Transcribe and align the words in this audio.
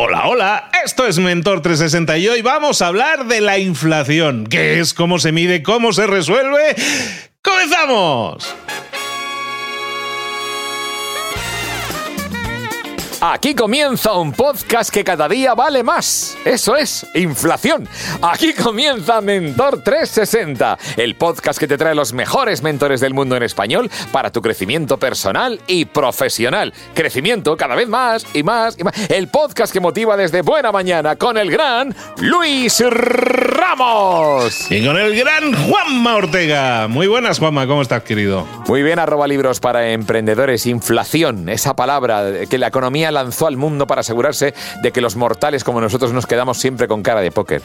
Hola, 0.00 0.28
hola, 0.28 0.70
esto 0.84 1.08
es 1.08 1.18
Mentor 1.18 1.60
360 1.60 2.18
y 2.18 2.28
hoy 2.28 2.40
vamos 2.40 2.82
a 2.82 2.86
hablar 2.86 3.26
de 3.26 3.40
la 3.40 3.58
inflación. 3.58 4.46
¿Qué 4.46 4.78
es? 4.78 4.94
¿Cómo 4.94 5.18
se 5.18 5.32
mide? 5.32 5.64
¿Cómo 5.64 5.92
se 5.92 6.06
resuelve? 6.06 6.76
¡Comenzamos! 7.42 8.54
Aquí 13.20 13.52
comienza 13.52 14.12
un 14.12 14.30
podcast 14.30 14.90
que 14.90 15.02
cada 15.02 15.28
día 15.28 15.52
vale 15.54 15.82
más. 15.82 16.38
Eso 16.44 16.76
es, 16.76 17.04
inflación. 17.14 17.88
Aquí 18.22 18.54
comienza 18.54 19.20
Mentor 19.20 19.82
360, 19.82 20.78
el 20.96 21.16
podcast 21.16 21.58
que 21.58 21.66
te 21.66 21.76
trae 21.76 21.96
los 21.96 22.12
mejores 22.12 22.62
mentores 22.62 23.00
del 23.00 23.14
mundo 23.14 23.34
en 23.34 23.42
español 23.42 23.90
para 24.12 24.30
tu 24.30 24.40
crecimiento 24.40 24.98
personal 24.98 25.60
y 25.66 25.86
profesional. 25.86 26.72
Crecimiento 26.94 27.56
cada 27.56 27.74
vez 27.74 27.88
más 27.88 28.24
y 28.34 28.44
más 28.44 28.78
y 28.78 28.84
más. 28.84 28.94
El 29.10 29.26
podcast 29.26 29.72
que 29.72 29.80
motiva 29.80 30.16
desde 30.16 30.42
buena 30.42 30.70
mañana 30.70 31.16
con 31.16 31.38
el 31.38 31.50
gran 31.50 31.96
Luis 32.18 32.80
Ramos. 32.88 34.70
Y 34.70 34.86
con 34.86 34.96
el 34.96 35.16
gran 35.16 35.68
Juanma 35.68 36.14
Ortega. 36.14 36.86
Muy 36.86 37.08
buenas, 37.08 37.40
Juanma, 37.40 37.66
¿cómo 37.66 37.82
estás, 37.82 38.04
querido? 38.04 38.46
Muy 38.68 38.84
bien, 38.84 39.00
arroba 39.00 39.26
libros 39.26 39.58
para 39.58 39.90
emprendedores. 39.90 40.66
Inflación, 40.66 41.48
esa 41.48 41.74
palabra 41.74 42.46
que 42.48 42.58
la 42.58 42.68
economía 42.68 43.07
lanzó 43.10 43.46
al 43.46 43.56
mundo 43.56 43.86
para 43.86 44.00
asegurarse 44.00 44.54
de 44.82 44.92
que 44.92 45.00
los 45.00 45.16
mortales 45.16 45.64
como 45.64 45.80
nosotros 45.80 46.12
nos 46.12 46.26
quedamos 46.26 46.58
siempre 46.58 46.88
con 46.88 47.02
cara 47.02 47.20
de 47.20 47.30
póker. 47.30 47.62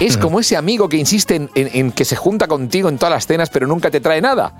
Es 0.00 0.16
como 0.16 0.40
ese 0.40 0.56
amigo 0.56 0.88
que 0.88 0.96
insiste 0.96 1.34
en, 1.36 1.50
en 1.54 1.92
que 1.92 2.04
se 2.04 2.16
junta 2.16 2.46
contigo 2.46 2.88
en 2.88 2.98
todas 2.98 3.12
las 3.14 3.26
cenas 3.26 3.50
pero 3.50 3.66
nunca 3.66 3.90
te 3.90 4.00
trae 4.00 4.20
nada. 4.20 4.52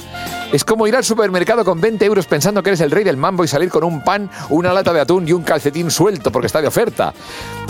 Es 0.53 0.65
como 0.65 0.87
ir 0.87 0.95
al 0.97 1.05
supermercado 1.05 1.65
con 1.65 1.81
20 1.81 2.05
euros 2.05 2.27
pensando 2.27 2.63
que 2.63 2.71
eres 2.71 2.81
el 2.81 2.91
rey 2.91 3.05
del 3.05 3.17
mambo 3.17 3.45
y 3.45 3.49
salir 3.49 3.69
con 3.71 3.85
un 3.85 4.03
pan, 4.03 4.31
una 4.51 4.73
lata 4.73 4.93
de 4.93 5.01
atún 5.01 5.27
y 5.29 5.33
un 5.33 5.43
calcetín 5.43 5.91
suelto 5.91 6.31
porque 6.31 6.47
está 6.47 6.61
de 6.63 6.69
oferta. 6.69 7.13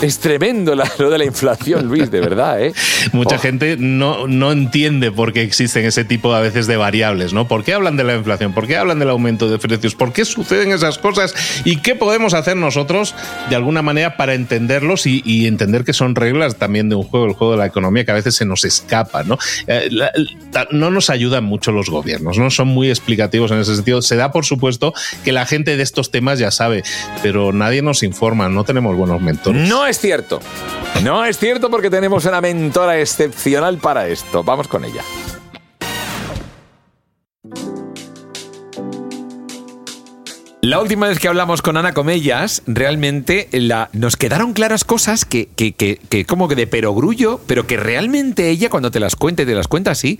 Es 0.01 0.19
tremendo 0.19 0.75
lo 0.75 1.09
de 1.09 1.17
la 1.17 1.25
inflación, 1.25 1.87
Luis, 1.87 2.11
de 2.11 2.19
verdad, 2.19 2.61
¿eh? 2.61 2.73
Mucha 3.13 3.37
Oh. 3.37 3.39
gente 3.39 3.77
no, 3.79 4.27
no 4.27 4.51
entiende 4.51 5.11
por 5.11 5.31
qué 5.33 5.41
existen 5.43 5.85
ese 5.85 6.03
tipo 6.03 6.33
a 6.33 6.39
veces 6.39 6.65
de 6.67 6.75
variables, 6.77 7.33
¿no? 7.33 7.47
¿Por 7.47 7.63
qué 7.63 7.73
hablan 7.73 7.95
de 7.97 8.03
la 8.03 8.15
inflación? 8.15 8.53
¿Por 8.53 8.67
qué 8.67 8.77
hablan 8.77 8.99
del 8.99 9.09
aumento 9.09 9.47
de 9.49 9.57
precios? 9.59 9.95
¿Por 9.95 10.11
qué 10.13 10.25
suceden 10.25 10.71
esas 10.71 10.97
cosas? 10.97 11.33
¿Y 11.65 11.77
qué 11.81 11.95
podemos 11.95 12.33
hacer 12.33 12.56
nosotros 12.57 13.15
de 13.49 13.55
alguna 13.55 13.81
manera 13.81 14.17
para 14.17 14.33
entenderlos 14.33 15.05
y, 15.05 15.47
entender 15.47 15.83
que 15.83 15.93
son 15.93 16.15
reglas 16.15 16.57
también 16.57 16.89
de 16.89 16.95
un 16.95 17.03
juego, 17.03 17.25
el 17.25 17.33
juego 17.33 17.53
de 17.53 17.59
la 17.59 17.65
economía, 17.65 18.05
que 18.05 18.11
a 18.11 18.15
veces 18.15 18.35
se 18.35 18.45
nos 18.45 18.63
escapa, 18.65 19.23
¿no? 19.23 19.37
Eh, 19.67 19.89
no 20.71 20.91
nos 20.91 21.09
ayudan 21.09 21.43
mucho 21.43 21.71
los 21.71 21.89
gobiernos, 21.89 22.37
¿no? 22.37 22.49
Son 22.49 22.67
muy 22.67 22.89
explicativos 22.89 23.51
en 23.51 23.59
ese 23.59 23.75
sentido. 23.75 24.01
Se 24.01 24.15
da 24.15 24.31
por 24.31 24.45
supuesto 24.45 24.93
que 25.23 25.31
la 25.31 25.45
gente 25.45 25.77
de 25.77 25.83
estos 25.83 26.11
temas 26.11 26.39
ya 26.39 26.51
sabe, 26.51 26.83
pero 27.21 27.53
nadie 27.53 27.81
nos 27.81 28.03
informa, 28.03 28.49
no 28.49 28.63
tenemos 28.63 28.95
buenos 28.95 29.21
mentores. 29.21 29.67
No 29.67 29.87
es 29.87 29.99
cierto. 29.99 30.39
No 31.03 31.25
es 31.25 31.37
cierto 31.37 31.69
porque 31.69 31.89
tenemos 31.89 32.25
una 32.25 32.41
mentora 32.41 32.99
excepcional 32.99 33.77
para 33.77 34.07
esto. 34.07 34.43
Vamos 34.43 34.67
con 34.67 34.83
ella. 34.83 35.03
La 40.63 40.79
última 40.81 41.07
vez 41.07 41.19
que 41.19 41.27
hablamos 41.27 41.61
con 41.61 41.77
Ana 41.77 41.93
Comellas, 41.93 42.63
realmente 42.65 43.47
la, 43.51 43.89
nos 43.93 44.17
quedaron 44.17 44.53
claras 44.53 44.83
cosas 44.83 45.23
que, 45.23 45.47
que, 45.55 45.73
que- 45.73 45.99
que 46.09 46.25
como 46.25 46.47
que 46.47 46.55
de 46.55 46.65
perogrullo, 46.65 47.39
pero 47.45 47.67
que 47.67 47.77
realmente 47.77 48.49
ella 48.49 48.67
cuando 48.69 48.89
te 48.89 48.99
las 48.99 49.15
cuenta 49.15 49.43
y 49.43 49.45
te 49.45 49.53
las 49.53 49.67
cuenta 49.67 49.91
así, 49.91 50.19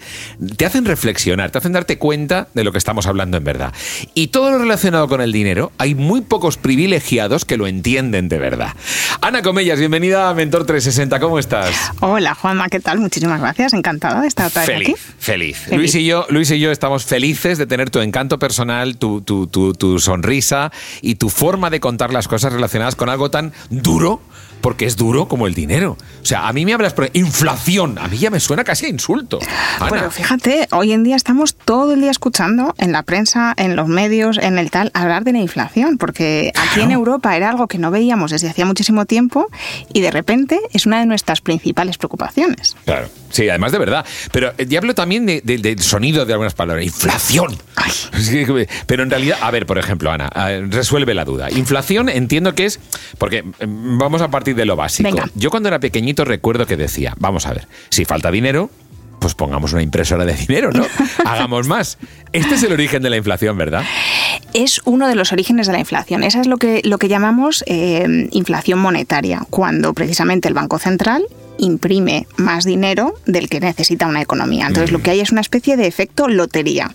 te 0.55 0.65
hacen 0.67 0.85
reflexionar, 0.85 1.49
te 1.49 1.57
hacen 1.57 1.73
darte 1.73 1.97
cuenta 1.97 2.49
de 2.53 2.63
lo 2.63 2.71
que 2.71 2.77
estamos 2.77 3.07
hablando 3.07 3.35
en 3.35 3.43
verdad. 3.43 3.73
Y 4.13 4.27
todo 4.27 4.51
lo 4.51 4.59
relacionado 4.59 5.07
con 5.07 5.21
el 5.21 5.31
dinero, 5.31 5.71
hay 5.79 5.95
muy 5.95 6.21
pocos 6.21 6.55
privilegiados 6.57 7.43
que 7.43 7.57
lo 7.57 7.65
entienden 7.65 8.29
de 8.29 8.37
verdad. 8.37 8.73
Ana 9.21 9.41
Comellas, 9.41 9.79
bienvenida 9.79 10.29
a 10.29 10.35
Mentor 10.35 10.65
360, 10.67 11.19
¿cómo 11.19 11.39
estás? 11.39 11.73
Hola 11.99 12.35
Juanma, 12.35 12.69
¿qué 12.69 12.79
tal? 12.79 12.99
Muchísimas 12.99 13.41
gracias, 13.41 13.73
encantada 13.73 14.21
de 14.21 14.27
estar 14.27 14.45
otra 14.47 14.61
vez 14.61 14.69
Feliz, 14.71 14.89
aquí. 14.89 14.99
feliz, 15.17 15.57
Feliz. 15.57 15.77
Luis 15.79 15.95
y 15.95 16.05
yo, 16.05 16.25
Luis 16.29 16.51
y 16.51 16.59
yo 16.59 16.71
estamos 16.71 17.05
felices 17.05 17.57
de 17.57 17.65
tener 17.65 17.89
tu 17.89 17.99
encanto 18.01 18.37
personal, 18.37 18.97
tu, 18.97 19.21
tu, 19.21 19.47
tu, 19.47 19.73
tu 19.73 19.97
sonrisa 19.99 20.27
y 21.01 21.15
tu 21.15 21.29
forma 21.29 21.69
de 21.69 21.79
contar 21.79 22.13
las 22.13 22.27
cosas 22.27 22.53
relacionadas 22.53 22.95
con 22.95 23.09
algo 23.09 23.31
tan 23.31 23.53
duro, 23.69 24.21
porque 24.61 24.85
es 24.85 24.95
duro 24.97 25.27
como 25.27 25.47
el 25.47 25.53
dinero. 25.53 25.97
O 26.21 26.25
sea, 26.25 26.47
a 26.47 26.53
mí 26.53 26.65
me 26.65 26.73
hablas 26.73 26.93
por 26.93 27.09
inflación, 27.13 27.97
a 27.99 28.07
mí 28.07 28.17
ya 28.17 28.29
me 28.29 28.39
suena 28.39 28.63
casi 28.63 28.85
a 28.85 28.89
insulto. 28.89 29.39
Ana, 29.79 29.89
Bueno, 29.89 30.11
fíjate, 30.11 30.67
hoy 30.71 30.91
en 30.91 31.03
día 31.03 31.15
estamos 31.15 31.55
todo 31.55 31.93
el 31.93 32.01
día 32.01 32.11
escuchando 32.11 32.75
en 32.77 32.91
la 32.91 33.03
prensa, 33.03 33.53
en 33.57 33.75
los 33.75 33.87
medios, 33.87 34.37
en 34.37 34.57
el 34.57 34.69
tal, 34.71 34.91
hablar 34.93 35.23
de 35.23 35.31
la 35.31 35.39
inflación, 35.39 35.97
porque 35.97 36.51
aquí 36.55 36.81
en 36.81 36.91
Europa 36.91 37.35
era 37.37 37.49
algo 37.49 37.67
que 37.67 37.77
no 37.77 37.91
veíamos 37.91 38.31
desde 38.31 38.49
hacía 38.49 38.65
muchísimo 38.65 39.05
tiempo 39.05 39.47
y 39.93 40.01
de 40.01 40.11
repente 40.11 40.59
es 40.73 40.85
una 40.85 40.99
de 40.99 41.05
nuestras 41.05 41.39
principales 41.41 41.97
preocupaciones. 41.97 42.75
Claro, 42.85 43.07
sí, 43.29 43.47
además 43.47 43.71
de 43.71 43.77
verdad. 43.77 44.05
Pero 44.31 44.51
eh, 44.57 44.65
ya 44.67 44.79
hablo 44.79 44.93
también 44.95 45.25
de- 45.25 45.41
de- 45.43 45.57
del 45.59 45.79
sonido 45.79 46.25
de 46.25 46.33
algunas 46.33 46.53
palabras. 46.53 46.85
Inflación. 46.85 47.57
Que- 48.17 48.67
Pero 48.85 49.03
en 49.03 49.09
realidad, 49.09 49.37
a 49.41 49.51
ver, 49.51 49.65
por 49.65 49.77
ejemplo, 49.77 50.11
Ana, 50.11 50.29
ver, 50.35 50.69
resuelve 50.69 51.13
la 51.13 51.23
duda. 51.25 51.49
Inflación 51.51 52.09
entiendo 52.09 52.53
que 52.55 52.65
es, 52.65 52.79
porque 53.17 53.37
eh, 53.59 53.65
vamos 53.67 54.21
a 54.21 54.29
partir 54.29 54.46
de 54.53 54.65
lo 54.65 54.75
básico. 54.75 55.09
Venga. 55.09 55.29
Yo 55.35 55.49
cuando 55.49 55.69
era 55.69 55.79
pequeñito 55.79 56.25
recuerdo 56.25 56.65
que 56.65 56.77
decía, 56.77 57.13
vamos 57.19 57.45
a 57.45 57.53
ver, 57.53 57.67
si 57.89 58.05
falta 58.05 58.31
dinero, 58.31 58.69
pues 59.19 59.35
pongamos 59.35 59.73
una 59.73 59.81
impresora 59.81 60.25
de 60.25 60.33
dinero, 60.33 60.71
¿no? 60.71 60.85
Hagamos 61.25 61.67
más. 61.67 61.97
Este 62.33 62.55
es 62.55 62.63
el 62.63 62.71
origen 62.71 63.01
de 63.01 63.09
la 63.09 63.17
inflación, 63.17 63.57
¿verdad? 63.57 63.83
Es 64.53 64.81
uno 64.85 65.07
de 65.07 65.15
los 65.15 65.31
orígenes 65.31 65.67
de 65.67 65.73
la 65.73 65.79
inflación. 65.79 66.23
Esa 66.23 66.41
es 66.41 66.47
lo 66.47 66.57
que, 66.57 66.81
lo 66.83 66.97
que 66.97 67.07
llamamos 67.07 67.63
eh, 67.67 68.27
inflación 68.31 68.79
monetaria, 68.79 69.43
cuando 69.49 69.93
precisamente 69.93 70.47
el 70.47 70.53
Banco 70.53 70.79
Central 70.79 71.25
imprime 71.57 72.27
más 72.37 72.65
dinero 72.65 73.15
del 73.25 73.49
que 73.49 73.59
necesita 73.59 74.07
una 74.07 74.21
economía. 74.21 74.67
Entonces 74.67 74.91
lo 74.91 75.01
que 75.01 75.11
hay 75.11 75.19
es 75.19 75.31
una 75.31 75.41
especie 75.41 75.77
de 75.77 75.87
efecto 75.87 76.27
lotería. 76.27 76.91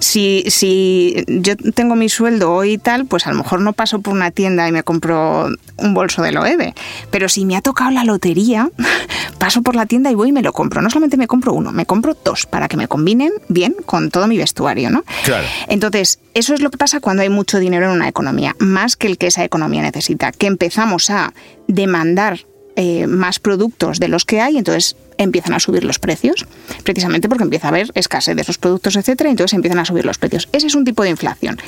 Si, 0.00 0.44
si 0.48 1.24
yo 1.26 1.56
tengo 1.56 1.94
mi 1.94 2.08
sueldo 2.08 2.52
hoy 2.52 2.72
y 2.72 2.78
tal, 2.78 3.06
pues 3.06 3.26
a 3.26 3.30
lo 3.30 3.38
mejor 3.38 3.60
no 3.60 3.72
paso 3.72 4.00
por 4.00 4.12
una 4.12 4.30
tienda 4.30 4.68
y 4.68 4.72
me 4.72 4.82
compro 4.82 5.48
un 5.76 5.94
bolso 5.94 6.22
de 6.22 6.32
Loewe. 6.32 6.74
Pero 7.10 7.28
si 7.28 7.44
me 7.44 7.56
ha 7.56 7.62
tocado 7.62 7.90
la 7.90 8.04
lotería, 8.04 8.70
paso 9.38 9.62
por 9.62 9.76
la 9.76 9.86
tienda 9.86 10.10
y 10.10 10.14
voy 10.14 10.28
y 10.28 10.32
me 10.32 10.42
lo 10.42 10.52
compro. 10.52 10.82
No 10.82 10.90
solamente 10.90 11.16
me 11.16 11.26
compro 11.26 11.52
uno, 11.52 11.72
me 11.72 11.86
compro 11.86 12.16
dos 12.24 12.46
para 12.46 12.68
que 12.68 12.76
me 12.76 12.88
combinen 12.88 13.32
bien 13.48 13.74
con 13.86 14.10
todo 14.10 14.26
mi 14.26 14.36
vestuario, 14.36 14.90
¿no? 14.90 15.04
Claro. 15.24 15.46
Entonces, 15.68 16.18
eso 16.34 16.54
es 16.54 16.60
lo 16.60 16.70
que 16.70 16.78
pasa 16.78 17.00
cuando 17.00 17.22
hay 17.22 17.28
mucho 17.28 17.58
dinero 17.58 17.86
en 17.86 17.92
una 17.92 18.08
economía, 18.08 18.56
más 18.58 18.96
que 18.96 19.06
el 19.06 19.18
que 19.18 19.28
esa 19.28 19.44
economía 19.44 19.82
necesita, 19.82 20.32
que 20.32 20.46
empezamos 20.46 21.10
a 21.10 21.32
demandar 21.68 22.40
eh, 22.76 23.06
más 23.06 23.38
productos 23.38 24.00
de 24.00 24.08
los 24.08 24.24
que 24.24 24.40
hay, 24.40 24.58
entonces 24.58 24.96
empiezan 25.16 25.54
a 25.54 25.60
subir 25.60 25.84
los 25.84 25.98
precios, 25.98 26.46
precisamente 26.82 27.28
porque 27.28 27.44
empieza 27.44 27.68
a 27.68 27.70
haber 27.70 27.90
escasez 27.94 28.34
de 28.34 28.42
esos 28.42 28.58
productos, 28.58 28.96
etcétera, 28.96 29.30
y 29.30 29.32
entonces 29.32 29.54
empiezan 29.54 29.78
a 29.78 29.84
subir 29.84 30.04
los 30.04 30.18
precios. 30.18 30.48
Ese 30.52 30.66
es 30.66 30.74
un 30.74 30.84
tipo 30.84 31.02
de 31.02 31.10
inflación. 31.10 31.58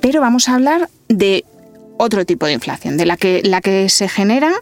Pero 0.00 0.20
vamos 0.20 0.48
a 0.48 0.54
hablar 0.54 0.88
de 1.08 1.44
otro 1.98 2.24
tipo 2.24 2.46
de 2.46 2.52
inflación, 2.52 2.96
de 2.96 3.06
la 3.06 3.16
que, 3.16 3.42
la 3.44 3.60
que 3.60 3.88
se 3.88 4.08
genera 4.08 4.52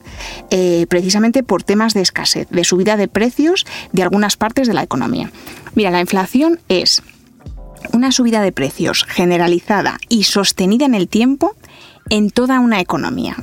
eh, 0.51 0.87
precisamente 0.89 1.43
por 1.43 1.63
temas 1.63 1.95
de 1.95 2.01
escasez, 2.01 2.49
de 2.51 2.65
subida 2.65 2.97
de 2.97 3.09
precios 3.09 3.67
de 3.93 4.03
algunas 4.03 4.37
partes 4.37 4.69
de 4.69 4.75
la 4.75 4.83
economía. 4.83 5.31
Mira, 5.75 5.91
la 5.91 6.01
inflación 6.01 6.61
es 6.69 7.03
una 7.93 8.13
subida 8.13 8.43
de 8.43 8.53
precios 8.53 9.05
generalizada 9.05 9.99
y 10.09 10.25
sostenida 10.25 10.87
en 10.87 10.95
el 10.95 11.09
tiempo 11.09 11.57
en 12.11 12.31
toda 12.31 12.61
una 12.61 12.81
economía. 12.81 13.37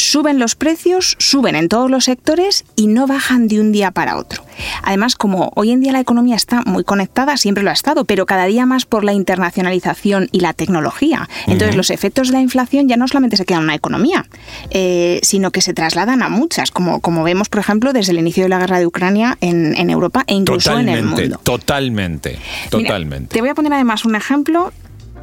Suben 0.00 0.38
los 0.38 0.54
precios, 0.54 1.14
suben 1.18 1.54
en 1.56 1.68
todos 1.68 1.90
los 1.90 2.04
sectores 2.04 2.64
y 2.74 2.86
no 2.86 3.06
bajan 3.06 3.48
de 3.48 3.60
un 3.60 3.70
día 3.70 3.90
para 3.90 4.16
otro. 4.16 4.42
Además, 4.82 5.14
como 5.14 5.52
hoy 5.56 5.72
en 5.72 5.80
día 5.80 5.92
la 5.92 6.00
economía 6.00 6.36
está 6.36 6.62
muy 6.62 6.84
conectada, 6.84 7.36
siempre 7.36 7.62
lo 7.62 7.68
ha 7.68 7.74
estado, 7.74 8.06
pero 8.06 8.24
cada 8.24 8.46
día 8.46 8.64
más 8.64 8.86
por 8.86 9.04
la 9.04 9.12
internacionalización 9.12 10.28
y 10.32 10.40
la 10.40 10.54
tecnología. 10.54 11.28
Entonces, 11.46 11.76
los 11.76 11.90
efectos 11.90 12.28
de 12.28 12.34
la 12.34 12.40
inflación 12.40 12.88
ya 12.88 12.96
no 12.96 13.08
solamente 13.08 13.36
se 13.36 13.44
quedan 13.44 13.60
en 13.60 13.64
una 13.64 13.74
economía, 13.74 14.26
eh, 14.70 15.20
sino 15.22 15.50
que 15.50 15.60
se 15.60 15.74
trasladan 15.74 16.22
a 16.22 16.30
muchas, 16.30 16.70
como, 16.70 17.00
como 17.00 17.22
vemos, 17.22 17.50
por 17.50 17.60
ejemplo, 17.60 17.92
desde 17.92 18.12
el 18.12 18.18
inicio 18.18 18.44
de 18.44 18.48
la 18.48 18.58
guerra 18.58 18.78
de 18.78 18.86
Ucrania 18.86 19.36
en, 19.42 19.76
en 19.76 19.90
Europa 19.90 20.24
e 20.26 20.34
incluso 20.34 20.78
en 20.78 20.88
el 20.88 21.04
mundo. 21.04 21.38
totalmente, 21.42 22.38
Mira, 22.38 22.70
totalmente. 22.70 23.34
te 23.34 23.40
voy 23.42 23.50
a 23.50 23.54
poner 23.54 23.74
además 23.74 24.06
un 24.06 24.14
ejemplo 24.14 24.72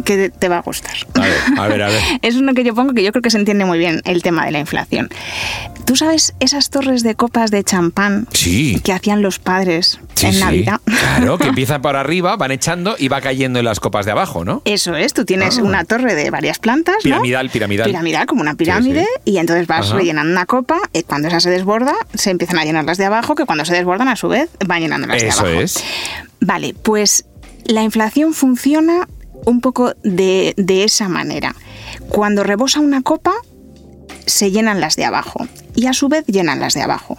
que 0.05 0.29
te 0.29 0.47
va 0.49 0.57
a 0.57 0.61
gustar. 0.61 0.95
A 1.15 1.19
ver, 1.21 1.33
a 1.57 1.67
ver, 1.67 1.81
a 1.83 1.87
ver. 1.89 2.01
Es 2.21 2.35
uno 2.35 2.53
que 2.53 2.63
yo 2.63 2.73
pongo 2.75 2.93
que 2.93 3.03
yo 3.03 3.11
creo 3.11 3.21
que 3.21 3.29
se 3.29 3.37
entiende 3.37 3.65
muy 3.65 3.77
bien 3.79 4.01
el 4.05 4.21
tema 4.23 4.45
de 4.45 4.51
la 4.51 4.59
inflación. 4.59 5.09
¿Tú 5.85 5.95
sabes 5.95 6.33
esas 6.39 6.69
torres 6.69 7.01
de 7.03 7.15
copas 7.15 7.49
de 7.51 7.63
champán 7.63 8.27
Sí. 8.33 8.81
que 8.83 8.91
hacían 8.93 9.21
los 9.21 9.39
padres 9.39 9.99
Sí, 10.15 10.27
en 10.27 10.33
sí. 10.33 10.39
Navidad? 10.39 10.81
Claro, 11.17 11.37
que 11.37 11.47
empiezan 11.47 11.81
por 11.81 11.95
arriba, 11.95 12.35
van 12.35 12.51
echando 12.51 12.95
y 12.99 13.07
va 13.07 13.21
cayendo 13.21 13.59
en 13.59 13.65
las 13.65 13.79
copas 13.79 14.05
de 14.05 14.11
abajo, 14.11 14.43
¿no? 14.45 14.61
Eso 14.65 14.95
es, 14.95 15.13
tú 15.13 15.25
tienes 15.25 15.57
Ah. 15.59 15.63
una 15.63 15.83
torre 15.85 16.13
de 16.15 16.29
varias 16.29 16.59
plantas, 16.59 16.95
¿no? 16.97 17.01
Piramidal, 17.03 17.49
piramidal. 17.49 17.87
Piramidal, 17.87 18.25
como 18.27 18.41
una 18.41 18.55
pirámide, 18.55 19.05
y 19.25 19.37
entonces 19.37 19.65
vas 19.67 19.87
Ajá. 19.87 19.97
rellenando 19.97 20.31
una 20.31 20.45
copa, 20.45 20.77
y 20.93 21.03
cuando 21.03 21.27
esa 21.29 21.39
se 21.39 21.49
desborda, 21.49 21.93
se 22.13 22.29
empiezan 22.31 22.59
a 22.59 22.65
llenar 22.65 22.83
las 22.85 22.97
de 22.97 23.05
abajo, 23.05 23.35
que 23.35 23.45
cuando 23.45 23.63
se 23.65 23.73
desbordan, 23.73 24.07
a 24.09 24.15
su 24.15 24.27
vez, 24.27 24.49
van 24.65 24.81
llenando 24.81 25.07
las 25.07 25.21
de 25.21 25.27
Eso 25.29 25.41
abajo. 25.41 25.61
es. 25.61 25.83
Vale, 26.41 26.75
pues 26.83 27.25
la 27.65 27.83
inflación 27.83 28.33
funciona 28.33 29.07
un 29.45 29.61
poco 29.61 29.93
de, 30.03 30.53
de 30.57 30.83
esa 30.83 31.09
manera. 31.09 31.55
Cuando 32.09 32.43
rebosa 32.43 32.79
una 32.79 33.01
copa, 33.01 33.33
se 34.27 34.51
llenan 34.51 34.81
las 34.81 34.95
de 34.95 35.05
abajo 35.05 35.47
y 35.73 35.87
a 35.87 35.93
su 35.93 36.09
vez 36.09 36.25
llenan 36.27 36.59
las 36.59 36.73
de 36.73 36.83
abajo. 36.83 37.17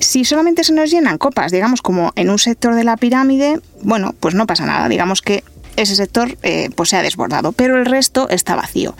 Si 0.00 0.24
solamente 0.24 0.64
se 0.64 0.72
nos 0.72 0.90
llenan 0.90 1.18
copas, 1.18 1.52
digamos 1.52 1.82
como 1.82 2.12
en 2.16 2.30
un 2.30 2.38
sector 2.38 2.74
de 2.74 2.84
la 2.84 2.96
pirámide, 2.96 3.60
bueno, 3.82 4.14
pues 4.18 4.34
no 4.34 4.46
pasa 4.46 4.64
nada, 4.64 4.88
digamos 4.88 5.20
que 5.20 5.44
ese 5.76 5.94
sector 5.94 6.36
eh, 6.42 6.70
pues 6.74 6.88
se 6.88 6.96
ha 6.96 7.02
desbordado, 7.02 7.52
pero 7.52 7.76
el 7.76 7.86
resto 7.86 8.28
está 8.30 8.56
vacío. 8.56 8.96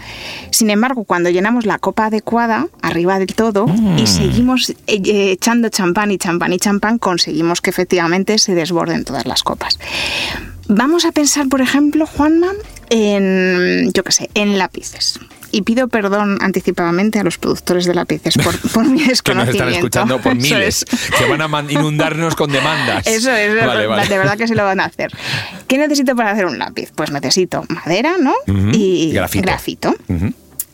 Sin 0.51 0.71
embargo, 0.71 1.05
cuando 1.05 1.29
llenamos 1.31 1.67
la 1.67 1.79
copa 1.79 2.07
adecuada, 2.07 2.69
arriba 2.83 3.19
del 3.19 3.35
todo, 3.35 3.67
y 3.97 4.07
seguimos 4.07 4.71
eh, 4.71 4.77
echando 4.87 5.71
champán 5.71 6.13
y 6.13 6.19
champán 6.19 6.53
y 6.53 6.59
champán, 6.59 6.99
conseguimos 6.99 7.61
que 7.61 7.71
efectivamente 7.71 8.39
se 8.39 8.55
desborden 8.55 9.05
todas 9.05 9.27
las 9.27 9.43
copas. 9.43 9.79
Vamos 10.69 11.05
a 11.05 11.13
pensar, 11.13 11.49
por 11.49 11.61
ejemplo, 11.61 12.07
Juanma, 12.07 12.53
en, 12.91 13.91
yo 13.93 14.05
qué 14.05 14.13
sé, 14.13 14.31
en 14.35 14.59
lápices 14.59 15.19
y 15.51 15.63
pido 15.63 15.89
perdón 15.89 16.39
anticipadamente 16.41 17.19
a 17.19 17.25
los 17.25 17.39
productores 17.39 17.87
de 17.87 17.95
lápices 17.95 18.35
por, 18.37 18.59
por 18.73 18.87
mi 18.87 19.03
desconocimiento. 19.03 19.25
que 19.25 19.35
nos 19.35 19.49
están 19.49 19.69
escuchando 19.69 20.21
por 20.21 20.35
miles, 20.35 20.85
que 21.19 21.25
van 21.25 21.43
a 21.43 21.73
inundarnos 21.73 22.35
con 22.35 22.51
demandas. 22.53 23.07
Eso 23.07 23.31
es, 23.33 23.55
de 23.55 24.19
verdad 24.19 24.37
que 24.37 24.47
sí 24.47 24.55
lo 24.55 24.65
van 24.65 24.81
a 24.81 24.85
hacer. 24.85 25.11
¿Qué 25.67 25.79
necesito 25.79 26.15
para 26.15 26.33
hacer 26.33 26.47
un 26.47 26.59
lápiz? 26.59 26.91
Pues 26.95 27.11
necesito 27.11 27.65
madera, 27.69 28.17
¿no? 28.19 28.35
Y 28.73 29.13
grafito. 29.13 29.43
grafito. 29.43 29.95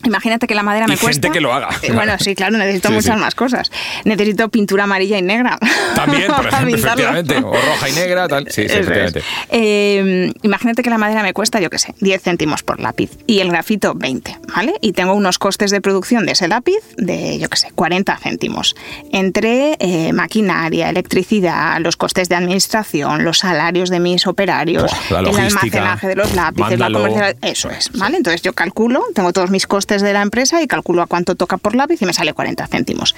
Imagínate 0.05 0.47
que 0.47 0.55
la 0.55 0.63
madera 0.63 0.87
me 0.87 0.97
cuesta. 0.97 1.27
gente 1.27 1.31
que 1.31 1.41
lo 1.41 1.53
haga. 1.53 1.69
Eh, 1.81 1.91
bueno, 1.91 2.13
sí, 2.19 2.35
claro, 2.35 2.57
necesito 2.57 2.91
muchas 2.91 3.17
más 3.17 3.35
cosas. 3.35 3.71
Necesito 4.03 4.49
pintura 4.49 4.83
amarilla 4.85 5.17
y 5.17 5.21
negra. 5.21 5.57
También, 5.95 6.31
por 6.31 6.47
ejemplo, 6.47 6.75
efectivamente. 6.75 7.37
O 7.37 7.53
roja 7.53 7.89
y 7.89 7.93
negra, 7.93 8.27
tal. 8.27 8.45
Sí, 8.49 8.67
sí 8.67 8.75
efectivamente. 8.75 9.23
Eh, 9.49 10.31
imagínate 10.43 10.83
que 10.83 10.89
la 10.89 10.97
madera 10.97 11.23
me 11.23 11.33
cuesta, 11.33 11.59
yo 11.59 11.69
qué 11.69 11.79
sé, 11.79 11.95
10 11.99 12.21
céntimos 12.21 12.63
por 12.63 12.79
lápiz 12.79 13.11
y 13.27 13.39
el 13.39 13.49
grafito 13.49 13.93
20, 13.95 14.39
¿vale? 14.55 14.73
Y 14.81 14.93
tengo 14.93 15.13
unos 15.13 15.39
costes 15.39 15.71
de 15.71 15.81
producción 15.81 16.25
de 16.25 16.33
ese 16.33 16.47
lápiz 16.47 16.79
de, 16.97 17.39
yo 17.39 17.49
qué 17.49 17.57
sé, 17.57 17.71
40 17.73 18.17
céntimos. 18.17 18.75
Entre 19.11 19.75
eh, 19.79 20.13
maquinaria, 20.13 20.89
electricidad, 20.89 21.79
los 21.79 21.97
costes 21.97 22.29
de 22.29 22.35
administración, 22.35 23.23
los 23.23 23.39
salarios 23.39 23.89
de 23.89 23.99
mis 23.99 24.27
operarios, 24.27 24.91
el 25.09 25.15
almacenaje 25.15 26.07
de 26.07 26.15
los 26.15 26.33
lápices, 26.33 26.79
la 26.79 26.91
comercialización. 26.91 27.37
Eso 27.41 27.69
es, 27.69 27.91
¿vale? 27.93 28.17
Entonces 28.17 28.41
yo 28.41 28.53
calculo, 28.53 29.03
tengo 29.13 29.33
todos 29.33 29.49
mis 29.49 29.67
costes 29.67 29.94
de 30.01 30.13
la 30.13 30.21
empresa 30.21 30.61
y 30.61 30.67
calculo 30.67 31.01
a 31.01 31.07
cuánto 31.07 31.35
toca 31.35 31.57
por 31.57 31.75
lápiz 31.75 32.01
y 32.01 32.05
me 32.05 32.13
sale 32.13 32.33
40 32.33 32.67
céntimos. 32.67 33.15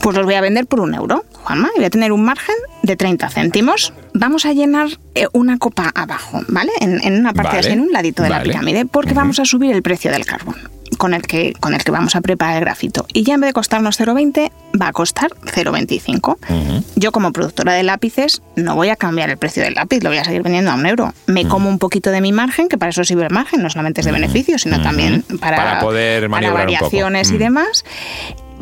Pues 0.00 0.16
los 0.16 0.24
voy 0.24 0.34
a 0.34 0.40
vender 0.40 0.66
por 0.66 0.80
un 0.80 0.94
euro, 0.94 1.24
Juanma, 1.32 1.70
y 1.74 1.78
voy 1.78 1.86
a 1.86 1.90
tener 1.90 2.12
un 2.12 2.24
margen 2.24 2.56
de 2.82 2.96
30 2.96 3.28
céntimos. 3.30 3.92
Vamos 4.14 4.46
a 4.46 4.52
llenar 4.52 4.88
eh, 5.14 5.26
una 5.32 5.58
copa 5.58 5.90
abajo, 5.94 6.40
¿vale? 6.48 6.72
En, 6.80 7.18
una 7.18 7.32
parte 7.32 7.70
en 7.70 7.80
un 7.80 7.92
ladito 7.92 8.22
de 8.22 8.30
la 8.30 8.42
pirámide, 8.42 8.86
porque 8.86 9.14
vamos 9.14 9.38
a 9.38 9.44
subir 9.44 9.74
el 9.74 9.82
precio 9.82 10.10
del 10.10 10.24
carbón 10.24 10.75
con 10.96 11.14
el, 11.14 11.22
que, 11.22 11.52
con 11.60 11.74
el 11.74 11.84
que 11.84 11.90
vamos 11.90 12.16
a 12.16 12.20
preparar 12.20 12.56
el 12.56 12.60
grafito. 12.60 13.06
Y 13.12 13.22
ya 13.22 13.34
en 13.34 13.40
vez 13.40 13.48
de 13.48 13.54
costarnos 13.54 13.98
0,20, 14.00 14.50
va 14.80 14.88
a 14.88 14.92
costar 14.92 15.30
0,25. 15.44 16.82
Yo 16.96 17.12
como 17.12 17.32
productora 17.32 17.72
de 17.74 17.82
lápices 17.82 18.42
no 18.56 18.74
voy 18.74 18.88
a 18.88 18.96
cambiar 18.96 19.30
el 19.30 19.36
precio 19.36 19.62
del 19.62 19.74
lápiz, 19.74 20.02
lo 20.02 20.10
voy 20.10 20.18
a 20.18 20.24
seguir 20.24 20.42
vendiendo 20.42 20.70
a 20.70 20.74
un 20.74 20.86
euro. 20.86 21.14
Me 21.26 21.46
como 21.46 21.68
un 21.68 21.78
poquito 21.78 22.10
de 22.10 22.20
mi 22.20 22.32
margen, 22.32 22.68
que 22.68 22.78
para 22.78 22.90
eso 22.90 23.04
sirve 23.04 23.24
el 23.24 23.30
margen, 23.30 23.62
no 23.62 23.70
solamente 23.70 24.00
es 24.00 24.04
de 24.06 24.12
beneficio, 24.12 24.58
sino 24.58 24.80
también 24.82 25.24
para, 25.40 25.80
poder 25.80 26.28
para 26.30 26.50
variaciones 26.50 27.30
y 27.30 27.38
demás. 27.38 27.84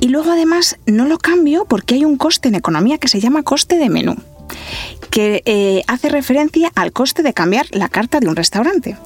Y 0.00 0.08
luego 0.08 0.32
además 0.32 0.76
no 0.86 1.06
lo 1.06 1.18
cambio 1.18 1.64
porque 1.66 1.94
hay 1.94 2.04
un 2.04 2.16
coste 2.16 2.48
en 2.48 2.56
economía 2.56 2.98
que 2.98 3.08
se 3.08 3.20
llama 3.20 3.42
coste 3.42 3.78
de 3.78 3.88
menú 3.88 4.16
que 5.14 5.44
eh, 5.46 5.84
hace 5.86 6.08
referencia 6.08 6.72
al 6.74 6.90
coste 6.90 7.22
de 7.22 7.32
cambiar 7.32 7.66
la 7.70 7.88
carta 7.88 8.18
de 8.18 8.26
un 8.26 8.34
restaurante. 8.34 8.96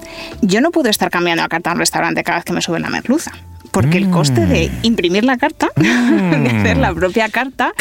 Yo 0.41 0.63
no 0.63 0.71
puedo 0.71 0.89
estar 0.89 1.11
cambiando 1.11 1.43
la 1.43 1.51
carta 1.51 1.69
de 1.69 1.75
un 1.75 1.81
restaurante 1.81 2.25
cada 2.25 2.39
vez 2.39 2.47
que 2.47 2.55
me 2.55 2.63
suben 2.63 2.81
la 2.81 2.89
merluza 2.89 3.33
porque 3.71 3.99
el 3.99 4.11
coste 4.11 4.47
de 4.47 4.69
mm. 4.69 4.73
imprimir 4.83 5.25
la 5.25 5.37
carta, 5.37 5.69
de 5.77 5.89
hacer 5.89 6.77
la 6.77 6.95
propia 6.95 7.29
carta, 7.29 7.73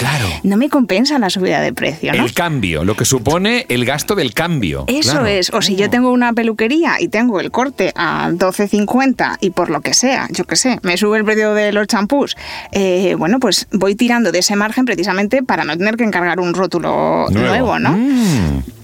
no 0.44 0.57
me 0.57 0.69
compensa 0.69 1.19
la 1.19 1.30
subida 1.30 1.62
de 1.62 1.74
precio. 1.74 2.13
El 2.13 2.34
cambio, 2.34 2.84
lo 2.84 2.95
que 2.95 3.06
supone 3.06 3.66
el 3.69 3.86
gasto 3.86 4.16
del 4.16 4.34
cambio. 4.34 4.86
Eso 4.88 5.25
es, 5.25 5.51
o 5.54 5.62
si 5.62 5.75
yo 5.75 5.89
tengo 5.89 6.12
una 6.12 6.34
peluquería 6.34 6.95
y 7.00 7.07
tengo 7.07 7.39
el 7.39 7.51
corte 7.51 7.92
a 7.95 8.30
12.50 8.31 9.38
y 9.42 9.51
por 9.51 9.69
lo 9.69 9.81
que 9.81 9.94
sea, 9.94 10.28
yo 10.31 10.45
qué 10.45 10.56
sé, 10.56 10.80
me 10.84 10.98
sube 10.98 11.18
el 11.18 11.25
precio 11.25 11.54
de 11.54 11.72
los 11.72 11.88
champús, 11.88 12.36
eh, 12.72 13.16
bueno, 13.18 13.40
pues 13.40 13.68
voy 13.72 13.95
tirando 13.95 14.31
de 14.31 14.40
ese 14.40 14.56
margen 14.56 14.86
precisamente 14.86 15.44
para 15.44 15.63
no 15.63 15.78
tener 15.78 15.98
que 15.98 16.04
encargar 16.04 16.40
un 16.40 16.54
rótulo 16.54 17.28
nuevo, 17.30 17.80
¿no? 17.80 17.92
Mm. 17.92 18.77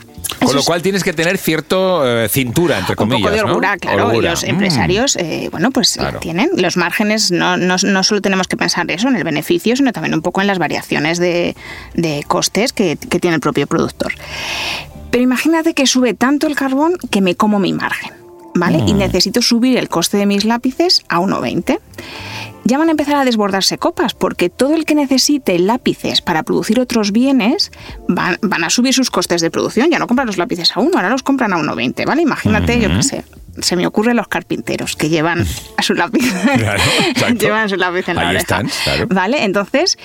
Con 0.43 0.55
lo 0.55 0.63
cual 0.63 0.81
tienes 0.81 1.03
que 1.03 1.13
tener 1.13 1.37
cierto 1.37 2.07
eh, 2.07 2.29
cintura, 2.29 2.79
entre 2.79 2.95
comillas. 2.95 3.19
Un 3.19 3.47
poco 3.47 3.61
de 3.61 3.77
claro. 3.79 4.13
Y 4.13 4.21
los 4.21 4.43
mm. 4.43 4.49
empresarios, 4.49 5.15
eh, 5.15 5.49
bueno, 5.51 5.71
pues 5.71 5.97
eh, 5.97 6.01
tienen 6.19 6.49
los 6.55 6.77
márgenes, 6.77 7.31
no, 7.31 7.57
no, 7.57 7.75
no, 7.81 8.03
solo 8.03 8.21
tenemos 8.21 8.47
que 8.47 8.57
pensar 8.57 8.89
eso 8.91 9.07
en 9.07 9.15
el 9.15 9.23
beneficio, 9.23 9.75
sino 9.75 9.91
también 9.91 10.13
un 10.13 10.21
poco 10.21 10.41
en 10.41 10.47
las 10.47 10.59
variaciones 10.59 11.17
de, 11.19 11.55
de 11.93 12.23
costes 12.27 12.73
que, 12.73 12.97
que 12.97 13.19
tiene 13.19 13.35
el 13.35 13.41
propio 13.41 13.67
productor. 13.67 14.13
Pero 15.11 15.23
imagínate 15.23 15.73
que 15.73 15.85
sube 15.85 16.13
tanto 16.13 16.47
el 16.47 16.55
carbón 16.55 16.97
que 17.11 17.21
me 17.21 17.35
como 17.35 17.59
mi 17.59 17.73
margen, 17.73 18.11
¿vale? 18.55 18.83
Y 18.85 18.93
mm. 18.93 18.97
necesito 18.97 19.41
subir 19.41 19.77
el 19.77 19.89
coste 19.89 20.17
de 20.17 20.25
mis 20.25 20.45
lápices 20.45 21.03
a 21.09 21.19
1,20 21.19 21.79
ya 22.65 22.77
van 22.77 22.87
a 22.87 22.91
empezar 22.91 23.15
a 23.15 23.25
desbordarse 23.25 23.77
copas, 23.77 24.13
porque 24.13 24.49
todo 24.49 24.75
el 24.75 24.85
que 24.85 24.95
necesite 24.95 25.59
lápices 25.59 26.21
para 26.21 26.43
producir 26.43 26.79
otros 26.79 27.11
bienes 27.11 27.71
van, 28.07 28.37
a 28.41 28.69
subir 28.69 28.93
sus 28.93 29.09
costes 29.11 29.41
de 29.41 29.51
producción. 29.51 29.89
Ya 29.89 29.99
no 29.99 30.07
compran 30.07 30.27
los 30.27 30.37
lápices 30.37 30.75
a 30.75 30.79
uno, 30.79 30.95
ahora 30.95 31.09
los 31.09 31.23
compran 31.23 31.53
a 31.53 31.57
1,20, 31.57 32.05
¿vale? 32.05 32.21
Imagínate, 32.21 32.79
yo 32.79 32.89
qué 32.89 33.03
sé, 33.03 33.25
se 33.59 33.75
me 33.75 33.85
ocurre 33.85 34.13
los 34.13 34.27
carpinteros 34.27 34.95
que 34.95 35.09
llevan 35.09 35.45
a 35.77 35.81
su 35.81 35.93
lápiz, 35.93 36.23
llevan 37.39 37.69
su 37.69 37.75
lápiz 37.75 38.07
en 38.07 38.15
la 38.15 38.29
oreja. 38.29 38.61
¿Vale? 39.09 39.43
Entonces, 39.43 39.97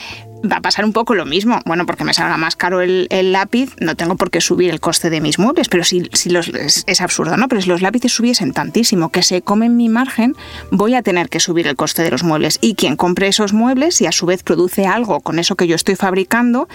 va 0.44 0.56
a 0.56 0.61
pasar 0.61 0.85
un 0.85 0.93
poco 0.93 1.14
lo 1.14 1.25
mismo. 1.25 1.61
Bueno, 1.64 1.87
porque 1.87 2.05
me 2.05 2.14
salga 2.14 2.37
más 2.37 2.56
caro 2.56 2.81
el, 2.81 3.08
lápiz, 3.32 3.75
no 3.81 3.96
tengo 3.96 4.17
por 4.17 4.31
qué 4.31 4.40
subir 4.40 4.70
el 4.70 4.81
coste 4.81 5.11
de 5.11 5.20
mis 5.20 5.38
muebles, 5.38 5.69
pero 5.69 5.85
si, 5.85 6.08
si 6.12 6.31
los, 6.31 6.49
es, 6.49 7.00
absurdo, 7.00 7.37
¿no? 7.37 7.49
Pero 7.49 7.61
si 7.61 7.69
los 7.69 7.82
lápices 7.82 8.12
subiesen 8.12 8.52
tantísimo 8.52 9.11
que 9.11 9.23
se 9.23 9.43
comen 9.43 9.76
mi 9.76 9.88
margen, 9.88 10.37
voy 10.70 10.94
a 10.94 11.02
tener 11.02 11.29
que 11.29 11.40
subir 11.40 11.67
el 11.67 11.76
coste 11.76 12.02
de 12.02 12.11
los 12.11 12.23
muebles. 12.23 12.58
Y 12.61 12.75
quien 12.75 12.96
compre 12.96 13.29
esos 13.29 13.52
muebles 13.52 14.00
y 14.00 14.06
a 14.06 14.12
su 14.12 14.26
vez 14.26 14.43
produce 14.43 14.87
algo 14.87 15.20
con 15.20 15.38
eso 15.38 15.56
que 15.56 15.67
yo 15.67 15.75
estoy 15.75 15.96
fabricando, 15.96 16.69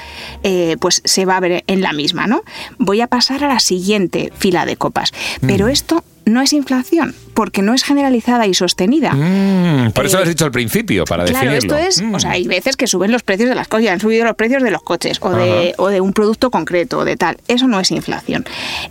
eh, 0.43 0.77
pues 0.79 1.01
se 1.05 1.25
va 1.25 1.37
a 1.37 1.39
ver 1.39 1.63
en 1.67 1.81
la 1.81 1.93
misma, 1.93 2.27
¿no? 2.27 2.43
Voy 2.77 3.01
a 3.01 3.07
pasar 3.07 3.43
a 3.43 3.47
la 3.47 3.59
siguiente 3.59 4.31
fila 4.37 4.65
de 4.65 4.75
copas. 4.75 5.11
Pero 5.41 5.67
mm. 5.67 5.69
esto 5.69 6.03
no 6.25 6.41
es 6.41 6.53
inflación, 6.53 7.13
porque 7.33 7.61
no 7.61 7.73
es 7.73 7.83
generalizada 7.83 8.47
y 8.47 8.53
sostenida. 8.53 9.13
Mm, 9.13 9.91
por 9.91 10.05
eso 10.05 10.17
lo 10.17 10.23
has 10.23 10.29
dicho 10.29 10.45
al 10.45 10.51
principio, 10.51 11.05
para 11.05 11.25
claro, 11.25 11.51
esto 11.51 11.77
es, 11.77 12.03
o 12.13 12.19
sea, 12.19 12.31
hay 12.31 12.47
veces 12.47 12.77
que 12.77 12.87
suben 12.87 13.11
los 13.11 13.23
precios 13.23 13.49
de 13.49 13.55
las 13.55 13.67
cosas, 13.67 13.87
han 13.87 13.99
subido 13.99 14.25
los 14.25 14.35
precios 14.35 14.63
de 14.63 14.71
los 14.71 14.81
coches 14.81 15.19
o 15.21 15.31
de, 15.31 15.73
o 15.77 15.89
de, 15.89 16.01
un 16.01 16.13
producto 16.13 16.51
concreto 16.51 16.99
o 16.99 17.05
de 17.05 17.17
tal. 17.17 17.37
Eso 17.47 17.67
no 17.67 17.79
es 17.79 17.91
inflación. 17.91 18.45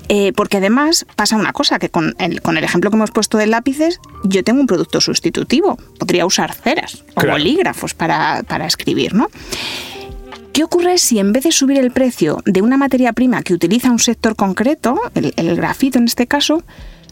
Eh, 0.08 0.32
porque 0.34 0.58
además 0.58 1.06
pasa 1.16 1.36
una 1.36 1.52
cosa, 1.52 1.78
que 1.78 1.88
con 1.88 2.14
el, 2.18 2.42
con 2.42 2.56
el 2.56 2.64
ejemplo 2.64 2.90
que 2.90 2.96
hemos 2.96 3.10
puesto 3.10 3.38
de 3.38 3.46
lápices, 3.46 4.00
yo 4.24 4.42
tengo 4.44 4.60
un 4.60 4.66
producto 4.66 5.00
sustitutivo. 5.00 5.78
Podría 5.98 6.26
usar 6.26 6.54
ceras 6.54 7.04
o 7.14 7.26
bolígrafos 7.26 7.94
para, 7.94 8.42
para 8.46 8.66
escribir, 8.66 9.14
¿no? 9.14 9.28
¿Qué 10.52 10.64
ocurre 10.64 10.98
si 10.98 11.18
en 11.18 11.32
vez 11.32 11.44
de 11.44 11.52
subir 11.52 11.78
el 11.78 11.92
precio 11.92 12.42
de 12.44 12.60
una 12.60 12.76
materia 12.76 13.14
prima 13.14 13.42
que 13.42 13.54
utiliza 13.54 13.90
un 13.90 13.98
sector 13.98 14.36
concreto, 14.36 15.00
el 15.14 15.56
grafito 15.56 15.98
en 15.98 16.04
este 16.04 16.26
caso, 16.26 16.62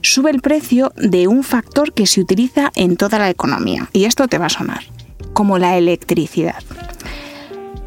sube 0.03 0.31
el 0.31 0.41
precio 0.41 0.93
de 0.97 1.29
un 1.29 1.43
factor 1.43 1.93
que 1.93 2.07
se 2.07 2.21
utiliza 2.21 2.71
en 2.75 2.97
toda 2.97 3.19
la 3.19 3.31
economía. 3.31 3.89
Y 3.93 4.05
esto 4.05 4.29
te 4.29 4.39
va 4.39 4.47
a 4.47 4.51
sonar, 4.51 4.85
como 5.33 5.59
la 5.59 5.77
electricidad. 5.77 6.63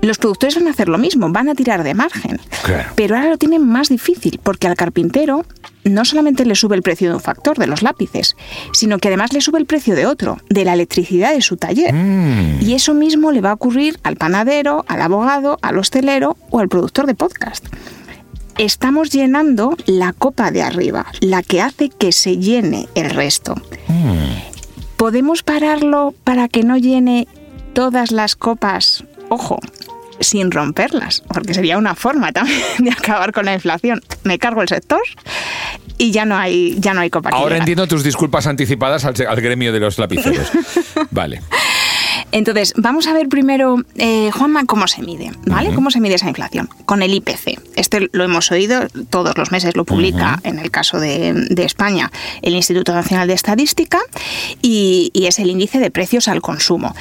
Los 0.02 0.18
productores 0.18 0.56
van 0.56 0.68
a 0.68 0.72
hacer 0.72 0.90
lo 0.90 0.98
mismo, 0.98 1.30
van 1.30 1.48
a 1.48 1.56
tirar 1.56 1.82
de 1.84 1.94
margen. 1.94 2.38
Pero 2.96 3.16
ahora 3.16 3.30
lo 3.30 3.38
tienen 3.38 3.66
más 3.66 3.88
difícil, 3.88 4.38
porque 4.44 4.68
al 4.68 4.76
carpintero 4.76 5.46
no 5.86 6.04
solamente 6.04 6.46
le 6.46 6.56
sube 6.56 6.76
el 6.76 6.82
precio 6.82 7.08
de 7.08 7.16
un 7.16 7.22
factor, 7.22 7.58
de 7.58 7.68
los 7.68 7.82
lápices, 7.84 8.36
sino 8.74 9.00
que 9.00 9.08
además 9.08 9.32
le 9.32 9.40
sube 9.40 9.60
el 9.60 9.66
precio 9.66 9.96
de 9.96 10.06
otro, 10.06 10.40
de 10.50 10.66
la 10.66 10.74
electricidad 10.74 11.34
de 11.34 11.42
su 11.42 11.56
taller. 11.56 11.94
Mm. 11.94 12.62
Y 12.62 12.74
eso 12.74 12.94
mismo 12.94 13.32
le 13.32 13.40
va 13.40 13.52
a 13.52 13.54
ocurrir 13.54 13.98
al 14.04 14.18
panadero, 14.18 14.84
al 14.90 15.02
abogado, 15.02 15.58
al 15.62 15.78
hostelero 15.78 16.36
o 16.50 16.60
al 16.60 16.68
productor 16.68 17.06
de 17.08 17.16
podcast 17.16 17.66
estamos 18.58 19.10
llenando 19.12 19.78
la 19.86 20.14
copa 20.14 20.52
de 20.52 20.62
arriba, 20.62 21.06
la 21.22 21.44
que 21.44 21.62
hace 21.62 21.90
que 21.90 22.12
se 22.12 22.38
llene 22.38 22.88
el 22.96 23.10
resto. 23.10 23.56
Hmm. 23.88 24.40
¿Podemos 24.98 25.44
pararlo 25.44 26.14
para 26.24 26.48
que 26.48 26.64
no 26.64 26.78
llene 26.78 27.28
todas 27.74 28.12
las 28.12 28.36
copas? 28.36 29.04
Ojo, 29.30 29.60
sin 30.20 30.52
romperlas, 30.52 31.24
porque 31.34 31.54
sería 31.54 31.78
una 31.78 31.96
forma 31.96 32.32
también 32.32 32.62
de 32.80 32.92
acabar 32.92 33.32
con 33.32 33.46
la 33.46 33.54
inflación. 33.54 34.02
Me 34.24 34.40
cargo 34.40 34.62
el 34.62 34.68
sector 34.68 35.02
y 35.98 36.12
ya 36.12 36.26
no 36.26 36.38
hay 36.38 36.76
ya 36.80 36.94
no 36.94 37.02
hay 37.02 37.10
copa. 37.10 37.30
Ahora 37.32 37.58
entiendo 37.58 37.88
tus 37.88 38.04
disculpas 38.04 38.48
anticipadas 38.48 39.06
al, 39.06 39.16
al 39.28 39.42
gremio 39.42 39.74
de 39.74 39.80
los 39.80 39.98
lapiceros. 39.98 40.52
vale. 41.12 41.42
Entonces, 42.34 42.74
vamos 42.76 43.06
a 43.06 43.14
ver 43.14 43.30
primero, 43.30 43.84
eh, 43.96 44.32
Juanma, 44.32 44.66
cómo 44.66 44.88
se 44.88 45.04
mide, 45.04 45.32
¿vale? 45.46 45.72
¿Cómo 45.76 45.92
se 45.92 46.00
mide 46.00 46.16
esa 46.16 46.28
inflación? 46.28 46.68
Con 46.86 47.04
el 47.04 47.14
IPC. 47.14 47.60
Este 47.76 48.10
lo 48.12 48.24
hemos 48.24 48.52
oído, 48.52 48.88
todos 49.12 49.38
los 49.38 49.52
meses 49.52 49.76
lo 49.76 49.86
publica, 49.86 50.40
en 50.44 50.58
el 50.58 50.72
caso 50.72 51.00
de, 51.00 51.46
España, 51.58 52.12
el 52.42 52.56
Instituto 52.56 52.92
Nacional 52.94 53.28
de 53.28 53.36
Estadística, 53.36 54.00
y, 54.64 55.12
es 55.14 55.38
el 55.38 55.52
índice 55.52 55.78
de 55.78 55.92
precios 55.92 56.28
al 56.28 56.42
consumo. 56.42 56.96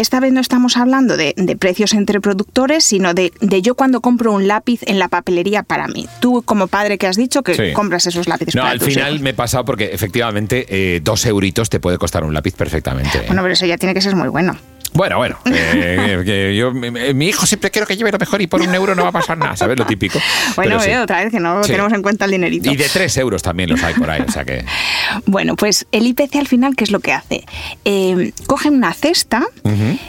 Esta 0.00 0.20
vez 0.20 0.32
no 0.32 0.40
estamos 0.40 0.76
hablando 0.76 1.16
de, 1.16 1.34
precios 1.58 1.92
entre 1.94 2.20
productores, 2.20 2.84
sino 2.84 3.14
de, 3.14 3.32
yo 3.62 3.74
cuando 3.74 4.00
compro 4.00 4.32
un 4.32 4.46
lápiz 4.46 4.80
en 4.86 4.98
la 4.98 5.08
papelería 5.08 5.62
para 5.62 5.88
mí. 5.88 6.06
Tú 6.20 6.42
como 6.42 6.68
padre 6.68 6.98
que 6.98 7.06
has 7.06 7.16
dicho 7.16 7.42
que 7.42 7.72
compras 7.72 8.06
esos 8.06 8.28
lápices. 8.28 8.54
No, 8.54 8.64
al 8.64 8.80
final 8.80 9.20
me 9.20 9.30
he 9.30 9.34
pasado 9.34 9.64
porque 9.64 9.90
efectivamente 9.92 10.66
eh, 10.68 11.00
dos 11.02 11.26
euritos 11.26 11.68
te 11.68 11.80
puede 11.80 11.98
costar 11.98 12.24
un 12.24 12.32
lápiz 12.32 12.54
perfectamente. 12.54 13.18
¿eh? 13.18 13.24
Bueno, 13.26 13.42
pero 13.42 13.54
eso 13.54 13.66
ya 13.66 13.76
tiene 13.76 13.94
que 13.94 14.00
ser 14.00 14.14
muy 14.14 14.28
bueno. 14.28 14.56
Bueno, 14.92 15.18
bueno, 15.18 15.38
eh, 15.46 16.54
yo, 16.58 16.72
mi, 16.72 17.26
hijo 17.26 17.46
siempre 17.46 17.70
quiero 17.70 17.86
que 17.86 17.96
lleve 17.96 18.10
lo 18.10 18.18
mejor 18.18 18.40
y 18.40 18.46
por 18.46 18.60
un 18.60 18.74
euro 18.74 18.94
no 18.94 19.02
va 19.02 19.10
a 19.10 19.12
pasar 19.12 19.36
nada, 19.38 19.56
¿sabes? 19.56 19.78
Lo 19.78 19.86
típico. 19.86 20.18
Bueno, 20.56 20.78
veo 20.78 21.02
otra 21.04 21.22
vez 21.22 21.30
que 21.30 21.40
no 21.40 21.60
tenemos 21.60 21.92
en 21.92 22.02
cuenta 22.02 22.24
el 22.24 22.32
dinerito. 22.32 22.70
Y 22.70 22.76
de 22.76 22.88
tres 22.88 23.16
euros 23.16 23.42
también 23.42 23.70
los 23.70 23.82
hay 23.82 23.94
por 23.94 24.10
ahí, 24.10 24.22
o 24.26 24.30
sea 24.30 24.44
que... 24.44 24.64
Bueno, 25.26 25.56
pues 25.56 25.86
el 25.92 26.06
IPC 26.06 26.36
al 26.36 26.48
final, 26.48 26.74
¿qué 26.74 26.84
es 26.84 26.90
lo 26.90 27.00
que 27.00 27.12
hace? 27.12 27.44
Eh, 27.84 28.32
coge 28.46 28.70
una 28.70 28.92
cesta 28.92 29.46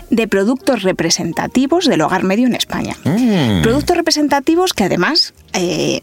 de 0.09 0.27
productos 0.27 0.83
representativos 0.83 1.85
del 1.85 2.01
hogar 2.01 2.23
medio 2.23 2.47
en 2.47 2.55
España. 2.55 2.95
Mm. 3.03 3.61
Productos 3.61 3.95
representativos 3.95 4.73
que 4.73 4.85
además... 4.85 5.33
Eh, 5.53 6.01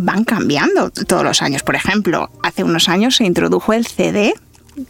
van 0.00 0.22
cambiando 0.22 0.90
todos 0.90 1.24
los 1.24 1.42
años. 1.42 1.62
Por 1.62 1.74
ejemplo, 1.74 2.30
hace 2.42 2.62
unos 2.62 2.88
años 2.88 3.16
se 3.16 3.24
introdujo 3.24 3.72
el 3.72 3.86
CD 3.86 4.34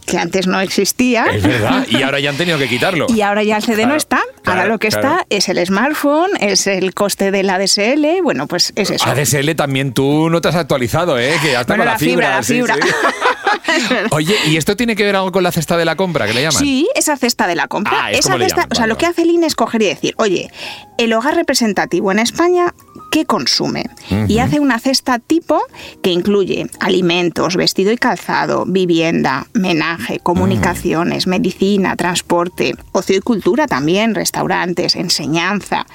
que 0.05 0.17
antes 0.17 0.47
no 0.47 0.59
existía. 0.61 1.25
Es 1.25 1.43
verdad, 1.43 1.85
y 1.89 2.01
ahora 2.01 2.19
ya 2.19 2.29
han 2.29 2.37
tenido 2.37 2.57
que 2.57 2.67
quitarlo. 2.67 3.07
Y 3.09 3.21
ahora 3.21 3.43
ya 3.43 3.57
el 3.57 3.63
CD 3.63 3.85
no 3.85 3.95
está. 3.95 4.21
ahora 4.45 4.65
lo 4.65 4.79
que 4.79 4.87
está 4.87 5.25
es 5.29 5.49
el 5.49 5.63
smartphone, 5.65 6.31
es 6.39 6.67
el 6.67 6.93
coste 6.93 7.31
del 7.31 7.49
ADSL, 7.49 8.21
bueno, 8.23 8.47
pues 8.47 8.73
es 8.75 8.91
eso. 8.91 9.09
ADSL 9.09 9.55
también 9.55 9.93
tú 9.93 10.29
no 10.29 10.41
te 10.41 10.49
has 10.49 10.55
actualizado, 10.55 11.17
¿eh? 11.19 11.35
Que 11.41 11.51
ya 11.53 11.61
está 11.61 11.77
la, 11.77 11.97
fibra. 11.97 12.37
La 12.37 12.43
fibra. 12.43 12.75
Oye, 14.11 14.35
¿y 14.47 14.57
esto 14.57 14.75
tiene 14.75 14.95
que 14.95 15.03
ver 15.03 15.15
algo 15.15 15.31
con 15.31 15.43
la 15.43 15.51
cesta 15.51 15.77
de 15.77 15.85
la 15.85 15.95
compra, 15.95 16.27
que 16.27 16.33
le 16.33 16.41
llaman? 16.41 16.59
Sí, 16.59 16.87
esa 16.95 17.17
cesta 17.17 17.47
de 17.47 17.55
la 17.55 17.67
compra. 17.67 18.05
Ah, 18.05 18.11
esa 18.11 18.37
cesta, 18.37 18.67
o 18.71 18.75
sea, 18.75 18.87
lo 18.87 18.97
que 18.97 19.05
hace 19.05 19.23
el 19.23 19.29
INE 19.29 19.47
es 19.47 19.55
coger 19.55 19.81
y 19.81 19.85
decir, 19.85 20.13
oye, 20.17 20.51
el 20.97 21.13
hogar 21.13 21.35
representativo 21.35 22.11
en 22.11 22.19
España 22.19 22.73
qué 23.09 23.25
consume. 23.25 23.85
Y 24.27 24.39
hace 24.39 24.59
una 24.59 24.79
cesta 24.79 25.19
tipo 25.19 25.61
que 26.01 26.11
incluye 26.11 26.67
alimentos, 26.79 27.55
vestido 27.55 27.91
y 27.91 27.97
calzado, 27.97 28.65
vivienda, 28.67 29.47
menaje, 29.53 30.19
comunicaciones, 30.19 31.27
medicina, 31.27 31.95
transporte, 31.95 32.75
ocio 32.91 33.17
y 33.17 33.21
cultura 33.21 33.67
también, 33.67 34.15
restaurantes, 34.15 34.95
enseñanza 34.95 35.85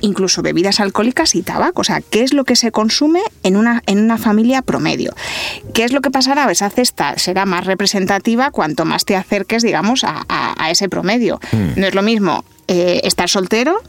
incluso 0.00 0.42
bebidas 0.42 0.80
alcohólicas 0.80 1.34
y 1.34 1.42
tabaco. 1.42 1.80
O 1.80 1.84
sea, 1.84 2.00
¿qué 2.00 2.22
es 2.22 2.32
lo 2.32 2.44
que 2.44 2.56
se 2.56 2.72
consume 2.72 3.20
en 3.42 3.56
una, 3.56 3.82
en 3.86 3.98
una 3.98 4.18
familia 4.18 4.62
promedio? 4.62 5.14
¿Qué 5.74 5.84
es 5.84 5.92
lo 5.92 6.00
que 6.00 6.10
pasará? 6.10 6.50
Esa 6.50 6.70
cesta 6.70 7.18
será 7.18 7.46
más 7.46 7.66
representativa 7.66 8.50
cuanto 8.50 8.84
más 8.84 9.04
te 9.04 9.16
acerques, 9.16 9.62
digamos, 9.62 10.04
a, 10.04 10.24
ese 10.70 10.88
promedio. 10.88 11.40
Mm. 11.52 11.80
No 11.80 11.86
es 11.86 11.94
lo 11.94 12.02
mismo 12.02 12.44
eh, 12.68 13.00
estar 13.04 13.28
soltero, 13.28 13.80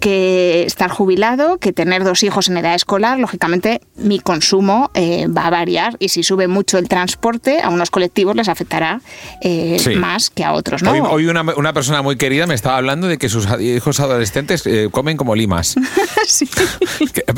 que 0.00 0.64
estar 0.66 0.90
jubilado, 0.90 1.58
que 1.58 1.72
tener 1.72 2.02
dos 2.02 2.24
hijos 2.24 2.48
en 2.48 2.56
edad 2.56 2.74
escolar, 2.74 3.20
lógicamente 3.20 3.80
mi 3.94 4.18
consumo 4.18 4.90
eh, 4.94 5.28
va 5.28 5.46
a 5.46 5.50
variar 5.50 5.96
y 6.00 6.08
si 6.08 6.24
sube 6.24 6.48
mucho 6.48 6.78
el 6.78 6.88
transporte, 6.88 7.60
a 7.60 7.68
unos 7.70 7.90
colectivos 7.90 8.34
les 8.34 8.48
afectará 8.48 9.00
eh, 9.42 9.78
más 9.96 10.30
que 10.30 10.42
a 10.42 10.54
otros. 10.54 10.82
¿no? 10.82 10.90
Hoy, 10.90 11.26
una, 11.26 11.42
una, 11.42 11.72
persona 11.72 12.02
muy 12.02 12.16
querida 12.16 12.48
me 12.48 12.54
estaba 12.54 12.78
hablando 12.78 13.06
de 13.06 13.16
que 13.16 13.28
sus 13.28 13.46
hijos 13.60 14.00
adolescentes 14.00 14.64
comen 14.90 15.16
como 15.16 15.36
limas. 15.36 15.76
sí. 16.26 16.48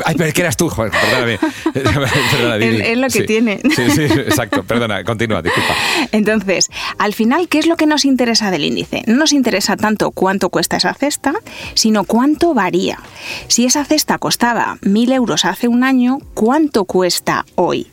ay, 0.05 0.15
pero 0.17 0.33
que 0.33 0.41
eras 0.41 0.57
tú, 0.57 0.69
joder, 0.69 0.91
perdóname. 0.91 1.39
es, 2.91 2.97
lo 2.97 3.07
que 3.09 3.23
tiene. 3.23 3.61
Sí, 3.75 3.91
sí, 3.91 4.03
exacto. 4.03 4.63
Perdona, 4.63 5.03
continúa, 5.03 5.43
disculpa. 5.43 5.75
Entonces, 6.11 6.69
al 6.97 7.13
final, 7.13 7.47
¿qué 7.47 7.59
es 7.59 7.67
lo 7.67 7.77
que 7.77 7.85
nos 7.85 8.05
interesa 8.05 8.49
del 8.49 8.63
índice? 8.63 9.03
No 9.05 9.17
nos 9.17 9.33
interesa 9.33 9.77
tanto 9.77 10.09
cuánto 10.11 10.49
cuesta 10.49 10.78
esa 10.79 10.93
cesta, 10.93 11.33
sino 11.75 12.03
cuánto 12.03 12.53
varía. 12.53 12.99
Si 13.47 13.65
esa 13.65 13.85
cesta 13.85 14.17
costaba 14.17 14.77
mil 14.81 15.11
euros 15.11 15.45
hace 15.45 15.67
un 15.67 15.83
año, 15.83 16.17
¿cuánto 16.33 16.85
cuesta 16.85 17.45
hoy? 17.55 17.87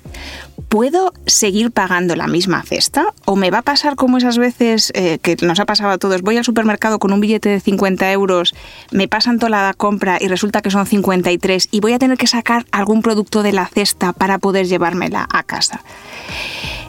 ¿Puedo 0.69 1.13
seguir 1.27 1.71
pagando 1.71 2.17
la 2.17 2.27
misma 2.27 2.63
cesta? 2.63 3.15
¿O 3.25 3.37
me 3.37 3.51
va 3.51 3.59
a 3.59 3.63
pasar 3.63 3.95
como 3.95 4.19
esas 4.19 4.37
veces 4.37 4.91
eh, 4.95 5.19
que 5.23 5.37
nos 5.43 5.61
ha 5.61 5.65
pasado 5.65 5.91
a 5.91 5.99
todos? 5.99 6.23
Voy 6.23 6.37
al 6.39 6.45
supermercado 6.45 6.99
con 6.99 7.13
un 7.13 7.21
billete 7.21 7.49
de 7.49 7.61
50 7.61 8.11
euros, 8.11 8.55
me 8.91 9.07
pasan 9.07 9.39
toda 9.39 9.51
la 9.51 9.75
compra 9.75 10.19
y 10.21 10.27
resulta 10.27 10.63
que 10.63 10.71
son 10.71 10.87
53 10.87 11.69
y 11.71 11.81
voy 11.81 11.93
a 11.93 11.99
tener 11.99 12.19
que 12.19 12.27
sacar 12.27 12.67
algún 12.73 13.03
producto 13.03 13.43
de 13.43 13.53
la 13.53 13.67
cesta 13.67 14.13
para 14.13 14.39
poder 14.39 14.67
llevármela 14.67 15.29
a 15.31 15.45
casa. 15.45 15.83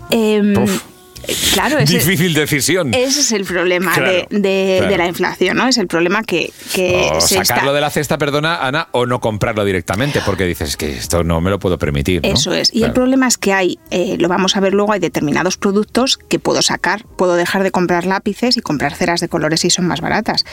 Em, 0.10 0.56
Claro, 1.54 1.80
difícil 1.80 2.34
decisión. 2.34 2.94
Ese 2.94 3.20
es 3.20 3.32
el 3.32 3.44
problema 3.44 3.96
de, 3.96 4.96
la 4.98 5.08
inflación, 5.08 5.58
¿no? 5.58 5.68
Es 5.68 5.78
el 5.78 5.88
problema 5.88 6.24
que, 6.24 6.52
que 6.74 7.10
o 7.14 7.22
sacarlo 7.22 7.74
de 7.74 7.82
la 7.82 7.90
cesta, 7.90 8.18
perdona, 8.18 8.66
Ana, 8.66 8.88
o 8.92 9.06
no 9.06 9.20
comprarlo 9.20 9.66
directamente, 9.66 10.22
porque 10.26 10.46
dices 10.46 10.78
que 10.78 10.98
esto 10.98 11.24
no 11.24 11.42
me 11.42 11.50
lo 11.50 11.60
puedo 11.60 11.78
permitir. 11.78 12.22
Eso 12.24 12.54
es. 12.54 12.74
Y 12.74 12.84
el 12.84 12.94
problema 12.94 13.28
es 13.28 13.38
que 13.38 13.54
hay, 13.54 13.80
eh, 13.92 14.18
lo 14.20 14.30
vamos 14.30 14.56
a 14.56 14.60
ver 14.60 14.74
luego, 14.74 14.94
hay 14.94 15.00
determinados 15.00 15.58
productos 15.58 16.18
que 16.18 16.40
puedo 16.40 16.62
sacar, 16.62 17.06
puedo 17.18 17.36
dejar 17.36 17.64
de 17.64 17.72
comprar 17.72 18.06
lápices 18.06 18.58
y 18.58 18.62
comprar 18.62 18.96
ceras 18.96 19.20
de 19.20 19.28
colores 19.28 19.62
si 19.62 19.70
son 19.70 19.88
más 19.88 20.02
baratas 20.02 20.46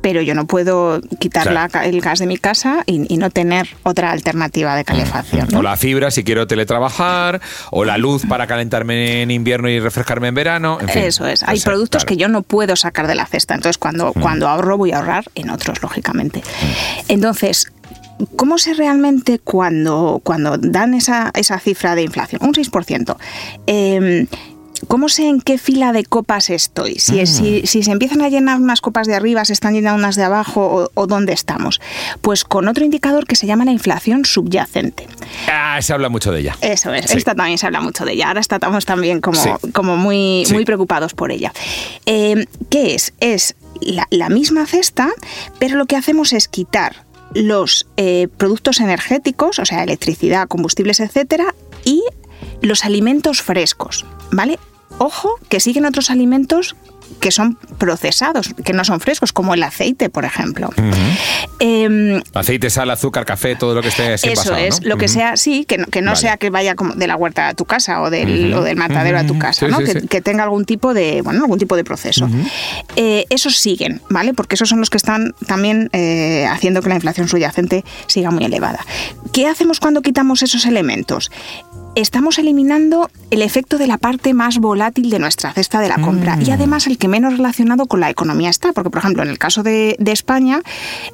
pero 0.00 0.22
yo 0.22 0.34
no 0.34 0.46
puedo 0.46 1.00
quitar 1.18 1.48
el 1.84 2.00
gas 2.00 2.20
de 2.20 2.26
mi 2.26 2.38
casa 2.38 2.82
y, 2.86 3.18
no 3.18 3.30
tener 3.30 3.68
otra 3.82 4.12
alternativa 4.12 4.76
de 4.76 4.84
calefacción. 4.84 5.52
O 5.54 5.62
la 5.62 5.76
fibra 5.76 6.10
si 6.10 6.22
quiero 6.22 6.46
teletrabajar, 6.46 7.40
o 7.70 7.84
la 7.84 7.98
luz 7.98 8.24
para 8.26 8.46
calentarme 8.46 9.22
en 9.22 9.30
invierno 9.30 9.68
y 9.68 9.80
refrescarme 9.80 10.28
en 10.28 10.34
verano. 10.34 10.78
Eso 10.94 11.26
es. 11.26 11.42
Hay 11.42 11.60
productos 11.60 12.04
que 12.04 12.16
yo 12.16 12.28
no 12.28 12.42
puedo 12.42 12.76
sacar 12.76 13.08
de 13.08 13.16
la 13.16 13.26
cesta. 13.26 13.54
Entonces, 13.54 13.76
cuando, 13.76 14.12
mm. 14.14 14.20
cuando 14.20 14.48
ahorro, 14.48 14.78
voy 14.78 14.92
a 14.92 14.98
ahorrar 14.98 15.24
en 15.34 15.50
otros, 15.50 15.82
lógicamente. 15.82 16.40
Mm. 16.40 17.12
Entonces, 17.12 17.72
¿Cómo 18.34 18.58
sé 18.58 18.74
realmente 18.74 19.38
cuando, 19.38 20.20
cuando 20.24 20.58
dan 20.58 20.94
esa, 20.94 21.30
esa 21.34 21.60
cifra 21.60 21.94
de 21.94 22.02
inflación? 22.02 22.40
Un 22.44 22.52
6%. 22.52 23.16
Eh, 23.68 24.26
¿Cómo 24.86 25.08
sé 25.08 25.28
en 25.28 25.40
qué 25.40 25.58
fila 25.58 25.92
de 25.92 26.04
copas 26.04 26.50
estoy? 26.50 26.96
Si, 26.96 27.26
si, 27.26 27.82
se 27.82 27.90
empiezan 27.90 28.22
a 28.22 28.28
llenar 28.28 28.60
unas 28.60 28.80
copas 28.80 29.06
de 29.06 29.14
arriba, 29.14 29.44
se 29.44 29.52
están 29.52 29.74
llenando 29.74 29.98
unas 29.98 30.16
de 30.16 30.24
abajo 30.24 30.90
o, 30.94 31.06
dónde 31.06 31.32
estamos. 31.32 31.80
Pues 32.20 32.44
con 32.44 32.68
otro 32.68 32.84
indicador 32.84 33.26
que 33.26 33.36
se 33.36 33.46
llama 33.46 33.64
la 33.64 33.72
inflación 33.72 34.24
subyacente. 34.24 35.06
Ah, 35.50 35.78
se 35.82 35.92
habla 35.92 36.08
mucho 36.08 36.32
de 36.32 36.40
ella. 36.40 36.56
Eso 36.60 36.92
es, 36.92 37.10
esta 37.10 37.34
también 37.34 37.58
se 37.58 37.66
habla 37.66 37.80
mucho 37.80 38.04
de 38.04 38.12
ella. 38.12 38.28
Ahora 38.28 38.40
estamos 38.40 38.84
también 38.84 39.20
como, 39.20 39.58
como 39.72 39.96
muy, 39.96 40.44
muy 40.52 40.64
preocupados 40.64 41.14
por 41.14 41.32
ella. 41.32 41.52
Eh, 42.06 42.46
¿Qué 42.70 42.94
es? 42.94 43.12
Es 43.20 43.56
la, 43.80 44.28
misma 44.28 44.66
cesta, 44.66 45.08
pero 45.58 45.76
lo 45.76 45.86
que 45.86 45.96
hacemos 45.96 46.32
es 46.32 46.48
quitar 46.48 47.04
los 47.34 47.86
eh, 47.96 48.28
productos 48.36 48.80
energéticos, 48.80 49.58
o 49.58 49.64
sea, 49.64 49.82
electricidad, 49.82 50.48
combustibles, 50.48 51.00
etcétera, 51.00 51.54
y 51.84 52.02
los 52.62 52.84
alimentos 52.84 53.42
frescos, 53.42 54.04
¿vale? 54.30 54.58
Ojo 54.98 55.38
que 55.48 55.60
siguen 55.60 55.84
otros 55.86 56.10
alimentos 56.10 56.76
que 57.20 57.30
son 57.30 57.56
procesados, 57.78 58.54
que 58.64 58.72
no 58.72 58.84
son 58.84 59.00
frescos, 59.00 59.32
como 59.32 59.54
el 59.54 59.62
aceite, 59.62 60.08
por 60.10 60.24
ejemplo. 60.24 60.70
Em, 61.58 62.22
aceite, 62.34 62.70
sal, 62.70 62.90
azúcar, 62.90 63.24
café, 63.24 63.56
todo 63.56 63.74
lo 63.74 63.82
que 63.82 63.88
esté 63.88 64.14
Eso 64.14 64.56
es, 64.56 64.84
lo 64.84 64.96
que 64.96 65.08
sea, 65.08 65.36
sí, 65.36 65.64
que 65.64 65.78
no, 65.78 65.86
que 65.86 66.02
no 66.02 66.16
sea 66.16 66.36
que 66.36 66.50
vaya 66.50 66.74
como 66.74 66.94
de 66.94 67.06
la 67.06 67.16
huerta 67.16 67.48
a 67.48 67.54
tu 67.54 67.64
casa 67.64 68.02
o 68.02 68.10
del, 68.10 68.52
del 68.62 68.76
matadero 68.76 69.18
a 69.18 69.24
tu 69.24 69.38
casa, 69.38 69.68
¿no? 69.68 69.78
que, 69.78 70.20
tenga 70.20 70.42
algún 70.42 70.64
tipo 70.64 70.94
de, 70.94 71.22
bueno, 71.22 71.40
algún 71.40 71.58
tipo 71.58 71.76
de 71.76 71.84
proceso. 71.84 72.28
Eh, 72.96 73.24
esos 73.30 73.56
siguen, 73.56 74.00
¿vale? 74.10 74.34
Porque 74.34 74.54
esos 74.54 74.68
son 74.68 74.80
los 74.80 74.90
que 74.90 74.96
están 74.96 75.34
también 75.46 75.88
eh, 75.92 76.46
haciendo 76.50 76.82
que 76.82 76.88
la 76.88 76.96
inflación 76.96 77.28
subyacente 77.28 77.84
siga 78.06 78.30
muy 78.30 78.44
elevada. 78.44 78.84
¿Qué 79.32 79.46
hacemos 79.46 79.80
cuando 79.80 80.02
quitamos 80.02 80.42
esos 80.42 80.66
elementos? 80.66 81.30
Estamos 82.00 82.38
eliminando 82.38 83.10
el 83.30 83.42
efecto 83.42 83.78
de 83.78 83.86
la 83.86 83.98
parte 83.98 84.34
más 84.34 84.58
volátil 84.58 85.10
de 85.10 85.18
nuestra 85.18 85.52
cesta 85.52 85.80
de 85.80 85.88
la 85.88 86.00
compra 86.00 86.38
y 86.40 86.50
mm. 86.50 86.52
además 86.52 86.86
el 86.86 86.98
que 86.98 87.08
menos 87.08 87.36
relacionado 87.36 87.86
con 87.86 88.00
la 88.00 88.10
economía 88.10 88.50
está, 88.50 88.72
porque 88.72 88.90
por 88.90 89.00
ejemplo 89.00 89.22
en 89.22 89.28
el 89.28 89.38
caso 89.38 89.62
de, 89.62 89.96
España, 90.06 90.62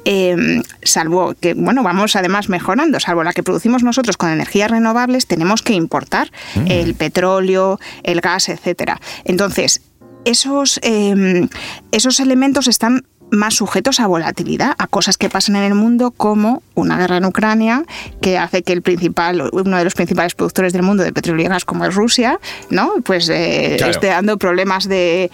em, 0.05 0.63
salvo 0.81 1.35
que, 1.39 1.53
bueno, 1.53 1.83
vamos 1.83 2.15
además 2.15 2.49
mejorando, 2.49 2.99
salvo 2.99 3.23
la 3.23 3.33
que 3.33 3.43
producimos 3.43 3.83
nosotros 3.83 4.15
con 4.15 4.29
energías 4.29 4.71
renovables, 4.71 5.27
tenemos 5.27 5.61
que 5.61 5.73
importar 5.73 6.31
mm. 6.55 6.71
el 6.71 6.95
petróleo, 6.95 7.79
el 8.03 8.21
gas, 8.21 8.49
etcétera. 8.49 9.01
Entonces, 9.25 9.81
esos, 10.25 10.79
em, 10.81 11.47
esos 11.91 12.19
elementos 12.19 12.67
están 12.67 13.05
más 13.31 13.55
sujetos 13.55 13.99
a 13.99 14.07
volatilidad, 14.07 14.75
a 14.77 14.87
cosas 14.87 15.17
que 15.17 15.29
pasan 15.29 15.55
en 15.55 15.63
el 15.63 15.75
mundo 15.75 16.11
como 16.11 16.61
una 16.73 16.97
guerra 16.97 17.17
en 17.17 17.25
Ucrania 17.25 17.83
que 18.21 18.37
hace 18.37 18.63
que 18.63 18.73
el 18.73 18.81
principal, 18.81 19.49
uno 19.51 19.77
de 19.77 19.83
los 19.83 19.93
principales 19.93 20.35
productores 20.35 20.73
del 20.73 20.83
mundo 20.83 21.03
de 21.03 21.11
petróleo 21.11 21.45
y 21.45 21.49
gas 21.49 21.65
como 21.65 21.85
es 21.85 21.95
Rusia, 21.95 22.39
¿no? 22.69 22.93
Pues 23.03 23.29
eh, 23.29 23.75
esté 23.75 24.07
dando 24.07 24.37
problemas 24.37 24.87
de, 24.87 25.29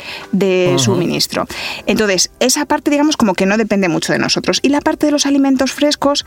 suministro. 0.77 1.48
Entonces, 1.86 2.31
esa 2.39 2.65
parte 2.65 2.91
digamos 2.91 3.17
como 3.17 3.33
que 3.33 3.45
no 3.45 3.57
depende 3.57 3.89
mucho 3.89 4.13
de 4.13 4.19
nosotros. 4.19 4.60
Y 4.62 4.69
la 4.69 4.81
parte 4.81 5.05
de 5.05 5.12
los 5.12 5.25
alimentos 5.25 5.71
frescos, 5.71 6.25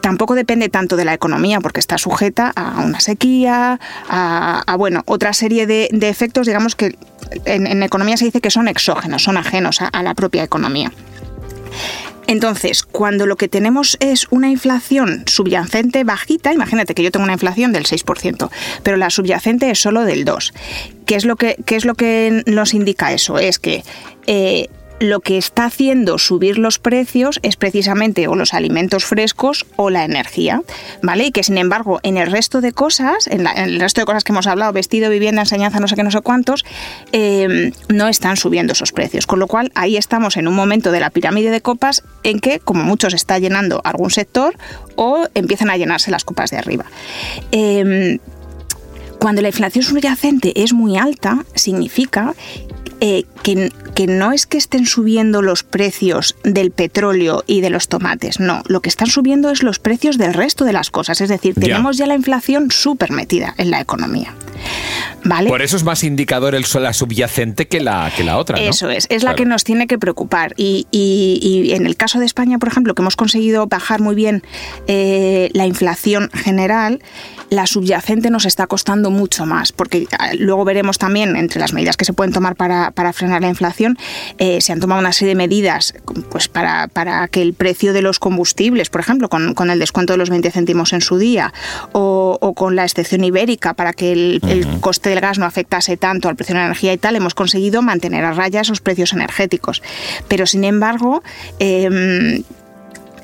tampoco 0.00 0.34
depende 0.34 0.68
tanto 0.68 0.96
de 0.96 1.04
la 1.04 1.14
economía 1.14 1.60
porque 1.60 1.80
está 1.80 1.98
sujeta 1.98 2.52
a 2.54 2.82
una 2.82 3.00
sequía, 3.00 3.80
a, 4.08 4.76
bueno, 4.78 5.02
otra 5.06 5.32
serie 5.32 5.66
de, 5.66 5.88
efectos, 6.08 6.46
digamos 6.46 6.74
que 6.74 6.96
en, 7.44 7.82
economía 7.82 8.16
se 8.16 8.24
dice 8.24 8.40
que 8.40 8.50
son 8.50 8.68
exógenos, 8.68 9.22
son 9.22 9.36
ajenos 9.36 9.80
a 9.80 10.02
la 10.02 10.14
propia 10.14 10.42
economía. 10.42 10.92
Entonces, 12.28 12.82
cuando 12.82 13.24
lo 13.24 13.36
que 13.36 13.48
tenemos 13.48 13.96
es 14.00 14.26
una 14.28 14.50
inflación 14.50 15.24
subyacente 15.26 16.04
bajita, 16.04 16.52
imagínate 16.52 16.94
que 16.94 17.02
yo 17.02 17.10
tengo 17.10 17.24
una 17.24 17.32
inflación 17.32 17.72
del 17.72 17.84
6%, 17.84 18.50
pero 18.82 18.98
la 18.98 19.08
subyacente 19.08 19.70
es 19.70 19.78
solo 19.80 20.04
del 20.04 20.26
2%. 20.26 20.52
¿Qué 21.06 21.14
es 21.14 21.24
lo 21.24 21.36
que, 21.36 21.56
qué 21.64 21.76
es 21.76 21.86
lo 21.86 21.94
que 21.94 22.42
nos 22.44 22.74
indica 22.74 23.12
eso? 23.14 23.38
Es 23.38 23.58
que 23.58 23.82
eh, 24.26 24.68
lo 25.00 25.20
que 25.20 25.38
está 25.38 25.66
haciendo 25.66 26.18
subir 26.18 26.58
los 26.58 26.78
precios 26.78 27.38
es 27.42 27.56
precisamente 27.56 28.26
o 28.28 28.34
los 28.34 28.54
alimentos 28.54 29.04
frescos 29.04 29.66
o 29.76 29.90
la 29.90 30.04
energía, 30.04 30.62
¿vale? 31.02 31.26
Y 31.26 31.30
que 31.30 31.42
sin 31.42 31.58
embargo 31.58 32.00
en 32.02 32.16
el 32.16 32.30
resto 32.30 32.60
de 32.60 32.72
cosas, 32.72 33.26
en, 33.28 33.46
el 33.46 33.80
resto 33.80 34.00
de 34.00 34.06
cosas 34.06 34.24
que 34.24 34.32
hemos 34.32 34.46
hablado, 34.46 34.72
vestido, 34.72 35.10
vivienda, 35.10 35.42
enseñanza, 35.42 35.80
no 35.80 35.88
sé 35.88 35.94
qué, 35.94 36.02
no 36.02 36.10
sé 36.10 36.20
cuántos, 36.20 36.64
em, 37.12 37.72
no 37.88 38.08
están 38.08 38.36
subiendo 38.36 38.72
esos 38.72 38.92
precios. 38.92 39.26
Con 39.26 39.38
lo 39.38 39.46
cual 39.46 39.70
ahí 39.74 39.96
estamos 39.96 40.36
en 40.36 40.48
un 40.48 40.54
momento 40.54 40.90
de 40.90 41.00
la 41.00 41.10
pirámide 41.10 41.50
de 41.50 41.60
copas 41.60 42.02
en 42.22 42.40
que, 42.40 42.60
como 42.60 42.82
muchos, 42.82 43.14
está 43.14 43.38
llenando 43.38 43.80
algún 43.84 44.10
sector 44.10 44.56
o 44.96 45.26
empiezan 45.34 45.70
a 45.70 45.76
llenarse 45.76 46.10
las 46.10 46.24
copas 46.24 46.50
de 46.50 46.58
arriba. 46.58 46.86
Em, 47.52 48.18
cuando 49.18 49.42
la 49.42 49.48
inflación 49.48 49.84
subyacente 49.84 50.62
es 50.62 50.72
muy 50.72 50.96
alta, 50.96 51.44
significa 51.54 52.34
eh, 53.00 53.24
que, 53.42 54.06
no 54.06 54.32
es 54.32 54.46
que 54.46 54.58
estén 54.58 54.86
subiendo 54.86 55.42
los 55.42 55.62
precios 55.62 56.36
del 56.44 56.70
petróleo 56.70 57.44
y 57.46 57.60
de 57.60 57.70
los 57.70 57.88
tomates, 57.88 58.40
no, 58.40 58.62
lo 58.66 58.80
que 58.80 58.88
están 58.88 59.08
subiendo 59.08 59.50
es 59.50 59.62
los 59.62 59.78
precios 59.78 60.18
del 60.18 60.34
resto 60.34 60.64
de 60.64 60.72
las 60.72 60.90
cosas, 60.90 61.20
es 61.20 61.28
decir, 61.28 61.54
tenemos 61.54 61.96
ya 61.96 62.06
la 62.06 62.14
inflación 62.14 62.70
súper 62.70 63.10
metida 63.10 63.54
en 63.58 63.70
la 63.70 63.80
economía. 63.80 64.34
¿Vale? 65.24 65.48
Por 65.48 65.62
eso 65.62 65.76
es 65.76 65.84
más 65.84 66.04
indicador 66.04 66.54
el 66.54 66.64
la 66.78 66.92
subyacente 66.92 67.66
que 67.66 67.80
la, 67.80 68.12
que 68.16 68.22
la 68.22 68.38
otra. 68.38 68.58
Eso 68.58 68.88
es, 68.90 69.06
es 69.10 69.22
la 69.24 69.34
que 69.34 69.44
nos 69.44 69.64
tiene 69.64 69.86
que 69.86 69.98
preocupar. 69.98 70.54
Y, 70.56 70.86
en 71.72 71.86
el 71.86 71.96
caso 71.96 72.18
de 72.18 72.26
España, 72.26 72.58
por 72.58 72.68
ejemplo, 72.68 72.94
que 72.94 73.02
hemos 73.02 73.16
conseguido 73.16 73.66
bajar 73.66 74.00
muy 74.00 74.14
bien 74.14 74.42
eh, 74.86 75.50
la 75.54 75.66
inflación 75.66 76.30
general, 76.32 77.00
la 77.50 77.66
subyacente 77.66 78.30
nos 78.30 78.44
está 78.44 78.66
costando 78.66 79.10
mucho 79.10 79.46
más, 79.46 79.72
porque 79.72 80.06
ah, 80.18 80.30
luego 80.38 80.64
veremos 80.64 80.98
también 80.98 81.36
entre 81.36 81.60
las 81.60 81.72
medidas 81.72 81.96
que 81.96 82.04
se 82.04 82.12
pueden 82.12 82.32
tomar 82.32 82.56
para, 82.56 82.87
frenar 83.12 83.42
la 83.42 83.48
inflación, 83.48 83.98
eh, 84.38 84.60
se 84.60 84.72
han 84.72 84.80
tomado 84.80 85.00
una 85.00 85.12
serie 85.12 85.30
de 85.30 85.36
medidas 85.36 85.94
pues 86.30 86.48
para, 86.48 86.88
que 87.28 87.42
el 87.42 87.54
precio 87.54 87.92
de 87.92 88.02
los 88.02 88.18
combustibles, 88.18 88.90
por 88.90 89.00
ejemplo, 89.00 89.28
con, 89.28 89.70
el 89.70 89.78
descuento 89.78 90.12
de 90.12 90.18
los 90.18 90.30
20 90.30 90.50
céntimos 90.50 90.92
en 90.92 91.00
su 91.00 91.18
día, 91.18 91.52
o, 91.92 92.54
con 92.56 92.76
la 92.76 92.84
excepción 92.84 93.24
ibérica 93.24 93.74
para 93.74 93.92
que 93.92 94.12
el, 94.12 94.66
coste 94.80 95.10
del 95.10 95.20
gas 95.20 95.38
no 95.38 95.46
afectase 95.46 95.96
tanto 95.96 96.28
al 96.28 96.36
precio 96.36 96.54
de 96.54 96.60
la 96.60 96.66
energía 96.66 96.92
y 96.92 96.98
tal, 96.98 97.16
hemos 97.16 97.34
conseguido 97.34 97.82
mantener 97.82 98.24
a 98.24 98.32
raya 98.32 98.60
esos 98.60 98.80
precios 98.80 99.12
energéticos. 99.12 99.82
Pero 100.28 100.46
sin 100.46 100.64
embargo, 100.64 101.22
em, 101.58 102.42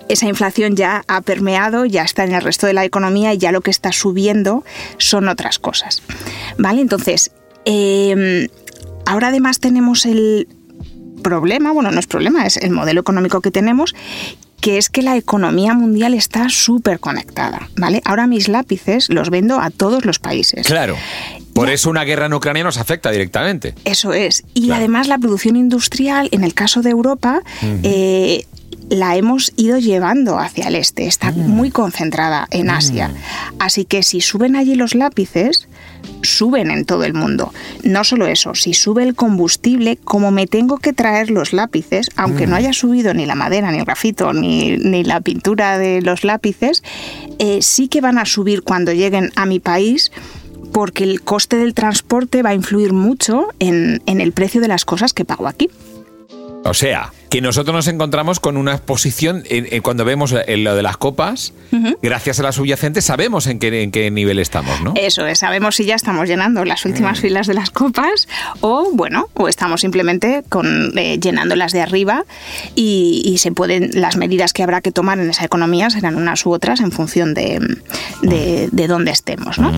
esa 0.09 0.26
inflación 0.26 0.76
ya 0.76 1.04
ha 1.09 1.21
permeado, 1.21 1.85
ya 1.85 2.02
está 2.02 2.25
en 2.25 2.35
el 2.35 2.42
resto 2.42 2.66
de 2.66 2.73
la 2.73 2.85
economía 2.85 3.33
y 3.35 3.38
ya 3.38 3.52
lo 3.52 3.61
que 3.61 3.71
está 3.71 3.92
subiendo 3.92 4.64
son 4.99 5.28
otras 5.28 5.59
cosas. 5.59 6.02
¿Vale? 6.59 6.80
Entonces, 6.80 7.30
em, 7.64 8.49
ahora 9.06 9.28
además 9.28 9.61
tenemos 9.61 10.06
el 10.06 10.49
problema, 11.23 11.73
bueno, 11.73 11.90
no 11.90 11.99
es 11.99 12.06
problema, 12.06 12.46
es 12.46 12.56
el 12.58 12.70
modelo 12.70 13.00
económico 13.00 13.40
que 13.40 13.50
tenemos 13.50 13.94
que 14.61 14.78
es 14.78 14.88
que 14.88 15.02
la 15.02 15.14
economía 15.18 15.75
mundial 15.75 16.14
está 16.14 16.49
súper 16.49 16.99
conectada, 16.99 17.68
¿vale? 17.76 18.00
Ahora 18.06 18.26
mis 18.26 18.49
lápices 18.49 19.11
los 19.11 19.28
vendo 19.28 19.61
a 19.61 19.68
todos 19.68 20.06
los 20.06 20.18
países. 20.18 20.66
Claro. 20.66 20.96
Por 21.52 21.68
eso 21.68 21.90
una 21.90 22.02
guerra 22.04 22.26
en 22.26 22.32
Ucrania 22.32 22.64
nos 22.64 22.78
afecta 22.78 23.11
directamente. 23.11 23.75
Eso 23.84 24.14
es. 24.14 24.42
Y 24.54 24.70
además 24.70 25.06
la 25.06 25.18
producción 25.18 25.56
industrial, 25.56 26.30
en 26.32 26.44
el 26.44 26.54
caso 26.54 26.80
de 26.80 26.88
Europa, 26.88 27.42
la 28.88 29.16
hemos 29.16 29.52
ido 29.56 29.78
llevando 29.78 30.38
hacia 30.38 30.68
el 30.68 30.76
este, 30.76 31.06
está 31.06 31.30
mm. 31.30 31.49
muy 31.49 31.70
concentrada 31.70 32.49
en 32.50 32.71
Asia. 32.71 33.08
Mm. 33.08 33.56
Así 33.58 33.84
que 33.84 34.02
si 34.02 34.23
suben 34.23 34.56
allí 34.56 34.76
los 34.76 34.95
lápices, 34.95 35.69
suben 36.25 36.71
en 36.71 36.84
todo 36.84 37.04
el 37.04 37.15
mundo. 37.15 37.52
No 37.82 38.04
solo 38.04 38.26
eso, 38.26 38.54
si 38.54 38.75
sube 38.75 39.02
el 39.02 39.15
combustible, 39.15 39.99
como 40.04 40.30
me 40.30 40.47
tengo 40.47 40.78
que 40.78 40.93
traer 40.93 41.30
los 41.30 41.52
lápices, 41.52 42.10
aunque 42.17 42.47
no 42.47 42.52
mm. 42.52 42.58
haya 42.58 42.73
subido 42.73 43.15
ni 43.15 43.26
la 43.26 43.34
madera, 43.34 43.71
ni 43.71 43.78
el 43.78 43.84
grafito, 43.84 44.32
ni, 44.32 44.76
la 45.04 45.21
pintura 45.21 45.78
de 45.78 46.02
los 46.02 46.25
lápices, 46.25 46.82
eh, 47.39 47.60
sí 47.63 47.89
que 47.89 48.00
van 48.00 48.19
a 48.19 48.25
subir 48.25 48.63
cuando 48.63 48.93
lleguen 48.93 49.30
a 49.37 49.47
mi 49.47 49.60
país 49.60 50.13
porque 50.73 51.04
el 51.04 51.23
coste 51.23 51.56
del 51.56 51.73
transporte 51.73 52.43
va 52.43 52.50
a 52.50 52.54
influir 52.54 52.93
mucho 52.93 53.49
en 53.60 54.00
el 54.06 54.32
precio 54.32 54.60
de 54.60 54.67
las 54.67 54.84
cosas 54.84 55.13
que 55.13 55.25
pago 55.25 55.47
aquí. 55.47 55.71
O 56.65 56.73
sea, 56.73 57.13
que 57.34 57.40
nosotros 57.40 57.75
nos 57.75 57.88
encontramos 57.88 58.38
con 58.38 58.56
una 58.56 58.75
exposición, 58.75 59.42
cuando 59.82 60.04
vemos 60.04 60.32
lo 60.32 60.76
de 60.76 60.82
las 60.84 60.97
copas, 60.97 61.52
gracias 62.00 62.38
a 62.38 62.44
la 62.44 62.52
subyacente 62.52 63.02
sabemos 63.02 63.49
en 63.49 63.58
qué, 63.58 63.82
en 63.82 63.90
qué 63.90 64.08
nivel 64.12 64.38
estamos, 64.38 64.80
¿no? 64.82 64.92
Eso 64.94 65.26
es, 65.26 65.40
sabemos 65.40 65.75
si 65.75 65.84
ya 65.84 65.97
estamos 65.97 66.28
llenando 66.28 66.64
las 66.64 66.84
últimas 66.84 67.18
mm. 67.18 67.23
filas 67.23 67.49
de 67.49 67.54
las 67.54 67.70
copas 67.70 68.28
o, 68.60 68.88
bueno, 68.92 69.30
o 69.34 69.49
estamos 69.49 69.80
simplemente 69.80 70.44
con, 70.49 70.97
eh, 70.97 71.18
llenándolas 71.18 71.73
de 71.73 71.80
arriba 71.80 72.25
y, 72.76 73.34
se 73.38 73.50
pueden, 73.50 73.90
las 73.94 74.16
medidas 74.16 74.52
que 74.52 74.62
habrá 74.62 74.80
que 74.80 74.92
tomar 74.92 75.18
en 75.18 75.28
esa 75.28 75.44
economía 75.44 75.90
serán 75.90 76.14
unas 76.14 76.47
u 76.47 76.52
otras 76.52 76.78
en 76.78 76.92
función 76.92 77.34
de, 77.34 77.58
de, 78.23 78.86
dónde 78.86 79.10
estemos, 79.10 79.58
¿no? 79.58 79.73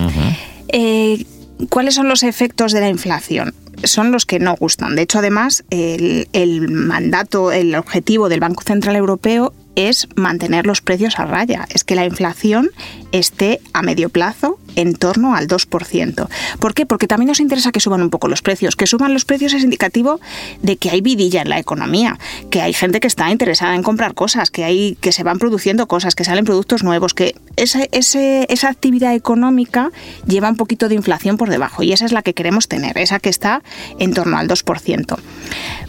Eh, 0.67 1.25
¿Cuáles 1.69 1.95
son 1.95 2.07
los 2.07 2.23
efectos 2.23 2.71
de 2.71 2.81
la 2.81 2.89
inflación? 2.89 3.53
son 3.83 4.11
los 4.11 4.25
que 4.25 4.39
no 4.39 4.55
gustan. 4.55 4.95
De 4.95 5.03
hecho, 5.03 5.19
además, 5.19 5.63
el, 5.69 6.27
el 6.33 6.67
mandato, 6.67 7.51
el 7.51 7.75
objetivo 7.75 8.27
del 8.27 8.39
Banco 8.39 8.63
Central 8.63 8.95
Europeo 8.95 9.53
es 9.77 10.07
mantener 10.15 10.65
los 10.65 10.81
precios 10.81 11.19
a 11.19 11.25
raya, 11.25 11.67
es 11.71 11.83
que 11.83 11.93
la 11.93 12.03
inflación 12.03 12.71
esté 13.11 13.61
a 13.73 13.83
medio 13.83 14.09
plazo 14.09 14.59
en 14.75 14.95
torno 14.95 15.35
al 15.35 15.47
2%. 15.47 16.27
¿Por 16.59 16.73
qué? 16.73 16.85
Porque 16.85 17.07
también 17.07 17.27
nos 17.27 17.39
interesa 17.39 17.71
que 17.71 17.79
suban 17.79 18.01
un 18.01 18.09
poco 18.09 18.27
los 18.27 18.41
precios. 18.41 18.75
Que 18.75 18.87
suban 18.87 19.13
los 19.13 19.23
precios 19.23 19.53
es 19.53 19.63
indicativo 19.63 20.19
de 20.61 20.77
que 20.77 20.89
hay 20.89 21.01
vidilla 21.01 21.43
en 21.43 21.49
la 21.49 21.59
economía, 21.59 22.17
que 22.49 22.61
hay 22.61 22.73
gente 22.73 22.99
que 22.99 23.07
está 23.07 23.31
interesada 23.31 23.75
en 23.75 23.83
comprar 23.83 24.15
cosas, 24.15 24.49
que, 24.49 24.63
hay, 24.63 24.97
que 24.99 25.11
se 25.11 25.23
van 25.23 25.37
produciendo 25.37 25.87
cosas, 25.87 26.15
que 26.15 26.23
salen 26.23 26.45
productos 26.45 26.83
nuevos, 26.83 27.13
que 27.13 27.35
esa 27.55 28.69
actividad 28.69 29.13
económica 29.13 29.91
lleva 30.25 30.49
un 30.49 30.57
poquito 30.57 30.89
de 30.89 30.95
inflación 30.95 31.37
por 31.37 31.49
debajo 31.49 31.83
y 31.83 31.93
esa 31.93 32.05
es 32.05 32.11
la 32.11 32.23
que 32.23 32.33
queremos 32.33 32.67
tener, 32.67 32.97
esa 32.97 33.19
que 33.19 33.29
está 33.29 33.61
en 33.99 34.13
torno 34.13 34.37
al 34.37 34.47
2%. 34.47 35.17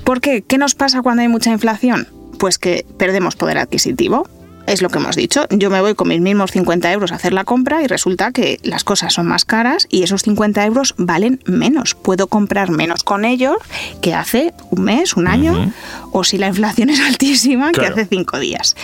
¿Por 0.05 0.21
qué? 0.21 0.43
¿Qué 0.43 0.59
nos 0.59 0.75
pasa 0.75 1.01
cuando 1.01 1.23
hay 1.23 1.29
mucha 1.29 1.51
inflación? 1.51 2.18
Pues 2.39 2.59
que 2.59 2.87
perdemos 2.99 3.37
poder 3.37 3.59
adquisitivo, 3.59 4.29
es 4.69 4.83
lo 4.83 4.91
que 4.91 4.99
hemos 4.99 5.17
dicho. 5.17 5.47
Yo 5.51 5.71
me 5.71 5.81
voy 5.81 5.95
con 5.95 6.09
mis 6.09 6.21
mismos 6.21 6.53
50 6.53 6.93
euros 6.93 7.13
a 7.13 7.17
hacer 7.17 7.33
la 7.33 7.45
compra 7.45 7.83
y 7.83 7.87
resulta 7.87 8.33
que 8.33 8.61
las 8.63 8.85
cosas 8.85 9.15
son 9.15 9.27
más 9.27 9.45
caras 9.45 9.87
y 9.91 10.03
esos 10.03 10.23
50 10.23 10.65
euros 10.67 10.95
valen 10.99 11.41
menos. 11.47 11.95
Puedo 11.95 12.27
comprar 12.27 12.71
menos 12.71 13.03
con 13.03 13.25
ellos 13.25 13.57
que 14.03 14.15
hace 14.15 14.53
un 14.71 14.85
mes, 14.85 15.17
un 15.17 15.27
año, 15.27 15.73
o 16.13 16.23
si 16.23 16.39
la 16.39 16.49
inflación 16.49 16.91
es 16.91 17.01
altísima, 17.01 17.73
que 17.73 17.87
hace 17.87 18.07
cinco 18.07 18.39
días. 18.39 18.77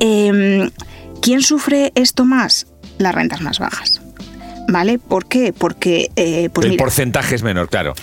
Em, 0.00 0.70
¿Quién 1.22 1.42
sufre 1.42 1.92
esto 1.94 2.24
más? 2.24 2.66
Las 2.98 3.14
rentas 3.14 3.40
más 3.40 3.58
bajas. 3.58 4.00
¿Vale? 4.68 4.98
¿Por 4.98 5.26
qué? 5.26 5.54
Porque... 5.56 6.10
Eh, 6.16 6.50
pues 6.52 6.66
el 6.66 6.76
porcentaje 6.76 7.34
es 7.34 7.42
menor, 7.42 7.70
claro. 7.70 7.94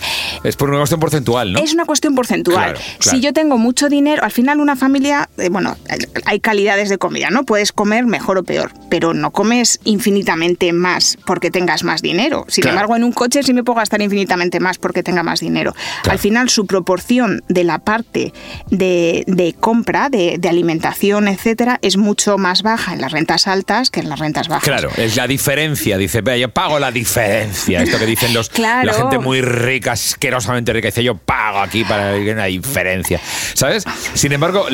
Es 0.46 0.56
por 0.56 0.68
una 0.68 0.78
cuestión 0.78 1.00
porcentual, 1.00 1.52
¿no? 1.52 1.58
Es 1.58 1.74
una 1.74 1.84
cuestión 1.84 2.14
porcentual. 2.14 2.76
Si 3.00 3.20
yo 3.20 3.32
tengo 3.32 3.58
mucho 3.58 3.88
dinero, 3.88 4.22
al 4.24 4.30
final 4.30 4.60
una 4.60 4.76
familia, 4.76 5.28
eh, 5.38 5.48
bueno, 5.48 5.76
hay 6.24 6.40
calidades 6.40 6.88
de 6.88 6.98
comida, 6.98 7.30
¿no? 7.30 7.44
Puedes 7.44 7.72
comer 7.72 8.06
mejor 8.06 8.38
o 8.38 8.44
peor, 8.44 8.72
pero 8.88 9.14
no 9.14 9.32
comes 9.32 9.80
infinitamente 9.84 10.72
más 10.72 11.18
porque 11.26 11.50
tengas 11.50 11.82
más 11.82 12.02
dinero. 12.02 12.44
Sin 12.48 12.66
embargo, 12.68 12.96
en 12.96 13.04
un 13.04 13.12
coche 13.12 13.42
sí 13.42 13.52
me 13.52 13.64
puedo 13.64 13.78
gastar 13.78 14.00
infinitamente 14.02 14.60
más 14.60 14.78
porque 14.78 15.02
tenga 15.02 15.22
más 15.22 15.40
dinero. 15.40 15.74
Al 16.08 16.18
final, 16.18 16.48
su 16.48 16.66
proporción 16.66 17.42
de 17.48 17.64
la 17.64 17.78
parte 17.78 18.32
de, 18.70 19.54
compra, 19.58 20.08
de, 20.08 20.40
alimentación, 20.48 21.26
etcétera, 21.26 21.78
es 21.82 21.96
mucho 21.96 22.38
más 22.38 22.62
baja 22.62 22.92
en 22.92 23.00
las 23.00 23.10
rentas 23.10 23.48
altas 23.48 23.90
que 23.90 24.00
en 24.00 24.08
las 24.08 24.20
rentas 24.20 24.48
bajas. 24.48 24.64
Claro, 24.64 24.90
es 24.96 25.16
la 25.16 25.26
diferencia. 25.26 25.98
Dice, 25.98 26.20
vea, 26.20 26.36
yo 26.36 26.50
pago 26.50 26.78
la 26.78 26.92
diferencia. 26.92 27.82
Esto 27.82 27.98
que 27.98 28.06
dicen 28.06 28.32
los, 28.32 28.56
la 28.58 28.92
gente 28.92 29.18
muy 29.18 29.40
rica, 29.40 29.96
asquerosamente 30.36 30.72
rica, 30.72 30.88
dice, 30.88 31.02
yo 31.02 31.16
pago 31.16 31.58
aquí 31.58 31.84
para 31.84 32.14
que 32.14 32.32
una 32.32 32.44
diferencia. 32.44 33.20
¿Sabes? 33.54 33.84
Sin 34.14 34.32
embargo, 34.32 34.66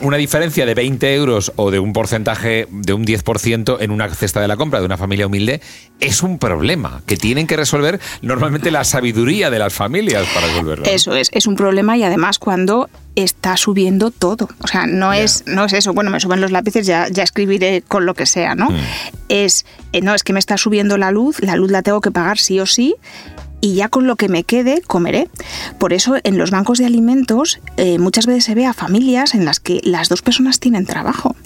una 0.00 0.16
diferencia 0.16 0.66
de 0.66 0.74
20 0.74 1.14
euros 1.14 1.52
o 1.56 1.70
de 1.70 1.78
un 1.78 1.92
porcentaje 1.92 2.66
de 2.70 2.92
un 2.92 3.06
10% 3.06 3.78
en 3.80 3.90
una 3.90 4.08
cesta 4.14 4.40
de 4.40 4.48
la 4.48 4.56
compra 4.56 4.80
de 4.80 4.86
una 4.86 4.96
familia 4.96 5.26
humilde 5.26 5.60
es 6.00 6.22
un 6.22 6.38
problema 6.38 7.02
que 7.06 7.16
tienen 7.16 7.46
que 7.46 7.56
resolver 7.56 8.00
normalmente 8.22 8.70
la 8.70 8.84
sabiduría 8.84 9.50
de 9.50 9.58
las 9.58 9.72
familias 9.72 10.26
para 10.34 10.46
resolverlo. 10.46 10.84
Eso 10.86 11.14
es, 11.14 11.30
es 11.32 11.46
un 11.46 11.56
problema 11.56 11.96
y 11.96 12.04
además 12.04 12.38
cuando 12.38 12.88
está 13.16 13.56
subiendo 13.56 14.10
todo. 14.10 14.48
O 14.62 14.66
sea, 14.66 14.86
no 14.86 15.12
es, 15.12 15.44
no 15.46 15.64
es 15.64 15.72
eso, 15.72 15.92
bueno, 15.92 16.10
me 16.10 16.20
suben 16.20 16.40
los 16.40 16.50
lápices, 16.50 16.86
ya, 16.86 17.08
ya 17.08 17.22
escribiré 17.22 17.82
con 17.82 18.06
lo 18.06 18.14
que 18.14 18.26
sea, 18.26 18.54
¿no? 18.54 18.70
Mm. 18.70 18.78
Es, 19.28 19.66
eh, 19.92 20.00
no, 20.00 20.14
es 20.14 20.22
que 20.22 20.32
me 20.32 20.38
está 20.38 20.56
subiendo 20.56 20.96
la 20.96 21.10
luz, 21.10 21.40
la 21.40 21.56
luz 21.56 21.70
la 21.70 21.82
tengo 21.82 22.00
que 22.00 22.10
pagar 22.10 22.38
sí 22.38 22.60
o 22.60 22.66
sí, 22.66 22.94
y 23.60 23.74
ya 23.74 23.88
con 23.88 24.06
lo 24.06 24.16
que 24.16 24.28
me 24.28 24.44
quede 24.44 24.82
comeré. 24.82 25.28
Por 25.78 25.92
eso 25.92 26.16
en 26.22 26.38
los 26.38 26.50
bancos 26.50 26.78
de 26.78 26.86
alimentos 26.86 27.60
eh, 27.76 27.98
muchas 27.98 28.26
veces 28.26 28.44
se 28.44 28.54
ve 28.54 28.66
a 28.66 28.72
familias 28.72 29.34
en 29.34 29.44
las 29.44 29.60
que 29.60 29.80
las 29.84 30.08
dos 30.08 30.22
personas 30.22 30.60
tienen 30.60 30.86
trabajo. 30.86 31.36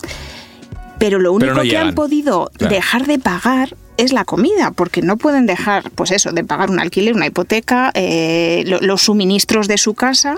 Pero 0.99 1.19
lo 1.19 1.33
único 1.33 1.61
que 1.63 1.77
han 1.77 1.95
podido 1.95 2.51
dejar 2.59 3.07
de 3.07 3.19
pagar 3.19 3.77
es 3.97 4.13
la 4.13 4.25
comida, 4.25 4.71
porque 4.73 5.03
no 5.03 5.17
pueden 5.17 5.47
dejar, 5.47 5.91
pues 5.93 6.11
eso, 6.11 6.33
de 6.33 6.45
pagar 6.45 6.71
un 6.71 6.81
alquiler, 6.81 7.15
una 7.15 7.27
hipoteca, 7.27 7.91
eh, 7.95 8.65
los 8.81 9.03
suministros 9.03 9.69
de 9.69 9.79
su 9.79 9.95
casa, 9.95 10.37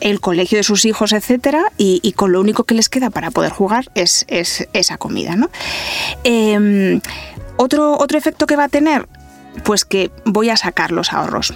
el 0.00 0.20
colegio 0.20 0.58
de 0.58 0.64
sus 0.64 0.84
hijos, 0.84 1.12
etcétera, 1.12 1.72
y, 1.76 2.12
con 2.12 2.32
lo 2.32 2.40
único 2.40 2.64
que 2.64 2.74
les 2.74 2.88
queda 2.88 3.10
para 3.10 3.30
poder 3.30 3.52
jugar 3.52 3.90
es, 3.94 4.26
esa 4.28 4.98
comida, 4.98 5.36
¿no? 5.36 5.50
Em, 6.24 7.00
otro, 7.56 7.98
otro 7.98 8.18
efecto 8.18 8.46
que 8.46 8.56
va 8.56 8.64
a 8.64 8.68
tener, 8.68 9.06
pues 9.64 9.84
que 9.84 10.10
voy 10.24 10.50
a 10.50 10.56
sacar 10.56 10.92
los 10.92 11.12
ahorros. 11.12 11.54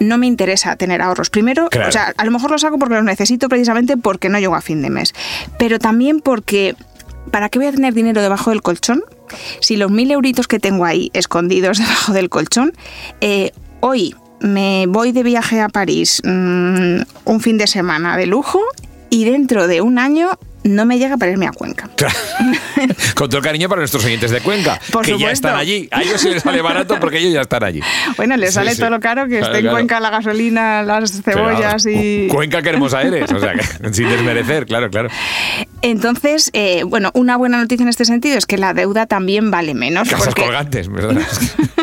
No 0.00 0.18
me 0.18 0.26
interesa 0.26 0.76
tener 0.76 1.02
ahorros. 1.02 1.30
Primero, 1.30 1.66
o 1.66 1.92
sea, 1.92 2.12
a 2.16 2.24
lo 2.24 2.30
mejor 2.30 2.50
los 2.50 2.60
saco 2.62 2.78
porque 2.78 2.94
los 2.94 3.04
necesito 3.04 3.48
precisamente 3.48 3.96
porque 3.96 4.28
no 4.28 4.38
llego 4.38 4.54
a 4.54 4.60
fin 4.60 4.82
de 4.82 4.90
mes. 4.90 5.14
Pero 5.58 5.78
también 5.78 6.20
porque, 6.20 6.74
¿para 7.30 7.48
qué 7.48 7.58
voy 7.58 7.68
a 7.68 7.72
tener 7.72 7.94
dinero 7.94 8.22
debajo 8.22 8.50
del 8.50 8.62
colchón? 8.62 9.04
Si 9.60 9.76
los 9.76 9.90
mil 9.90 10.10
euritos 10.10 10.48
que 10.48 10.58
tengo 10.58 10.84
ahí 10.84 11.10
escondidos 11.14 11.78
debajo 11.80 12.12
del 12.12 12.28
colchón, 12.28 12.72
eh, 13.20 13.52
hoy 13.80 14.14
me 14.40 14.86
voy 14.88 15.12
de 15.12 15.22
viaje 15.22 15.60
a 15.60 15.68
París 15.68 16.20
mm, 16.24 17.00
un 17.24 17.40
fin 17.40 17.58
de 17.58 17.66
semana 17.66 18.16
de 18.16 18.26
lujo 18.26 18.60
y 19.08 19.24
dentro 19.24 19.68
de 19.68 19.82
un 19.82 19.98
año 19.98 20.38
no 20.64 20.86
me 20.86 20.98
llega 20.98 21.16
para 21.16 21.32
irme 21.32 21.46
a 21.46 21.52
Cuenca. 21.52 21.88
Con 23.14 23.28
todo 23.28 23.38
el 23.38 23.44
cariño 23.44 23.68
para 23.68 23.80
nuestros 23.80 24.04
oyentes 24.04 24.30
de 24.30 24.40
Cuenca, 24.40 24.80
que 25.02 25.18
ya 25.18 25.30
están 25.30 25.56
allí. 25.56 25.88
A 25.90 26.02
ellos 26.02 26.20
sí 26.20 26.30
les 26.30 26.42
sale 26.42 26.62
barato 26.62 26.98
porque 27.00 27.18
ellos 27.18 27.32
ya 27.32 27.42
están 27.42 27.64
allí. 27.64 27.80
Bueno, 28.16 28.36
les 28.36 28.54
sale 28.54 28.74
todo 28.76 28.90
lo 28.90 29.00
caro 29.00 29.26
que 29.26 29.40
esté 29.40 29.58
en 29.58 29.68
Cuenca 29.68 30.00
la 30.00 30.10
gasolina, 30.10 30.82
las 30.82 31.22
cebollas 31.22 31.86
y... 31.86 32.28
Cuenca 32.28 32.62
que 32.62 32.70
hermosa 32.70 33.02
eres, 33.02 33.30
o 33.32 33.38
sea, 33.38 33.52
sin 33.92 34.08
desmerecer, 34.08 34.66
claro, 34.66 34.90
claro. 34.90 35.08
Entonces, 35.82 36.50
eh, 36.52 36.84
bueno, 36.84 37.10
una 37.14 37.36
buena 37.36 37.58
noticia 37.58 37.82
en 37.82 37.88
este 37.88 38.04
sentido 38.04 38.38
es 38.38 38.46
que 38.46 38.56
la 38.56 38.72
deuda 38.72 39.06
también 39.06 39.50
vale 39.50 39.74
menos. 39.74 40.08
Casas 40.08 40.34
colgantes, 40.34 40.88
perdona. 40.88 41.26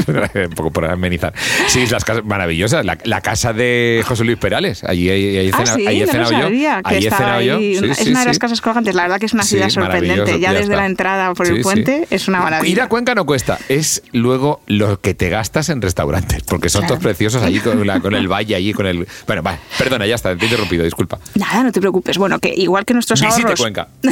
Un 0.33 0.49
poco 0.55 0.71
por 0.71 0.85
amenizar. 0.85 1.33
Sí, 1.67 1.85
las 1.85 2.05
casas 2.05 2.23
maravillosas. 2.23 2.85
La, 2.85 3.21
casa 3.21 3.51
de 3.51 4.01
José 4.07 4.23
Luis 4.23 4.37
Perales, 4.37 4.83
allí, 4.85 5.09
ahí, 5.09 5.51
ah, 5.53 5.65
sí, 5.65 5.85
ahí 5.85 6.01
he 6.01 6.07
cenado 6.07 6.31
yo. 6.31 6.47
Ahí 6.83 7.05
he 7.05 7.11
cenado 7.11 7.41
yo. 7.41 7.57
es 7.57 8.07
una 8.07 8.21
de 8.21 8.25
las 8.25 8.39
casas 8.39 8.61
colgantes. 8.61 8.68
La 8.93 9.03
verdad 9.03 9.19
que 9.19 9.25
es 9.25 9.34
una 9.34 9.43
ciudad 9.43 9.69
sorprendente. 9.69 10.39
Ya, 10.39 10.53
desde 10.53 10.75
la 10.75 10.86
entrada 10.86 11.34
por 11.34 11.47
el 11.47 11.62
puente 11.62 12.08
es 12.10 12.27
una 12.27 12.39
maravilla. 12.39 12.71
Ir 12.71 12.82
a 12.82 12.88
Cuenca 12.88 13.15
no 13.15 13.25
cuesta, 13.25 13.58
es 13.67 14.03
luego 14.12 14.62
lo 14.67 14.99
que 15.01 15.13
te 15.13 15.29
gastas 15.29 15.69
en 15.69 15.82
restaurantes, 15.82 16.43
porque 16.43 16.69
son 16.69 16.88
todos 16.88 17.01
preciosos 17.01 17.43
allí 17.43 17.60
con, 17.60 17.86
con, 18.01 18.15
el 18.15 18.27
valle, 18.32 18.55
allí 18.55 18.73
con 18.73 18.86
el... 18.86 19.08
Bueno, 19.27 19.41
vale, 19.41 19.60
perdona, 19.77 20.05
ya 20.05 20.15
está, 20.15 20.36
te 20.36 20.43
he 20.43 20.47
interrumpido, 20.47 20.84
disculpa. 20.84 21.19
Nada, 21.36 21.63
no 21.63 21.71
te 21.71 21.79
preocupes. 21.79 22.17
Bueno, 22.17 22.39
que 22.39 22.53
igual 22.55 22.86
que 22.86 22.93
nuestros 22.93 23.21
Visite 23.21 23.41
ahorros... 23.41 23.60
Cuenca. 23.60 23.88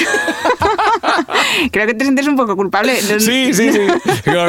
Creo 1.72 1.88
que 1.88 1.94
te 1.94 2.06
sientes 2.06 2.28
un 2.28 2.36
poco 2.36 2.56
culpable. 2.56 2.96
Sí, 2.96 3.54
sí, 3.54 3.72
sí. 3.72 3.80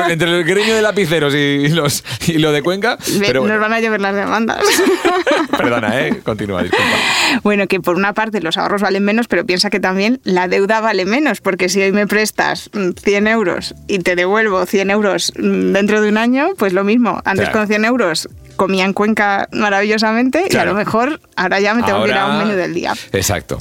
Entre 0.09 0.38
el 0.38 0.45
greño 0.45 0.75
de 0.75 0.83
lapiceros 0.83 1.35
y, 1.35 1.69
los, 1.69 2.05
y 2.27 2.38
lo 2.38 2.53
de 2.53 2.62
Cuenca. 2.62 2.99
Pero 3.21 3.47
Nos 3.47 3.61
van 3.61 3.73
a 3.73 3.81
llover 3.81 4.01
las 4.01 4.14
demandas. 4.14 4.62
Perdona, 5.57 6.01
¿eh? 6.01 6.21
Continúa, 6.25 6.62
disculpa. 6.62 6.97
Bueno, 7.43 7.67
que 7.67 7.81
por 7.81 7.97
una 7.97 8.14
parte 8.14 8.41
los 8.41 8.57
ahorros 8.57 8.83
valen 8.83 9.05
menos, 9.05 9.29
pero 9.29 9.45
piensa 9.45 9.71
que 9.71 9.81
también 9.81 10.21
la 10.25 10.49
deuda 10.49 10.81
vale 10.81 11.05
menos, 11.05 11.41
porque 11.41 11.69
si 11.69 11.81
hoy 11.81 11.93
me 11.93 12.07
prestas 12.07 12.71
100 13.03 13.27
euros 13.27 13.75
y 13.87 13.99
te 14.01 14.17
devuelvo 14.17 14.64
100 14.67 14.91
euros 14.91 15.33
dentro 15.37 16.01
de 16.01 16.09
un 16.09 16.19
año, 16.19 16.51
pues 16.57 16.73
lo 16.73 16.85
mismo. 16.85 17.21
Antes 17.25 17.49
con 17.51 17.67
100 17.67 17.85
euros 17.85 18.29
comía 18.57 18.85
en 18.85 18.93
Cuenca 18.93 19.49
maravillosamente 19.53 20.45
y 20.51 20.57
a 20.57 20.64
lo 20.64 20.75
mejor 20.75 21.21
ahora 21.37 21.61
ya 21.61 21.75
me 21.75 21.83
tengo 21.83 22.05
que 22.05 22.11
ir 22.11 22.17
a 22.17 22.27
un 22.27 22.38
menú 22.38 22.55
del 22.55 22.75
día. 22.75 22.95
Exacto. 23.12 23.59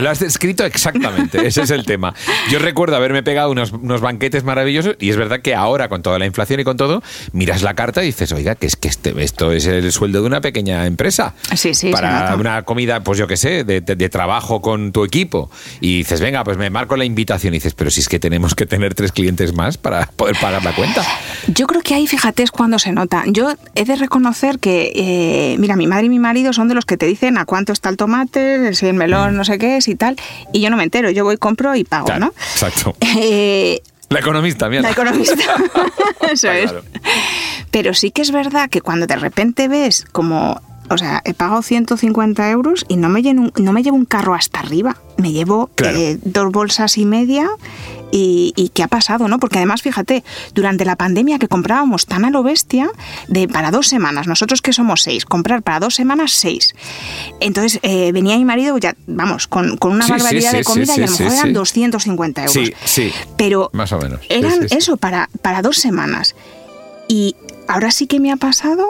Lo 0.00 0.10
has 0.10 0.20
descrito 0.20 0.64
exactamente, 0.64 1.46
ese 1.46 1.62
es 1.62 1.70
el 1.70 1.84
tema. 1.84 2.14
Yo 2.50 2.58
recuerdo 2.58 2.96
haberme 2.96 3.22
pegado 3.22 3.50
unos, 3.50 3.72
banquetes 4.00 4.44
maravillosos 4.44 4.96
y 4.98 5.10
es 5.10 5.16
verdad 5.16 5.40
que 5.40 5.54
ahora 5.54 5.88
con 5.88 6.02
toda 6.02 6.18
la 6.18 6.26
inflación 6.26 6.60
y 6.60 6.64
con 6.64 6.76
todo, 6.76 7.02
miras 7.32 7.62
la 7.62 7.74
carta 7.74 8.02
y 8.02 8.06
dices, 8.06 8.32
oiga, 8.32 8.54
que 8.54 8.66
es 8.66 8.76
que 8.76 8.88
este, 8.88 9.14
esto 9.22 9.52
es 9.52 9.66
el 9.66 9.90
sueldo 9.92 10.20
de 10.20 10.26
una 10.26 10.40
pequeña 10.40 10.86
empresa. 10.86 11.34
Sí, 11.54 11.74
sí. 11.74 11.90
Para 11.90 12.34
una 12.36 12.62
comida, 12.62 13.02
pues 13.02 13.18
yo 13.18 13.26
qué 13.26 13.36
sé, 13.36 13.64
de, 13.64 13.80
trabajo 14.10 14.60
con 14.60 14.92
tu 14.92 15.04
equipo. 15.04 15.50
Y 15.80 15.98
dices, 15.98 16.20
venga, 16.20 16.42
pues 16.44 16.56
me 16.56 16.70
marco 16.70 16.96
la 16.96 17.04
invitación 17.04 17.54
y 17.54 17.58
dices, 17.58 17.74
pero 17.74 17.90
si 17.90 18.00
es 18.00 18.08
que 18.08 18.18
tenemos 18.18 18.54
que 18.54 18.66
tener 18.66 18.94
tres 18.94 19.12
clientes 19.12 19.54
más 19.54 19.78
para 19.78 20.06
poder 20.06 20.36
pagar 20.40 20.64
la 20.64 20.74
cuenta. 20.74 21.04
Yo 21.46 21.66
creo 21.66 21.80
que 21.82 21.94
ahí, 21.94 22.06
fíjate, 22.06 22.42
es 22.42 22.50
cuando 22.50 22.78
se 22.78 22.92
nota. 22.92 23.24
Yo 23.26 23.52
he 23.74 23.84
de 23.84 23.96
reconocer 23.96 24.58
que, 24.58 24.92
eh, 24.94 25.56
mira, 25.58 25.76
mi 25.76 25.86
madre 25.86 26.06
y 26.06 26.08
mi 26.08 26.18
marido 26.18 26.52
son 26.52 26.68
de 26.68 26.74
los 26.74 26.84
que 26.84 26.96
te 26.96 27.06
dicen 27.06 27.38
a 27.38 27.44
cuánto 27.44 27.72
está 27.72 27.88
el 27.88 27.96
tomate, 27.96 28.74
si 28.74 28.86
el 28.86 28.94
melón, 28.94 29.34
mm. 29.34 29.36
no 29.36 29.44
sé 29.44 29.58
qué, 29.58 29.79
y 29.88 29.94
tal, 29.94 30.16
y 30.52 30.60
yo 30.60 30.70
no 30.70 30.76
me 30.76 30.84
entero, 30.84 31.10
yo 31.10 31.24
voy, 31.24 31.36
compro 31.36 31.74
y 31.74 31.84
pago, 31.84 32.18
¿no? 32.18 32.32
Exacto. 32.52 32.94
Eh, 33.22 33.82
la 34.08 34.18
economista, 34.18 34.68
mira. 34.68 34.82
La 34.82 34.90
economista. 34.90 35.54
Eso 36.32 36.50
es. 36.50 36.72
Pero 37.70 37.94
sí 37.94 38.10
que 38.10 38.22
es 38.22 38.32
verdad 38.32 38.68
que 38.68 38.80
cuando 38.80 39.06
de 39.06 39.14
repente 39.16 39.68
ves 39.68 40.04
como 40.10 40.60
o 40.90 40.98
sea, 40.98 41.22
he 41.24 41.34
pagado 41.34 41.62
150 41.62 42.50
euros 42.50 42.84
y 42.88 42.96
no 42.96 43.08
me, 43.08 43.22
llevo, 43.22 43.52
no 43.56 43.72
me 43.72 43.82
llevo 43.82 43.96
un 43.96 44.04
carro 44.04 44.34
hasta 44.34 44.58
arriba. 44.58 44.96
Me 45.16 45.32
llevo 45.32 45.70
eh, 45.84 46.18
dos 46.24 46.50
bolsas 46.50 46.98
y 46.98 47.06
media 47.06 47.48
y, 48.10 48.72
qué 48.74 48.82
ha 48.82 48.88
pasado, 48.88 49.28
¿no? 49.28 49.38
Porque 49.38 49.58
además, 49.58 49.82
fíjate, 49.82 50.24
durante 50.52 50.84
la 50.84 50.96
pandemia 50.96 51.38
que 51.38 51.46
comprábamos 51.46 52.06
tan 52.06 52.24
a 52.24 52.30
lo 52.30 52.42
bestia, 52.42 52.90
de 53.28 53.46
para 53.46 53.70
dos 53.70 53.86
semanas, 53.86 54.26
nosotros 54.26 54.62
que 54.62 54.72
somos 54.72 55.02
seis, 55.02 55.24
comprar 55.24 55.62
para 55.62 55.78
dos 55.78 55.94
semanas 55.94 56.32
seis. 56.32 56.74
Entonces 57.38 57.78
eh, 57.82 58.10
venía 58.10 58.36
mi 58.36 58.44
marido, 58.44 58.76
ya, 58.78 58.96
vamos, 59.06 59.46
con, 59.46 59.78
una 59.80 60.08
barbaridad 60.08 60.52
de 60.52 60.64
comida 60.64 60.94
y 60.96 61.02
a 61.02 61.06
lo 61.06 61.12
mejor 61.12 61.32
eran 61.32 61.52
250 61.52 62.40
euros. 62.40 62.52
Sí, 62.52 62.74
sí. 62.84 63.12
Pero 63.36 63.70
más 63.72 63.92
o 63.92 63.98
menos. 63.98 64.20
Eran 64.28 64.66
eso 64.70 64.96
para, 64.96 65.30
para 65.40 65.62
dos 65.62 65.76
semanas. 65.76 66.34
Y 67.06 67.36
ahora 67.68 67.92
sí 67.92 68.08
que 68.08 68.18
me 68.18 68.32
ha 68.32 68.36
pasado 68.36 68.88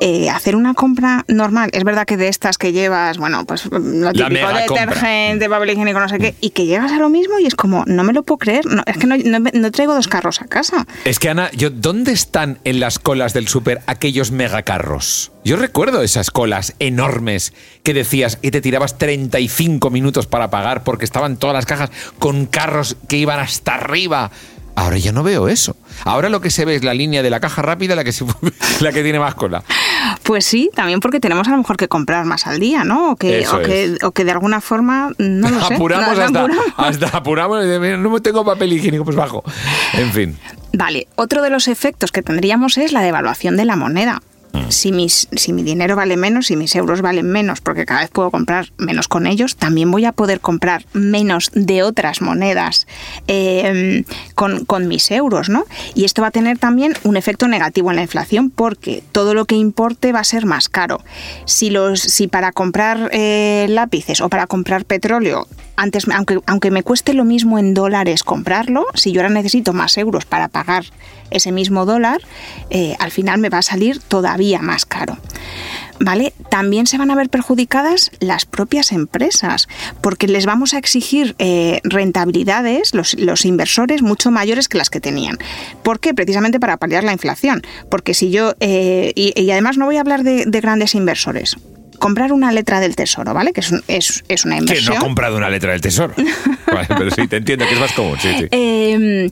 eh, 0.00 0.28
hacer 0.30 0.56
una 0.56 0.74
compra 0.74 1.24
normal, 1.28 1.70
es 1.72 1.84
verdad 1.84 2.06
que 2.06 2.16
de 2.16 2.28
estas 2.28 2.58
que 2.58 2.72
llevas, 2.72 3.18
bueno, 3.18 3.44
pues 3.46 3.64
lo 3.66 4.12
típico 4.12 4.48
de 4.48 4.62
detergente, 4.62 5.48
papel 5.48 5.70
higiénico, 5.70 6.00
no 6.00 6.08
sé 6.08 6.18
qué, 6.18 6.34
y 6.40 6.50
que 6.50 6.66
llegas 6.66 6.92
a 6.92 6.98
lo 6.98 7.08
mismo 7.08 7.38
y 7.38 7.46
es 7.46 7.54
como, 7.54 7.84
no 7.86 8.04
me 8.04 8.12
lo 8.12 8.22
puedo 8.22 8.38
creer, 8.38 8.66
no, 8.66 8.82
es 8.86 8.98
que 8.98 9.06
no, 9.06 9.70
traigo 9.70 9.94
dos 9.94 10.08
carros 10.08 10.42
a 10.42 10.46
casa. 10.46 10.86
Es 11.04 11.18
que 11.18 11.30
Ana, 11.30 11.50
yo, 11.52 11.70
¿dónde 11.70 12.12
están 12.12 12.58
en 12.64 12.80
las 12.80 12.98
colas 12.98 13.32
del 13.32 13.48
súper 13.48 13.82
aquellos 13.86 14.30
megacarros? 14.30 15.32
Yo 15.44 15.56
recuerdo 15.56 16.02
esas 16.02 16.30
colas 16.30 16.74
enormes 16.78 17.52
que 17.82 17.94
decías 17.94 18.38
y 18.42 18.50
te 18.50 18.60
tirabas 18.60 18.98
35 18.98 19.90
minutos 19.90 20.26
para 20.26 20.50
pagar 20.50 20.82
porque 20.82 21.04
estaban 21.04 21.36
todas 21.36 21.54
las 21.54 21.66
cajas 21.66 21.90
con 22.18 22.46
carros 22.46 22.96
que 23.08 23.16
iban 23.16 23.38
hasta 23.38 23.76
arriba. 23.76 24.30
Ahora 24.76 24.98
ya 24.98 25.10
no 25.10 25.22
veo 25.22 25.48
eso. 25.48 25.74
Ahora 26.04 26.28
lo 26.28 26.42
que 26.42 26.50
se 26.50 26.66
ve 26.66 26.74
es 26.74 26.84
la 26.84 26.92
línea 26.92 27.22
de 27.22 27.30
la 27.30 27.40
caja 27.40 27.62
rápida, 27.62 27.94
la 27.94 28.04
que, 28.04 28.12
la 28.80 28.92
que 28.92 29.02
tiene 29.02 29.18
más 29.18 29.34
cola. 29.34 29.64
Pues 30.22 30.44
sí, 30.44 30.70
también 30.74 31.00
porque 31.00 31.20
tenemos 31.20 31.46
a 31.48 31.52
lo 31.52 31.58
mejor 31.58 31.76
que 31.76 31.88
comprar 31.88 32.24
más 32.24 32.46
al 32.46 32.58
día, 32.58 32.84
¿no? 32.84 33.12
O 33.12 33.16
que, 33.16 33.46
o 34.02 34.12
que, 34.12 34.24
de 34.24 34.30
alguna 34.30 34.60
forma, 34.60 35.10
no 35.18 35.48
lo 35.48 35.64
apuramos 35.64 36.18
hasta, 36.18 36.46
hasta 36.76 37.08
apuramos, 37.16 37.64
no 37.98 38.22
tengo 38.22 38.44
papel 38.44 38.72
higiénico, 38.72 39.04
pues 39.04 39.16
bajo. 39.16 39.44
En 39.94 40.12
fin. 40.12 40.38
Vale, 40.72 41.06
otro 41.16 41.42
de 41.42 41.50
los 41.50 41.68
efectos 41.68 42.12
que 42.12 42.22
tendríamos 42.22 42.76
es 42.78 42.92
la 42.92 43.00
devaluación 43.00 43.56
de 43.56 43.64
la 43.64 43.76
moneda. 43.76 44.22
Mm. 44.56 44.70
Si, 44.70 44.92
mis, 44.92 45.28
si 45.32 45.52
mi 45.52 45.62
dinero 45.62 45.96
vale 45.96 46.16
menos, 46.16 46.46
si 46.46 46.56
mis 46.56 46.74
euros 46.74 47.02
valen 47.02 47.26
menos, 47.26 47.60
porque 47.60 47.84
cada 47.84 48.00
vez 48.00 48.10
puedo 48.10 48.30
comprar 48.30 48.72
menos 48.78 49.08
con 49.08 49.26
ellos, 49.26 49.56
también 49.56 49.90
voy 49.90 50.04
a 50.04 50.12
poder 50.12 50.40
comprar 50.40 50.84
menos 50.92 51.50
de 51.54 51.82
otras 51.82 52.20
monedas 52.22 52.86
em, 53.26 54.04
con, 54.34 54.64
con, 54.64 54.88
mis 54.88 55.10
euros, 55.10 55.48
¿no? 55.48 55.64
Y 55.94 56.04
esto 56.04 56.22
va 56.22 56.28
a 56.28 56.30
tener 56.30 56.58
también 56.58 56.94
un 57.02 57.16
efecto 57.16 57.48
negativo 57.48 57.90
en 57.90 57.96
la 57.96 58.02
inflación 58.02 58.50
porque 58.50 59.02
todo 59.12 59.34
lo 59.34 59.44
que 59.44 59.56
importe 59.56 60.12
va 60.12 60.20
a 60.20 60.24
ser 60.24 60.46
más 60.46 60.68
caro. 60.68 61.02
Si, 61.44 61.70
los, 61.70 62.00
si 62.00 62.28
para 62.28 62.52
comprar 62.52 63.10
eh, 63.12 63.66
lápices 63.68 64.20
o 64.20 64.28
para 64.28 64.46
comprar 64.46 64.84
petróleo 64.84 65.46
antes, 65.76 66.06
aunque, 66.08 66.40
aunque 66.46 66.70
me 66.70 66.82
cueste 66.82 67.14
lo 67.14 67.24
mismo 67.24 67.58
en 67.58 67.74
dólares 67.74 68.22
comprarlo, 68.22 68.86
si 68.94 69.12
yo 69.12 69.20
ahora 69.20 69.32
necesito 69.32 69.72
más 69.72 69.96
euros 69.98 70.24
para 70.24 70.48
pagar 70.48 70.84
ese 71.30 71.52
mismo 71.52 71.86
dólar, 71.86 72.20
eh, 72.70 72.96
al 72.98 73.10
final 73.10 73.38
me 73.38 73.48
va 73.48 73.58
a 73.58 73.62
salir 73.62 74.00
todavía 74.00 74.60
más 74.62 74.86
caro. 74.86 75.18
¿Vale? 75.98 76.34
También 76.50 76.86
se 76.86 76.98
van 76.98 77.10
a 77.10 77.14
ver 77.14 77.30
perjudicadas 77.30 78.10
las 78.20 78.44
propias 78.44 78.92
empresas, 78.92 79.66
porque 80.02 80.28
les 80.28 80.44
vamos 80.44 80.74
a 80.74 80.78
exigir 80.78 81.34
eh, 81.38 81.80
rentabilidades, 81.84 82.94
los, 82.94 83.44
inversores, 83.46 84.02
mucho 84.02 84.30
mayores 84.30 84.68
que 84.68 84.76
las 84.76 84.90
que 84.90 85.00
tenían. 85.00 85.38
¿Por 85.82 85.98
qué? 85.98 86.12
Precisamente 86.12 86.60
para 86.60 86.76
paliar 86.76 87.02
la 87.02 87.12
inflación. 87.12 87.62
Porque 87.90 88.12
si 88.12 88.30
yo, 88.30 88.54
eh, 88.60 89.12
y, 89.14 89.50
además 89.50 89.78
no 89.78 89.86
voy 89.86 89.96
a 89.96 90.00
hablar 90.00 90.22
de, 90.22 90.44
grandes 90.60 90.94
inversores, 90.94 91.56
comprar 91.96 92.32
una 92.32 92.52
letra 92.52 92.80
del 92.80 92.96
tesoro, 92.96 93.34
¿vale? 93.34 93.52
Que 93.52 93.60
es, 93.60 94.22
es, 94.28 94.44
una 94.44 94.58
inversión. 94.58 94.84
¿Quién 94.86 94.94
no 94.94 95.00
ha 95.00 95.04
comprado 95.04 95.36
una 95.36 95.50
letra 95.50 95.72
del 95.72 95.80
tesoro? 95.80 96.14
pero 96.88 97.10
sí, 97.10 97.26
te 97.28 97.36
entiendo 97.36 97.66
que 97.66 97.74
es 97.74 97.80
más 97.80 97.92
común. 97.92 98.16
Sí, 98.20 98.28
sí. 98.38 98.48
Em, 98.50 99.30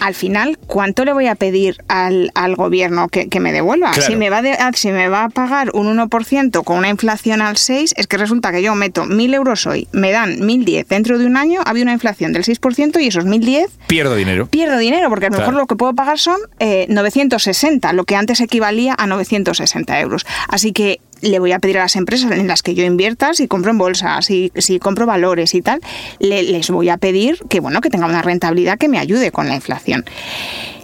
al 0.00 0.14
final, 0.14 0.58
¿cuánto 0.68 1.04
le 1.04 1.12
voy 1.12 1.26
a 1.26 1.34
pedir 1.34 1.78
al, 1.88 2.30
al 2.34 2.54
gobierno 2.54 3.08
que, 3.08 3.28
que, 3.28 3.40
me 3.40 3.52
devuelva? 3.52 3.90
Claro. 3.90 4.06
Si, 4.06 4.14
me 4.14 4.30
va 4.30 4.42
de, 4.42 4.52
ah, 4.52 4.70
si 4.72 4.92
me 4.92 5.08
va 5.08 5.24
a 5.24 5.28
pagar 5.28 5.70
un 5.74 5.88
1% 5.98 6.62
con 6.62 6.78
una 6.78 6.88
inflación 6.88 7.42
al 7.42 7.56
6%, 7.56 7.94
es 7.96 8.06
que 8.06 8.16
resulta 8.16 8.52
que 8.52 8.62
yo 8.62 8.76
meto 8.76 9.06
1.000 9.06 9.34
euros 9.34 9.66
hoy, 9.66 9.88
me 9.90 10.12
dan 10.12 10.38
1.010. 10.38 10.86
Dentro 10.86 11.18
de 11.18 11.26
un 11.26 11.36
año 11.36 11.62
había 11.66 11.82
una 11.82 11.92
inflación 11.94 12.32
del 12.32 12.44
6% 12.44 13.02
y 13.02 13.08
esos 13.08 13.24
1.010 13.24 13.66
Pierdo 13.88 14.14
dinero. 14.14 14.46
pierdo 14.46 14.78
dinero 14.78 15.08
porque 15.08 15.26
a 15.26 15.30
lo 15.30 15.36
Claro. 15.36 15.50
mejor 15.50 15.62
lo 15.62 15.66
que 15.66 15.74
puedo 15.74 15.94
pagar 15.94 16.20
son 16.20 16.38
eh, 16.60 16.86
960, 16.88 17.92
lo 17.92 18.04
que 18.04 18.14
antes 18.14 18.40
equivalía 18.40 18.94
a 18.96 19.08
960 19.08 19.98
euros. 20.00 20.24
Así 20.48 20.72
que 20.72 21.00
le 21.20 21.38
voy 21.38 21.52
a 21.52 21.58
pedir 21.58 21.78
a 21.78 21.82
las 21.82 21.96
empresas 21.96 22.30
en 22.32 22.46
las 22.46 22.62
que 22.62 22.74
yo 22.74 22.84
invierta, 22.84 23.34
si 23.34 23.48
compro 23.48 23.70
en 23.70 23.78
bolsa, 23.78 24.20
si, 24.22 24.52
si 24.56 24.78
compro 24.78 25.06
valores 25.06 25.54
y 25.54 25.62
tal, 25.62 25.80
le- 26.20 26.42
les 26.44 26.70
voy 26.70 26.88
a 26.88 26.96
pedir 26.96 27.38
que 27.48 27.60
bueno 27.60 27.80
que 27.80 27.90
tenga 27.90 28.06
una 28.06 28.22
rentabilidad 28.22 28.78
que 28.78 28.88
me 28.88 28.98
ayude 28.98 29.30
con 29.32 29.48
la 29.48 29.54
inflación. 29.54 30.04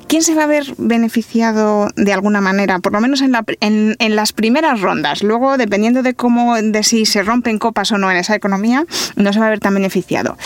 ¿Quién 0.06 0.22
se 0.22 0.34
va 0.34 0.44
a 0.44 0.46
ver 0.46 0.66
beneficiado 0.76 1.88
de 1.96 2.12
alguna 2.12 2.40
manera, 2.40 2.78
por 2.78 2.92
lo 2.92 3.00
menos 3.00 3.22
en, 3.22 3.32
la- 3.32 3.44
en- 3.60 3.96
en 3.98 4.16
las 4.16 4.32
primeras 4.32 4.80
rondas? 4.80 5.22
Luego, 5.22 5.56
dependiendo 5.56 6.02
de 6.02 6.14
cómo, 6.14 6.56
de 6.60 6.82
si 6.82 7.06
se 7.06 7.22
rompen 7.22 7.58
copas 7.58 7.90
o 7.92 7.98
no 7.98 8.10
en 8.10 8.18
esa 8.18 8.34
economía, 8.34 8.84
no 9.16 9.32
se 9.32 9.40
va 9.40 9.46
a 9.46 9.50
ver 9.50 9.60
tan 9.60 9.74
beneficiado. 9.74 10.36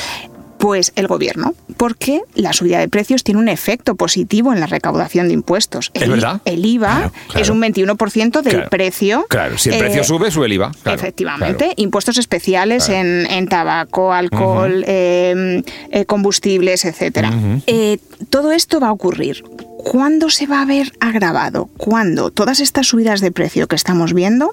Pues 0.59 0.93
el 0.97 1.07
gobierno, 1.07 1.55
porque 1.77 2.23
la 2.35 2.53
subida 2.53 2.79
de 2.81 2.89
precios 2.89 3.23
tiene 3.25 3.41
un 3.41 3.49
efecto 3.49 3.95
positivo 3.95 4.53
en 4.53 4.61
la 4.61 4.67
recaudación 4.67 5.29
de 5.29 5.35
impuestos. 5.35 5.91
¿Es 5.95 6.03
El, 6.03 6.11
verdad? 6.11 6.41
El 6.45 6.65
IVA 6.67 6.89
Claro, 6.97 7.13
claro. 7.29 7.41
es 7.43 7.49
un 7.51 7.61
21% 7.63 8.43
del 8.43 8.53
Claro. 8.55 8.71
precio. 8.71 9.27
Claro, 9.29 9.57
si 9.59 9.69
el 9.69 9.77
eh, 9.77 9.79
precio 9.79 10.05
sube, 10.05 10.31
sube 10.31 10.47
el 10.47 10.53
IVA. 10.55 10.73
Efectivamente, 10.85 11.73
impuestos 11.77 12.19
especiales 12.19 12.89
en, 12.89 13.27
en 13.31 13.47
tabaco, 13.49 14.13
alcohol, 14.13 14.85
eh, 14.87 15.63
eh, 15.91 16.05
combustibles, 16.07 16.85
etcétera. 16.85 17.33
Eh, 17.67 17.99
todo 18.31 18.53
esto 18.53 18.81
va 18.81 18.89
a 18.89 18.93
ocurrir. 18.93 19.45
¿Cuándo 19.85 20.29
se 20.29 20.47
va 20.47 20.61
a 20.61 20.65
ver 20.65 20.93
agravado? 20.99 21.71
Cuando 21.77 22.31
todas 22.31 22.59
estas 22.61 22.89
subidas 22.89 23.21
de 23.21 23.31
precio 23.31 23.69
que 23.69 23.77
estamos 23.77 24.13
viendo 24.13 24.51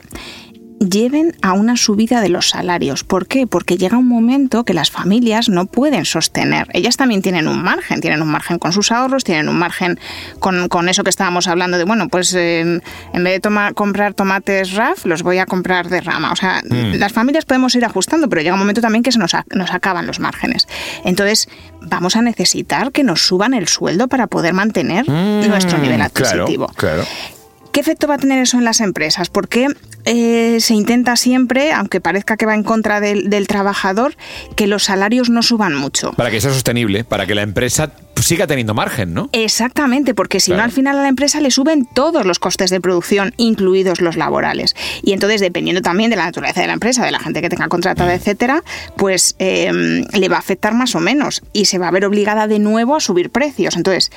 lleven 0.89 1.35
a 1.41 1.53
una 1.53 1.77
subida 1.77 2.21
de 2.21 2.29
los 2.29 2.49
salarios. 2.49 3.03
¿Por 3.03 3.27
qué? 3.27 3.47
Porque 3.47 3.77
llega 3.77 3.97
un 3.97 4.07
momento 4.07 4.63
que 4.63 4.73
las 4.73 4.91
familias 4.91 5.49
no 5.49 5.65
pueden 5.65 6.05
sostener. 6.05 6.67
Ellas 6.73 6.97
también 6.97 7.21
tienen 7.21 7.47
un 7.47 7.61
margen, 7.63 8.01
tienen 8.01 8.21
un 8.21 8.29
margen 8.29 8.59
con 8.59 8.71
sus 8.73 8.91
ahorros, 8.91 9.23
tienen 9.23 9.49
un 9.49 9.57
margen 9.57 9.99
con, 10.39 10.67
con 10.69 10.89
eso 10.89 11.03
que 11.03 11.09
estábamos 11.09 11.47
hablando 11.47 11.77
de, 11.77 11.83
bueno, 11.85 12.07
pues 12.09 12.33
eh, 12.33 12.59
en 12.61 13.23
vez 13.23 13.33
de 13.33 13.39
toma- 13.39 13.73
comprar 13.73 14.13
tomates 14.13 14.73
RAF, 14.73 15.05
los 15.05 15.23
voy 15.23 15.37
a 15.39 15.45
comprar 15.45 15.89
de 15.89 16.01
rama. 16.01 16.31
O 16.31 16.35
sea, 16.35 16.61
las 16.99 17.11
familias 17.13 17.45
podemos 17.45 17.73
ir 17.75 17.85
ajustando, 17.85 18.29
pero 18.29 18.41
llega 18.41 18.53
un 18.53 18.59
momento 18.59 18.81
también 18.81 19.03
que 19.03 19.11
se 19.11 19.19
nos, 19.19 19.33
a- 19.33 19.45
nos 19.53 19.71
acaban 19.71 20.07
los 20.07 20.19
márgenes. 20.19 20.67
Entonces, 21.03 21.47
vamos 21.81 22.15
a 22.15 22.21
necesitar 22.21 22.91
que 22.91 23.03
nos 23.03 23.25
suban 23.25 23.53
el 23.53 23.67
sueldo 23.67 24.07
para 24.07 24.27
poder 24.27 24.53
mantener 24.53 25.07
nuestro 25.07 25.77
nivel 25.77 26.01
adquisitivo. 26.01 26.67
Mm, 26.67 26.75
Claro, 26.75 27.03
claro. 27.03 27.34
¿Qué 27.75 27.81
efecto 27.81 28.07
va 28.07 28.15
a 28.15 28.17
tener 28.17 28.39
eso 28.41 28.57
en 28.57 28.63
las 28.63 28.79
empresas? 28.79 29.29
Porque 29.29 29.67
eh, 30.05 30.59
se 30.61 30.73
intenta 30.73 31.17
siempre, 31.17 31.73
aunque 31.73 31.99
parezca 31.99 32.37
que 32.37 32.45
va 32.45 32.55
en 32.55 32.63
contra 32.63 33.01
del, 33.01 33.29
del 33.29 33.47
trabajador, 33.49 34.15
que 34.55 34.65
los 34.65 34.85
salarios 34.85 35.29
no 35.29 35.43
suban 35.43 35.75
mucho. 35.75 36.13
Para 36.13 36.31
que 36.31 36.39
sea 36.39 36.53
sostenible, 36.53 37.03
para 37.03 37.25
que 37.25 37.35
la 37.35 37.41
empresa 37.41 37.91
siga 38.21 38.47
teniendo 38.47 38.73
margen, 38.73 39.13
¿no? 39.13 39.29
Exactamente, 39.33 40.13
porque 40.13 40.39
si 40.39 40.51
Claro. 40.51 40.61
no 40.61 40.63
al 40.65 40.71
final 40.71 40.97
a 40.97 41.01
la 41.01 41.09
empresa 41.09 41.41
le 41.41 41.51
suben 41.51 41.85
todos 41.85 42.25
los 42.25 42.39
costes 42.39 42.69
de 42.69 42.79
producción, 42.81 43.33
incluidos 43.37 44.01
los 44.01 44.15
laborales. 44.15 44.75
Y 45.03 45.13
entonces, 45.13 45.41
dependiendo 45.41 45.81
también 45.81 46.09
de 46.09 46.15
la 46.15 46.25
naturaleza 46.25 46.61
de 46.61 46.67
la 46.67 46.73
empresa, 46.73 47.05
de 47.05 47.11
la 47.11 47.19
gente 47.19 47.41
que 47.41 47.49
tenga 47.49 47.67
contratada, 47.67 48.13
etcétera, 48.13 48.63
pues 48.95 49.35
eh, 49.39 50.03
le 50.13 50.29
va 50.29 50.37
a 50.37 50.39
afectar 50.39 50.73
más 50.73 50.95
o 50.95 51.01
menos 51.01 51.43
y 51.53 51.65
se 51.65 51.77
va 51.77 51.89
a 51.89 51.91
ver 51.91 52.05
obligada 52.05 52.47
de 52.47 52.59
nuevo 52.59 52.95
a 52.95 52.99
subir 52.99 53.29
precios. 53.31 53.75
Entonces, 53.75 54.11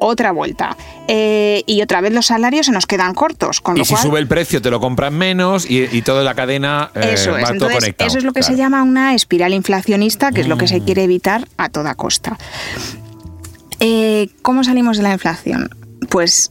otra 0.00 0.32
vuelta. 0.32 0.76
Eh, 1.08 1.62
y 1.66 1.82
otra 1.82 2.00
vez 2.00 2.12
los 2.12 2.26
salarios 2.26 2.66
se 2.66 2.72
nos 2.72 2.86
quedan 2.86 3.14
cortos. 3.14 3.60
Con 3.60 3.76
Y 3.76 3.80
lo 3.80 3.84
si 3.84 3.94
cual, 3.94 4.02
sube 4.02 4.18
el 4.20 4.26
precio, 4.26 4.60
te 4.62 4.70
lo 4.70 4.80
compran 4.80 5.14
menos 5.14 5.68
y, 5.70 5.84
y 5.96 6.02
toda 6.02 6.22
la 6.24 6.34
cadena 6.34 6.90
eh, 6.94 7.10
Eso 7.14 7.32
va 7.32 7.38
es. 7.38 7.44
todo 7.44 7.52
Entonces, 7.54 7.78
conectado. 7.78 8.08
eso 8.08 8.18
es 8.18 8.24
lo 8.24 8.32
que 8.32 8.42
se 8.42 8.54
Claro. 8.54 8.56
Mm. 8.56 8.60
llama 8.64 8.82
una 8.82 9.14
espiral 9.14 9.54
inflacionista, 9.54 10.32
que 10.32 10.40
es 10.42 10.48
lo 10.48 10.56
que 10.58 10.68
se 10.68 10.80
quiere 10.82 11.04
evitar 11.04 11.46
a 11.56 11.68
toda 11.68 11.94
costa. 11.94 12.38
Eh, 13.80 14.28
¿Cómo 14.42 14.64
salimos 14.64 14.96
de 14.96 15.02
la 15.02 15.12
inflación? 15.12 15.70
Pues 16.08 16.50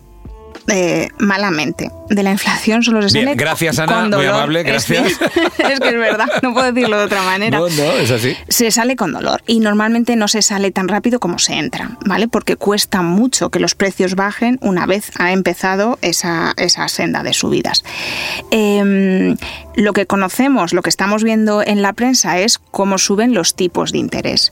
eh, 0.68 1.10
malamente. 1.20 1.92
De 2.10 2.24
la 2.24 2.32
inflación 2.32 2.84
solo 2.84 3.02
se 3.10 3.18
Bien, 3.18 3.26
sale 3.26 3.38
gracias, 3.38 3.80
Ana, 3.80 4.08
muy 4.16 4.26
amable, 4.26 4.64
gracias. 4.64 5.14
Es 5.58 5.80
que, 5.80 5.90
es 5.90 5.98
verdad, 5.98 6.28
no 6.42 6.54
puedo 6.54 6.72
decirlo 6.72 6.98
de 6.98 7.06
otra 7.06 7.24
manera. 7.24 7.58
No, 7.58 7.70
no, 7.70 7.92
es 7.94 8.12
así. 8.12 8.36
Se 8.48 8.70
sale 8.72 8.96
con 8.96 9.14
dolor 9.14 9.42
y 9.48 9.60
normalmente 9.60 10.16
no 10.16 10.28
se 10.28 10.42
sale 10.42 10.72
tan 10.72 10.88
rápido 10.88 11.20
como 11.20 11.40
se 11.40 11.54
entra, 11.54 11.98
¿vale? 12.06 12.28
Porque 12.28 12.56
cuesta 12.56 13.02
mucho 13.02 13.50
que 13.50 13.60
los 13.60 13.76
precios 13.76 14.16
bajen 14.16 14.60
una 14.62 14.86
vez 14.86 15.12
ha 15.18 15.32
empezado 15.32 15.98
esa, 16.02 16.54
esa 16.58 16.88
senda 16.88 17.24
de 17.24 17.34
subidas. 17.34 17.84
Em, 18.52 19.38
lo 19.76 19.94
que 19.94 20.06
conocemos, 20.06 20.74
lo 20.74 20.82
que 20.82 20.90
estamos 20.90 21.24
viendo 21.24 21.64
en 21.64 21.82
la 21.82 21.94
prensa 21.94 22.40
es 22.40 22.60
cómo 22.72 22.98
suben 22.98 23.34
los 23.34 23.56
tipos 23.56 23.92
de 23.92 24.00
interés. 24.00 24.52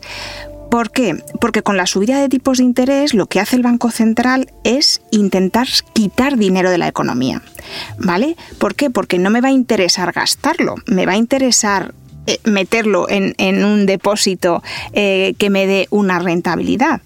¿Por 0.71 0.89
qué? 0.89 1.21
Porque 1.41 1.63
con 1.63 1.75
la 1.75 1.85
subida 1.85 2.21
de 2.21 2.29
tipos 2.29 2.59
de 2.59 2.63
interés 2.63 3.13
lo 3.13 3.25
que 3.25 3.41
hace 3.41 3.57
el 3.57 3.61
Banco 3.61 3.91
Central 3.91 4.49
es 4.63 5.01
intentar 5.11 5.67
quitar 5.91 6.37
dinero 6.37 6.71
de 6.71 6.77
la 6.77 6.87
economía. 6.87 7.41
¿Vale? 7.97 8.37
¿Por 8.57 8.75
qué? 8.75 8.89
Porque 8.89 9.19
no 9.19 9.29
me 9.29 9.41
va 9.41 9.49
a 9.49 9.51
interesar 9.51 10.13
gastarlo, 10.13 10.75
me 10.85 11.05
va 11.05 11.11
a 11.11 11.17
interesar 11.17 11.93
eh, 12.25 12.39
meterlo 12.45 13.07
en, 13.09 13.65
un 13.65 13.85
depósito 13.85 14.63
eh, 14.93 15.33
que 15.37 15.49
me 15.49 15.67
dé 15.67 15.87
una 15.89 16.19
rentabilidad. 16.19 17.01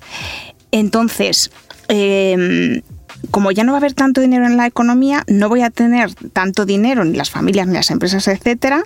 Entonces, 0.72 1.50
eh, 1.88 2.82
como 3.32 3.52
ya 3.52 3.64
no 3.64 3.72
va 3.72 3.78
a 3.78 3.80
haber 3.80 3.94
tanto 3.94 4.22
dinero 4.22 4.46
en 4.46 4.58
la 4.58 4.68
economía, 4.68 5.24
no 5.28 5.50
voy 5.50 5.62
a 5.62 5.70
tener 5.70 6.14
tanto 6.34 6.66
dinero 6.66 7.06
ni 7.06 7.18
las 7.18 7.30
familias 7.30 7.68
ni 7.68 7.74
las 7.74 7.92
empresas, 7.92 8.28
etcétera, 8.28 8.84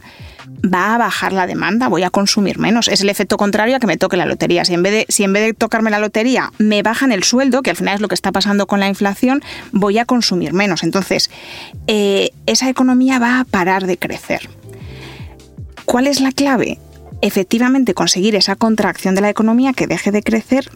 va 0.63 0.95
a 0.95 0.97
bajar 0.97 1.33
la 1.33 1.47
demanda, 1.47 1.87
voy 1.87 2.03
a 2.03 2.09
consumir 2.09 2.59
menos. 2.59 2.87
Es 2.87 3.01
el 3.01 3.09
efecto 3.09 3.37
contrario 3.37 3.75
a 3.75 3.79
que 3.79 3.87
me 3.87 3.97
toque 3.97 4.17
la 4.17 4.25
lotería. 4.25 4.65
Si 4.65 4.73
en 4.73 4.83
vez 4.83 4.91
de, 4.91 5.05
si 5.09 5.23
en 5.23 5.33
vez 5.33 5.43
de 5.43 5.53
tocarme 5.53 5.89
la 5.89 5.99
lotería 5.99 6.51
me 6.57 6.81
bajan 6.83 7.11
el 7.11 7.23
sueldo, 7.23 7.61
que 7.61 7.69
al 7.69 7.75
final 7.75 7.95
es 7.95 8.01
lo 8.01 8.07
que 8.07 8.15
está 8.15 8.31
pasando 8.31 8.67
con 8.67 8.79
la 8.79 8.87
inflación, 8.87 9.41
voy 9.71 9.97
a 9.97 10.05
consumir 10.05 10.53
menos. 10.53 10.83
Entonces, 10.83 11.29
eh, 11.87 12.31
esa 12.45 12.69
economía 12.69 13.19
va 13.19 13.39
a 13.39 13.45
parar 13.45 13.85
de 13.85 13.97
crecer. 13.97 14.49
¿Cuál 15.85 16.07
es 16.07 16.21
la 16.21 16.31
clave? 16.31 16.79
Efectivamente, 17.21 17.93
conseguir 17.93 18.35
esa 18.35 18.55
contracción 18.55 19.15
de 19.15 19.21
la 19.21 19.29
economía 19.29 19.73
que 19.73 19.87
deje 19.87 20.11
de 20.11 20.23
crecer, 20.23 20.69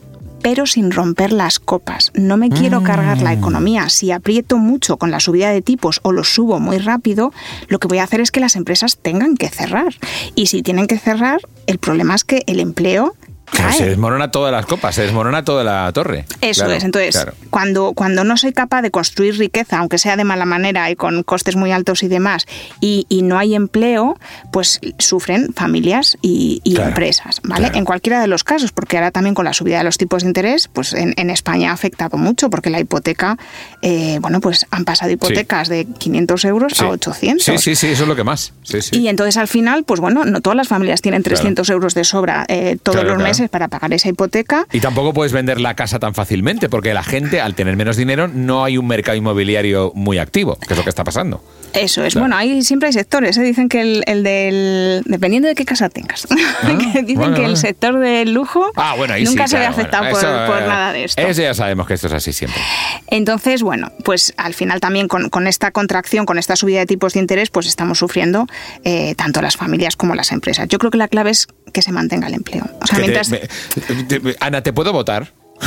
pero 0.43 0.67
sin 0.67 0.91
romper 0.91 1.32
las 1.32 1.60
copas. 1.60 2.12
No 2.13 2.38
me 2.38 2.49
quiero 2.49 2.84
cargar 2.84 3.21
la 3.21 3.34
economía. 3.34 3.89
Si 3.89 4.12
aprieto 4.12 4.58
mucho 4.58 4.97
con 4.97 5.10
la 5.10 5.19
subida 5.19 5.49
de 5.49 5.62
tipos 5.62 6.01
o 6.03 6.12
los 6.12 6.34
subo 6.34 6.60
muy 6.60 6.77
rápido, 6.77 7.34
lo 7.69 7.79
que 7.79 7.88
voy 7.88 7.99
a 7.99 8.03
hacer 8.03 8.19
es 8.19 8.29
que 8.29 8.41
las 8.41 8.56
empresas 8.56 8.97
tengan 8.97 9.38
que 9.38 9.49
cerrar. 9.49 9.95
Y 10.36 10.47
si 10.47 10.62
tienen 10.62 10.88
que 10.88 10.99
cerrar, 10.99 11.39
el 11.65 11.79
problema 11.79 12.13
es 12.13 12.25
que 12.25 12.43
el 12.45 12.60
empleo 12.60 13.15
cae. 13.54 13.74
se 13.74 13.89
desmorona 13.89 14.32
todas 14.32 14.52
las 14.52 14.66
copas, 14.66 14.96
se 14.96 15.04
desmorona 15.04 15.44
toda 15.44 15.63
la 15.63 15.92
torre. 15.94 16.26
Eso 16.42 16.62
Claro, 16.66 16.74
es. 16.78 16.84
Entonces, 16.84 17.16
claro. 17.16 17.34
cuando, 17.50 17.94
cuando 17.94 18.24
no 18.24 18.38
soy 18.38 18.54
capaz 18.54 18.82
de 18.82 18.92
construir 18.92 19.38
riqueza, 19.38 19.78
aunque 19.80 19.98
sea 19.98 20.16
de 20.18 20.24
mala 20.24 20.46
manera 20.46 20.89
y 20.92 20.96
con 20.96 21.24
costes 21.24 21.56
muy 21.56 21.72
altos 21.72 22.04
y 22.04 22.08
demás, 22.08 22.46
y, 22.82 23.06
y 23.10 23.22
no 23.22 23.38
hay 23.38 23.56
empleo, 23.56 24.18
pues 24.52 24.80
sufren 25.00 25.54
familias 25.54 26.18
y, 26.22 26.62
y 26.63 26.74
Claro, 26.76 26.89
empresas, 26.89 27.39
¿vale? 27.44 27.72
En 27.74 27.86
cualquiera 27.86 28.20
de 28.22 28.28
los 28.28 28.44
casos, 28.44 28.72
porque 28.72 28.98
ahora 28.98 29.12
también 29.12 29.36
con 29.36 29.46
la 29.46 29.54
subida 29.54 29.78
de 29.78 29.84
los 29.84 29.98
tipos 29.98 30.24
de 30.24 30.30
interés, 30.30 30.70
pues 30.72 30.94
en, 30.94 31.13
en 31.18 31.30
España 31.30 31.72
ha 31.72 31.74
afectado 31.74 32.18
mucho, 32.18 32.50
porque 32.50 32.70
la 32.70 32.80
hipoteca, 32.80 33.38
eh, 33.82 34.18
bueno, 34.22 34.42
pues 34.42 34.66
han 34.72 34.86
pasado 34.86 35.12
hipotecas 35.12 35.68
de 35.70 35.86
500 35.86 36.46
euros 36.46 36.74
Sí. 36.76 36.84
a 36.84 36.89
800. 36.89 37.44
Sí, 37.46 37.58
sí, 37.58 37.76
sí, 37.76 37.88
eso 37.88 38.04
es 38.04 38.10
lo 38.10 38.16
que 38.16 38.24
más. 38.24 38.54
Sí. 38.63 38.80
Y 38.92 39.08
entonces 39.08 39.38
al 39.38 39.48
final, 39.48 39.84
pues 39.84 40.00
bueno, 40.00 40.26
no 40.26 40.42
todas 40.42 40.58
las 40.58 40.68
familias 40.68 41.02
tienen 41.02 41.24
300 41.24 41.70
euros 41.70 41.94
de 41.94 42.04
sobra 42.04 42.46
eh, 42.48 42.78
todos 42.82 43.04
los 43.04 43.16
claro. 43.16 43.20
Meses 43.43 43.49
para 43.49 43.67
pagar 43.67 43.93
esa 43.93 44.10
hipoteca. 44.10 44.65
Y 44.71 44.79
tampoco 44.79 45.13
puedes 45.13 45.34
vender 45.34 45.60
la 45.60 45.75
casa 45.75 45.99
tan 45.99 46.13
fácilmente, 46.13 46.69
porque 46.69 46.93
la 46.93 47.03
gente, 47.03 47.41
al 47.41 47.56
tener 47.56 47.75
menos 47.75 47.97
dinero, 47.97 48.27
no 48.27 48.63
hay 48.63 48.77
un 48.77 48.88
mercado 48.88 49.17
inmobiliario 49.17 49.91
muy 49.95 50.17
activo, 50.17 50.58
que 50.65 50.73
es 50.73 50.77
lo 50.77 50.84
que 50.84 50.89
está 50.89 51.03
pasando. 51.03 51.43
Eso 51.73 52.03
es. 52.03 52.13
Claro. 52.13 52.23
Bueno, 52.25 52.38
ahí 52.38 52.62
siempre 52.62 52.88
hay 52.88 52.93
sectores. 52.93 53.36
¿eh? 53.38 53.41
Dicen 53.41 53.67
que 53.67 53.82
el, 53.82 54.03
el 54.06 54.21
del. 54.23 55.01
Dependiendo 55.06 55.47
de 55.47 55.56
qué 55.56 55.65
casa 55.65 55.89
tengas. 55.89 56.27
Que 56.63 57.01
dicen 57.01 57.15
bueno, 57.17 57.34
que 57.34 57.41
bueno. 57.41 57.47
el 57.49 57.58
sector 57.58 57.99
del 57.99 58.34
lujo 58.34 58.71
Ah, 58.75 58.93
bueno, 58.97 59.15
nunca 59.19 59.47
sí, 59.47 59.51
se 59.51 59.58
ve 59.58 59.63
claro, 59.65 59.73
afectado 59.73 60.10
por, 60.10 60.19
eso, 60.19 60.27
por 60.47 60.62
eh, 60.62 60.67
nada 60.67 60.93
de 60.93 61.03
esto. 61.06 61.21
Eso 61.21 61.41
ya 61.41 61.53
sabemos 61.53 61.88
que 61.88 61.95
esto 61.95 62.08
es 62.08 62.13
así 62.13 62.32
siempre. 62.32 62.62
Entonces, 63.08 63.63
bueno, 63.63 63.91
pues 64.03 64.34
al 64.38 64.53
final 64.53 64.79
también 64.79 65.08
con, 65.08 65.29
con 65.29 65.47
esta 65.47 65.71
contracción, 65.71 66.25
con 66.25 66.38
esta 66.38 66.56
subida 66.56 66.79
de 66.79 66.86
tipos 66.86 67.13
de 67.13 67.19
interés, 67.19 67.49
pues 67.49 67.67
estamos 67.67 67.99
sufriendo 67.99 68.47
eh, 68.84 69.15
tanto 69.15 69.41
las 69.41 69.58
familias 69.58 69.95
como 69.95 70.15
las 70.15 70.32
empresas. 70.32 70.67
Yo 70.69 70.77
creo 70.79 70.91
que 70.91 70.97
la 70.97 71.08
clave 71.08 71.32
es 71.32 71.47
que 71.73 71.82
se 71.82 71.91
mantenga 71.91 72.27
el 72.27 72.36
empleo. 72.36 72.65
O 72.82 72.88
sea, 72.88 72.97
te- 72.99 73.06
mientras. 73.30 73.98
me- 73.98 74.04
te- 74.04 74.20
me- 74.20 74.36
Ana, 74.40 74.62
¿te 74.62 74.74
puedo 74.74 74.92
votar? 74.94 75.34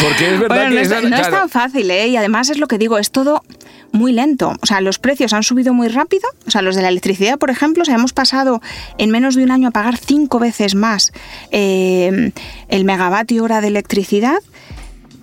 Porque 0.00 0.34
es 0.34 0.40
verdad 0.40 0.56
Bueno, 0.56 0.70
no, 0.70 0.76
que 0.76 0.82
es, 0.82 0.90
no 1.10 1.16
es 1.16 1.30
tan 1.30 1.48
fácil, 1.48 1.90
¿eh? 1.90 2.08
Y 2.08 2.16
además 2.16 2.48
es 2.50 2.58
lo 2.58 2.66
que 2.66 2.78
digo, 2.78 2.98
es 2.98 3.10
todo 3.10 3.42
muy 3.92 4.12
lento. 4.12 4.52
O 4.62 4.66
sea, 4.66 4.80
los 4.80 4.98
precios 4.98 5.32
han 5.32 5.42
subido 5.42 5.72
muy 5.74 5.88
rápido. 5.88 6.28
O 6.46 6.50
sea, 6.50 6.62
los 6.62 6.74
de 6.76 6.82
la 6.82 6.88
electricidad, 6.88 7.38
por 7.38 7.50
ejemplo, 7.50 7.84
o 7.86 7.90
hemos 7.90 8.12
pasado 8.12 8.60
en 8.98 9.10
menos 9.10 9.34
de 9.34 9.44
un 9.44 9.50
año 9.50 9.68
a 9.68 9.70
pagar 9.70 9.96
cinco 9.96 10.38
veces 10.38 10.74
más 10.74 11.12
eh, 11.50 12.32
el 12.68 12.84
megavatio 12.84 13.44
hora 13.44 13.60
de 13.60 13.68
electricidad 13.68 14.38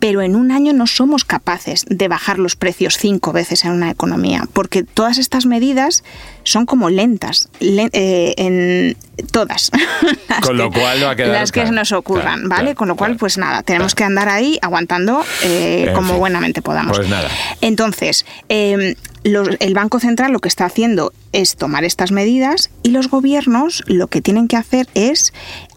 pero 0.03 0.21
en 0.21 0.35
un 0.35 0.51
año 0.51 0.73
no 0.73 0.85
somos 0.85 1.23
capaces 1.23 1.85
de 1.87 2.09
bajar 2.09 2.37
los 2.37 2.57
precios 2.57 2.97
cinco 2.97 3.31
veces 3.31 3.63
en 3.63 3.71
una 3.71 3.89
economía, 3.89 4.49
porque 4.51 4.83
todas 4.83 5.17
estas 5.17 5.45
medidas 5.45 6.03
son 6.43 6.65
como 6.65 6.89
lentas, 6.89 7.47
eh, 7.61 8.33
en 8.35 8.97
todas. 9.31 9.71
Con 10.41 10.57
lo 10.57 10.69
cual 10.69 10.99
no 10.99 11.05
va 11.05 11.11
a 11.13 11.15
quedar 11.15 11.29
Las 11.29 11.53
que 11.53 11.63
nos 11.71 11.93
ocurran, 11.93 12.49
¿vale? 12.49 12.75
Con 12.75 12.89
lo 12.89 12.97
cual, 12.97 13.15
pues 13.15 13.37
nada, 13.37 13.63
tenemos 13.63 13.95
que 13.95 14.03
andar 14.03 14.27
ahí 14.27 14.59
aguantando 14.61 15.23
eh, 15.41 15.89
como 15.95 16.17
buenamente 16.17 16.61
podamos. 16.61 16.97
Pues 16.97 17.07
nada. 17.07 17.29
Entonces, 17.61 18.25
em, 18.49 18.95
el 19.23 19.73
Banco 19.73 20.01
Central 20.01 20.33
lo 20.33 20.39
que 20.39 20.49
está 20.49 20.65
haciendo 20.65 21.13
es 21.31 21.55
tomar 21.55 21.85
estas 21.85 22.11
medidas 22.11 22.71
y 22.83 22.89
los 22.89 23.07
gobiernos 23.09 23.83
lo 23.87 24.07
que 24.07 24.21
tienen 24.21 24.49
que 24.49 24.57
hacer 24.57 24.89
es 24.95 25.31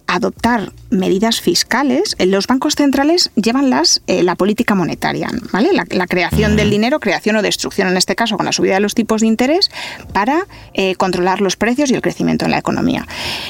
adoptar 0.06 0.72
medidas 0.90 1.40
fiscales. 1.40 2.16
Los 2.18 2.46
bancos 2.46 2.74
centrales 2.74 3.30
llevan 3.34 3.70
las, 3.70 4.02
eh, 4.06 4.22
la 4.22 4.36
política 4.36 4.74
monetaria, 4.74 5.28
¿vale? 5.52 5.70
La, 5.72 6.06
creación 6.06 6.56
del 6.56 6.70
dinero, 6.70 7.00
creación 7.00 7.36
o 7.36 7.42
destrucción 7.42 7.88
en 7.88 7.96
este 7.96 8.14
caso 8.14 8.36
con 8.36 8.46
la 8.46 8.52
subida 8.52 8.74
de 8.74 8.80
los 8.80 8.94
tipos 8.94 9.20
de 9.20 9.26
interés 9.26 9.70
para 10.12 10.46
eh, 10.74 10.94
controlar 10.94 11.40
los 11.40 11.56
precios 11.56 11.90
y 11.90 11.94
el 11.94 12.02
crecimiento 12.02 12.44
en 12.44 12.52
la 12.52 12.58
economía. 12.58 13.06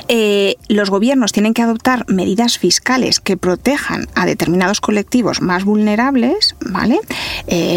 Eh, 0.09 0.57
los 0.69 0.89
gobiernos 0.89 1.33
tienen 1.33 1.53
que 1.53 1.63
adoptar 1.63 2.07
medidas 2.09 2.59
fiscales 2.59 3.21
que 3.21 3.37
protejan 3.37 4.09
a 4.15 4.25
determinados 4.25 4.81
colectivos 4.81 5.43
más 5.43 5.65
vulnerables, 5.65 6.57
¿vale? 6.61 6.99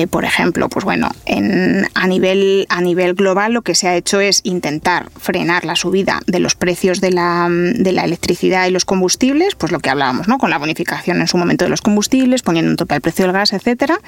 por 0.10 0.26
ejemplo, 0.26 0.70
pues 0.70 0.86
bueno, 0.86 1.12
en, 1.26 1.88
a, 1.94 2.08
nivel, 2.08 2.66
a 2.70 2.82
nivel 2.82 3.14
global 3.14 3.54
lo 3.54 3.62
que 3.62 3.76
se 3.76 3.88
ha 3.88 3.96
hecho 3.96 4.20
es 4.20 4.42
intentar 4.44 5.10
frenar 5.18 5.66
la 5.66 5.76
subida 5.76 6.22
de 6.26 6.40
los 6.40 6.56
precios 6.56 7.02
de 7.02 7.12
la, 7.12 7.48
de 7.50 7.92
la 7.92 8.04
electricidad 8.04 8.69
y 8.70 8.72
los 8.72 8.86
combustibles, 8.86 9.56
pues 9.56 9.72
lo 9.72 9.80
que 9.80 9.90
hablábamos, 9.90 10.28
¿no? 10.28 10.38
Con 10.38 10.50
la 10.50 10.58
bonificación 10.58 11.20
en 11.22 11.28
su 11.28 11.38
momento 11.38 11.66
de 11.66 11.70
los 11.70 11.82
combustibles, 11.82 12.42
poniendo 12.42 12.72
un 12.72 12.78
tope 12.78 12.96
al 12.96 13.02
precio 13.02 13.26
del 13.26 13.34
gas, 13.34 13.54
etcétera. 13.54 14.00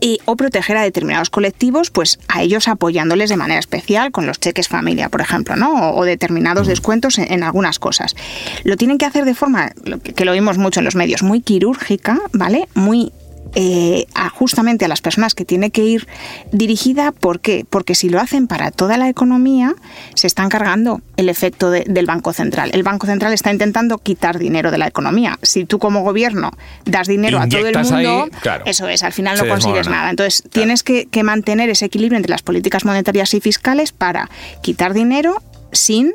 Y, 0.00 0.18
o 0.24 0.34
proteger 0.34 0.76
a 0.76 0.82
determinados 0.82 1.30
colectivos, 1.30 1.90
pues 1.90 2.18
a 2.26 2.42
ellos 2.42 2.66
apoyándoles 2.66 3.30
de 3.30 3.36
manera 3.36 3.60
especial 3.60 4.10
con 4.10 4.26
los 4.26 4.40
cheques 4.40 4.66
familia, 4.66 5.08
por 5.08 5.20
ejemplo, 5.20 5.54
¿no? 5.54 5.92
O, 5.92 6.04
determinados 6.04 6.66
descuentos 6.66 7.18
en, 7.18 7.42
algunas 7.44 7.78
cosas. 7.78 8.16
Lo 8.64 8.76
tienen 8.76 8.98
que 8.98 9.06
hacer 9.06 9.24
de 9.24 9.34
forma, 9.34 9.70
que 10.16 10.24
lo 10.24 10.32
vimos 10.32 10.58
mucho 10.58 10.80
en 10.80 10.84
los 10.84 10.96
medios, 10.96 11.22
muy 11.22 11.40
quirúrgica, 11.40 12.18
¿vale? 12.32 12.68
Muy 12.74 13.12
eh, 13.54 14.06
justamente 14.34 14.84
a 14.84 14.88
las 14.88 15.00
personas 15.00 15.34
que 15.34 15.44
tiene 15.44 15.70
que 15.70 15.84
ir 15.84 16.08
dirigida. 16.52 17.12
¿Por 17.12 17.40
qué? 17.40 17.66
Porque 17.68 17.94
si 17.94 18.08
lo 18.08 18.20
hacen 18.20 18.46
para 18.46 18.70
toda 18.70 18.96
la 18.96 19.08
economía, 19.08 19.74
se 20.14 20.26
están 20.26 20.48
cargando 20.48 21.00
el 21.16 21.28
efecto 21.28 21.70
del 21.70 22.06
Banco 22.06 22.32
Central. 22.32 22.70
El 22.72 22.82
Banco 22.82 23.06
Central 23.06 23.32
está 23.32 23.52
intentando 23.52 23.98
quitar 23.98 24.38
dinero 24.38 24.70
de 24.70 24.78
la 24.78 24.86
economía. 24.86 25.38
Si 25.42 25.64
tú 25.64 25.78
como 25.78 26.02
gobierno 26.02 26.50
das 26.84 27.06
dinero 27.06 27.38
a 27.38 27.48
todo 27.48 27.66
el 27.66 27.78
mundo, 27.78 28.28
eso 28.64 28.88
es, 28.88 29.02
al 29.02 29.12
final 29.12 29.38
no 29.38 29.46
consigues 29.46 29.88
nada. 29.88 30.10
Entonces 30.10 30.44
tienes 30.50 30.82
que 30.82 31.22
mantener 31.22 31.70
ese 31.70 31.86
equilibrio 31.86 32.16
entre 32.16 32.30
las 32.30 32.42
políticas 32.42 32.84
monetarias 32.84 33.34
y 33.34 33.40
fiscales 33.40 33.92
para 33.92 34.28
quitar 34.62 34.94
dinero 34.94 35.42
sin 35.72 36.14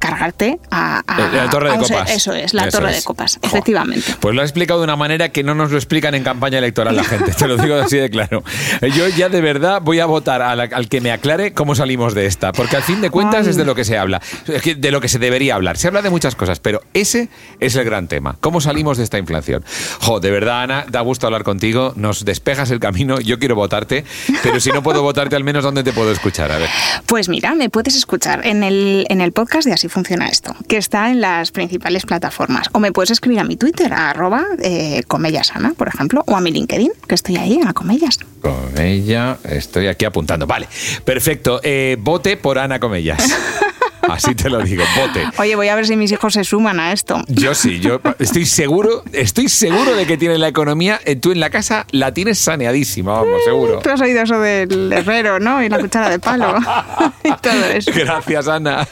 cargarte 0.00 0.58
a, 0.70 1.02
la 1.06 1.50
torre 1.50 1.70
de 1.70 1.78
copas. 1.78 2.10
Eso 2.10 2.32
es, 2.32 2.54
la 2.54 2.68
torre 2.68 2.92
de 2.92 3.02
copas, 3.02 3.38
efectivamente. 3.42 4.14
Pues 4.18 4.34
lo 4.34 4.40
ha 4.40 4.44
explicado 4.44 4.80
de 4.80 4.84
una 4.84 4.96
manera 4.96 5.28
que 5.28 5.44
no 5.44 5.54
nos 5.54 5.70
lo 5.70 5.76
explican 5.76 6.14
en 6.14 6.24
campaña 6.24 6.58
electoral 6.58 6.96
la 6.96 7.04
gente, 7.04 7.32
te 7.32 7.46
lo 7.46 7.56
digo 7.56 7.76
así 7.76 7.98
de 7.98 8.10
claro. 8.10 8.42
Yo 8.80 9.06
ya 9.08 9.28
de 9.28 9.40
verdad 9.40 9.80
voy 9.82 10.00
a 10.00 10.06
votar 10.06 10.42
al, 10.42 10.88
que 10.88 11.00
me 11.00 11.12
aclare 11.12 11.52
cómo 11.52 11.74
salimos 11.74 12.14
de 12.14 12.26
esta, 12.26 12.50
porque 12.52 12.76
al 12.76 12.82
fin 12.82 13.00
de 13.00 13.10
cuentas 13.10 13.46
es 13.46 13.56
de 13.56 13.64
lo 13.64 13.74
que 13.74 13.84
se 13.84 13.98
habla, 13.98 14.20
de 14.46 14.90
lo 14.90 15.00
que 15.00 15.08
se 15.08 15.18
debería 15.18 15.54
hablar. 15.54 15.76
Se 15.76 15.86
habla 15.86 16.00
de 16.00 16.10
muchas 16.10 16.34
cosas, 16.34 16.60
pero 16.60 16.82
ese 16.94 17.28
es 17.60 17.76
el 17.76 17.84
gran 17.84 18.08
tema. 18.08 18.36
¿Cómo 18.40 18.62
salimos 18.62 18.96
de 18.96 19.04
esta 19.04 19.18
inflación? 19.18 19.62
Jo, 20.00 20.18
de 20.18 20.30
verdad, 20.30 20.62
Ana, 20.62 20.86
da 20.88 21.02
gusto 21.02 21.26
hablar 21.26 21.44
contigo, 21.44 21.92
nos 21.96 22.24
despejas 22.24 22.70
el 22.70 22.80
camino, 22.80 23.20
yo 23.20 23.38
quiero 23.38 23.54
votarte, 23.54 24.04
pero 24.42 24.60
si 24.60 24.70
no 24.70 24.82
puedo 24.82 25.02
votarte, 25.02 25.36
al 25.36 25.44
menos 25.44 25.62
¿dónde 25.62 25.84
te 25.84 25.92
puedo 25.92 26.10
escuchar? 26.10 26.50
A 26.52 26.58
ver. 26.58 26.70
Pues 27.04 27.28
mira, 27.28 27.54
me 27.54 27.68
puedes 27.68 27.96
escuchar 27.96 28.46
en 28.46 28.62
el, 28.62 29.06
en 29.10 29.20
el 29.20 29.32
podcast 29.32 29.66
de 29.66 29.74
Así 29.74 29.89
funciona 29.90 30.28
esto, 30.28 30.54
que 30.68 30.76
está 30.76 31.10
en 31.10 31.20
las 31.20 31.50
principales 31.50 32.06
plataformas. 32.06 32.68
O 32.72 32.80
me 32.80 32.92
puedes 32.92 33.10
escribir 33.10 33.40
a 33.40 33.44
mi 33.44 33.56
Twitter, 33.56 33.92
a 33.92 34.10
arroba 34.10 34.44
eh, 34.62 35.02
comellasana, 35.06 35.74
por 35.76 35.88
ejemplo, 35.88 36.24
o 36.26 36.36
a 36.36 36.40
mi 36.40 36.50
LinkedIn, 36.50 36.92
que 37.06 37.14
estoy 37.14 37.36
ahí, 37.36 37.60
a 37.64 37.72
Comellas. 37.72 38.18
Comella, 38.40 39.38
estoy 39.44 39.88
aquí 39.88 40.04
apuntando. 40.04 40.46
Vale, 40.46 40.68
perfecto. 41.04 41.60
Eh, 41.62 41.96
vote 42.00 42.36
por 42.36 42.58
Ana 42.58 42.80
Comellas. 42.80 43.20
Así 44.08 44.34
te 44.34 44.50
lo 44.50 44.60
digo, 44.62 44.82
vote. 44.96 45.24
Oye, 45.38 45.54
voy 45.56 45.68
a 45.68 45.74
ver 45.74 45.86
si 45.86 45.96
mis 45.96 46.10
hijos 46.10 46.34
se 46.34 46.42
suman 46.44 46.80
a 46.80 46.92
esto. 46.92 47.22
Yo 47.28 47.54
sí, 47.54 47.80
yo 47.80 48.00
estoy 48.18 48.46
seguro, 48.46 49.04
estoy 49.12 49.48
seguro 49.48 49.94
de 49.94 50.06
que 50.06 50.16
tienen 50.16 50.40
la 50.40 50.48
economía. 50.48 51.00
Eh, 51.04 51.16
tú 51.16 51.32
en 51.32 51.40
la 51.40 51.50
casa 51.50 51.86
la 51.90 52.12
tienes 52.12 52.38
saneadísima, 52.38 53.12
vamos, 53.12 53.44
seguro. 53.44 53.80
Tú 53.80 53.90
has 53.90 54.00
oído 54.00 54.22
eso 54.22 54.40
del 54.40 54.92
herrero, 54.92 55.38
¿no? 55.38 55.62
Y 55.62 55.68
la 55.68 55.78
cuchara 55.78 56.10
de 56.10 56.18
palo. 56.18 56.56
y 57.24 57.32
todo 57.40 57.64
eso. 57.66 57.92
Gracias, 57.94 58.48
Ana. 58.48 58.88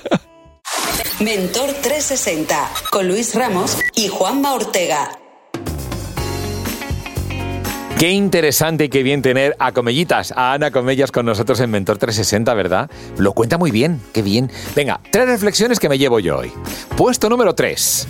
Mentor 1.20 1.72
360 1.72 2.70
con 2.90 3.08
Luis 3.08 3.34
Ramos 3.34 3.78
y 3.96 4.08
Juanma 4.08 4.54
Ortega. 4.54 5.18
Qué 7.98 8.10
interesante 8.10 8.84
y 8.84 8.88
qué 8.88 9.02
bien 9.02 9.22
tener 9.22 9.56
a 9.58 9.72
Comellitas, 9.72 10.32
a 10.36 10.52
Ana 10.52 10.70
Comellas 10.70 11.10
con 11.10 11.26
nosotros 11.26 11.58
en 11.58 11.70
Mentor 11.70 11.98
360, 11.98 12.54
¿verdad? 12.54 12.88
Lo 13.16 13.32
cuenta 13.32 13.58
muy 13.58 13.72
bien, 13.72 14.00
qué 14.12 14.22
bien. 14.22 14.50
Venga, 14.76 15.00
tres 15.10 15.26
reflexiones 15.26 15.80
que 15.80 15.88
me 15.88 15.98
llevo 15.98 16.20
yo 16.20 16.38
hoy. 16.38 16.52
Puesto 16.96 17.28
número 17.28 17.56
3 17.56 18.06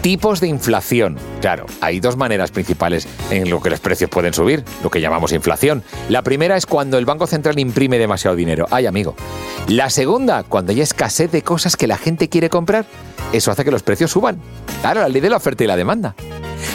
tipos 0.00 0.40
de 0.40 0.48
inflación. 0.48 1.18
Claro, 1.40 1.66
hay 1.80 2.00
dos 2.00 2.16
maneras 2.16 2.50
principales 2.50 3.06
en 3.30 3.50
lo 3.50 3.60
que 3.60 3.70
los 3.70 3.80
precios 3.80 4.10
pueden 4.10 4.34
subir, 4.34 4.64
lo 4.82 4.90
que 4.90 5.00
llamamos 5.00 5.32
inflación. 5.32 5.82
La 6.08 6.22
primera 6.22 6.56
es 6.56 6.66
cuando 6.66 6.98
el 6.98 7.04
Banco 7.04 7.26
Central 7.26 7.58
imprime 7.58 7.98
demasiado 7.98 8.36
dinero. 8.36 8.66
Ay, 8.70 8.86
amigo. 8.86 9.14
La 9.68 9.90
segunda, 9.90 10.42
cuando 10.42 10.72
hay 10.72 10.80
escasez 10.80 11.30
de 11.30 11.42
cosas 11.42 11.76
que 11.76 11.86
la 11.86 11.96
gente 11.96 12.28
quiere 12.28 12.48
comprar. 12.48 12.86
Eso 13.32 13.50
hace 13.50 13.64
que 13.64 13.70
los 13.70 13.82
precios 13.82 14.10
suban. 14.10 14.40
Claro, 14.80 15.00
la 15.00 15.08
ley 15.08 15.20
de 15.20 15.30
la 15.30 15.36
oferta 15.36 15.62
y 15.62 15.66
la 15.66 15.76
demanda. 15.76 16.14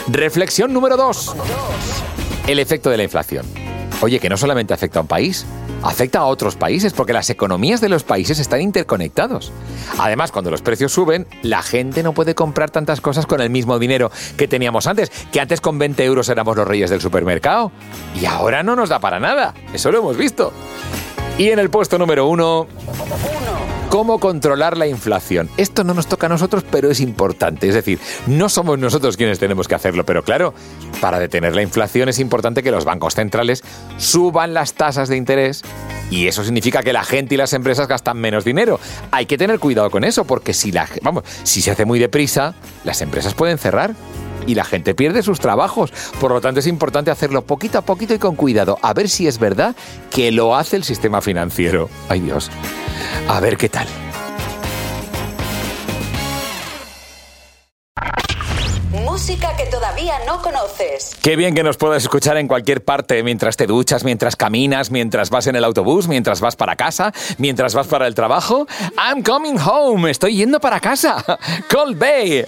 Reflexión 0.08 0.72
número 0.72 0.96
dos. 0.96 1.36
El 2.48 2.60
efecto 2.60 2.90
de 2.90 2.98
la 2.98 3.04
inflación. 3.04 3.46
Oye, 4.02 4.20
que 4.20 4.30
no 4.30 4.38
solamente 4.38 4.74
afecta 4.74 5.00
a 5.00 5.02
un 5.02 5.08
país, 5.08 5.46
afecta 5.84 6.20
a 6.20 6.26
otros 6.26 6.56
países 6.56 6.94
porque 6.94 7.14
las 7.14 7.30
economías 7.30 7.82
de 7.82 7.90
los 7.90 8.04
países 8.04 8.40
están 8.40 8.62
interconectados. 8.62 9.52
Además, 10.00 10.32
cuando 10.32 10.52
los 10.52 10.62
precios 10.62 10.92
suben, 10.92 11.28
la 11.42 11.62
gente 11.62 12.04
no 12.04 12.14
puede 12.14 12.36
comprar 12.36 12.70
tantas 12.72 13.02
cosas 13.02 13.26
con 13.26 13.42
el 13.42 13.50
mismo 13.50 13.80
dinero 13.80 14.12
que 14.38 14.48
teníamos 14.48 14.88
antes, 14.88 15.12
que 15.32 15.40
antes 15.40 15.62
con 15.62 15.78
20 15.78 16.04
euros 16.04 16.30
éramos 16.30 16.56
los 16.56 16.68
reyes 16.68 16.90
del 16.90 17.02
supermercado. 17.02 17.72
Y 18.20 18.26
ahora 18.26 18.64
no 18.64 18.76
nos 18.76 18.90
da 18.90 19.00
para 19.00 19.20
nada. 19.20 19.54
Eso 19.74 19.92
lo 19.92 20.00
hemos 20.00 20.18
visto. 20.18 20.52
Y 21.38 21.50
en 21.50 21.60
el 21.60 21.70
puesto 21.70 21.98
número 21.98 22.28
uno 22.28 22.68
cómo 23.96 24.20
controlar 24.20 24.76
la 24.76 24.88
inflación. 24.88 25.50
Esto 25.56 25.86
no 25.86 25.94
nos 25.94 26.08
toca 26.08 26.26
a 26.26 26.30
nosotros, 26.30 26.66
pero 26.70 26.92
es 26.92 27.00
importante. 27.00 27.70
Es 27.70 27.76
decir, 27.76 27.98
no 28.28 28.50
somos 28.50 28.78
nosotros 28.78 29.16
quienes 29.16 29.40
tenemos 29.40 29.70
que 29.70 29.76
hacerlo, 29.76 30.06
pero 30.06 30.22
claro, 30.22 30.54
para 31.00 31.18
detener 31.18 31.56
la 31.56 31.62
inflación 31.62 32.10
es 32.10 32.20
importante 32.20 32.62
que 32.62 32.72
los 32.72 32.84
bancos 32.84 33.16
centrales 33.16 33.64
suban 33.98 34.54
las 34.54 34.74
tasas 34.74 35.08
de 35.08 35.16
interés 35.16 35.64
y 36.12 36.28
eso 36.28 36.44
significa 36.44 36.84
que 36.84 36.92
la 36.92 37.06
gente 37.06 37.36
y 37.36 37.38
las 37.38 37.54
empresas 37.54 37.88
gastan 37.88 38.18
menos 38.18 38.44
dinero. 38.44 38.82
Hay 39.12 39.28
que 39.28 39.38
tener 39.38 39.60
cuidado 39.60 39.90
con 39.90 40.04
eso, 40.04 40.26
porque 40.26 40.54
si 40.54 40.74
la, 40.74 40.90
vamos, 41.02 41.24
si 41.44 41.62
se 41.62 41.72
hace 41.72 41.86
muy 41.86 41.98
deprisa, 41.98 42.54
las 42.84 43.02
empresas 43.02 43.34
pueden 43.34 43.58
cerrar 43.58 43.96
y 44.46 44.56
la 44.56 44.66
gente 44.66 44.94
pierde 44.94 45.24
sus 45.24 45.40
trabajos. 45.40 45.94
Por 46.20 46.32
lo 46.32 46.42
tanto, 46.42 46.60
es 46.60 46.68
importante 46.68 47.12
hacerlo 47.12 47.44
poquito 47.44 47.78
a 47.78 47.82
poquito 47.84 48.14
y 48.14 48.20
con 48.20 48.36
cuidado, 48.36 48.78
a 48.82 48.94
ver 48.94 49.08
si 49.08 49.26
es 49.26 49.40
verdad 49.40 49.74
que 50.12 50.34
lo 50.34 50.54
hace 50.54 50.76
el 50.76 50.84
sistema 50.84 51.22
financiero. 51.22 51.90
Ay 52.10 52.20
Dios. 52.20 52.52
A 53.28 53.40
ver 53.40 53.58
qué 53.58 53.70
tal. 53.70 53.88
Música 58.92 59.56
que 59.58 59.66
todavía 59.66 60.14
no 60.28 60.42
conoces. 60.42 61.16
Qué 61.22 61.36
bien 61.36 61.56
que 61.56 61.64
nos 61.64 61.78
puedas 61.78 62.04
escuchar 62.04 62.38
en 62.38 62.48
cualquier 62.48 62.84
parte, 62.84 63.24
mientras 63.24 63.58
te 63.58 63.66
duchas, 63.66 64.04
mientras 64.04 64.36
caminas, 64.36 64.92
mientras 64.92 65.30
vas 65.30 65.48
en 65.48 65.56
el 65.56 65.64
autobús, 65.64 66.08
mientras 66.08 66.40
vas 66.40 66.56
para 66.56 66.76
casa, 66.76 67.12
mientras 67.38 67.74
vas 67.74 67.88
para 67.88 68.08
el 68.08 68.14
trabajo. 68.14 68.68
I'm 68.98 69.24
coming 69.24 69.58
home, 69.58 70.10
estoy 70.12 70.36
yendo 70.36 70.60
para 70.60 70.80
casa. 70.80 71.24
Call 71.68 71.96
Bay. 71.96 72.46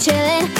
Chillin'. 0.00 0.59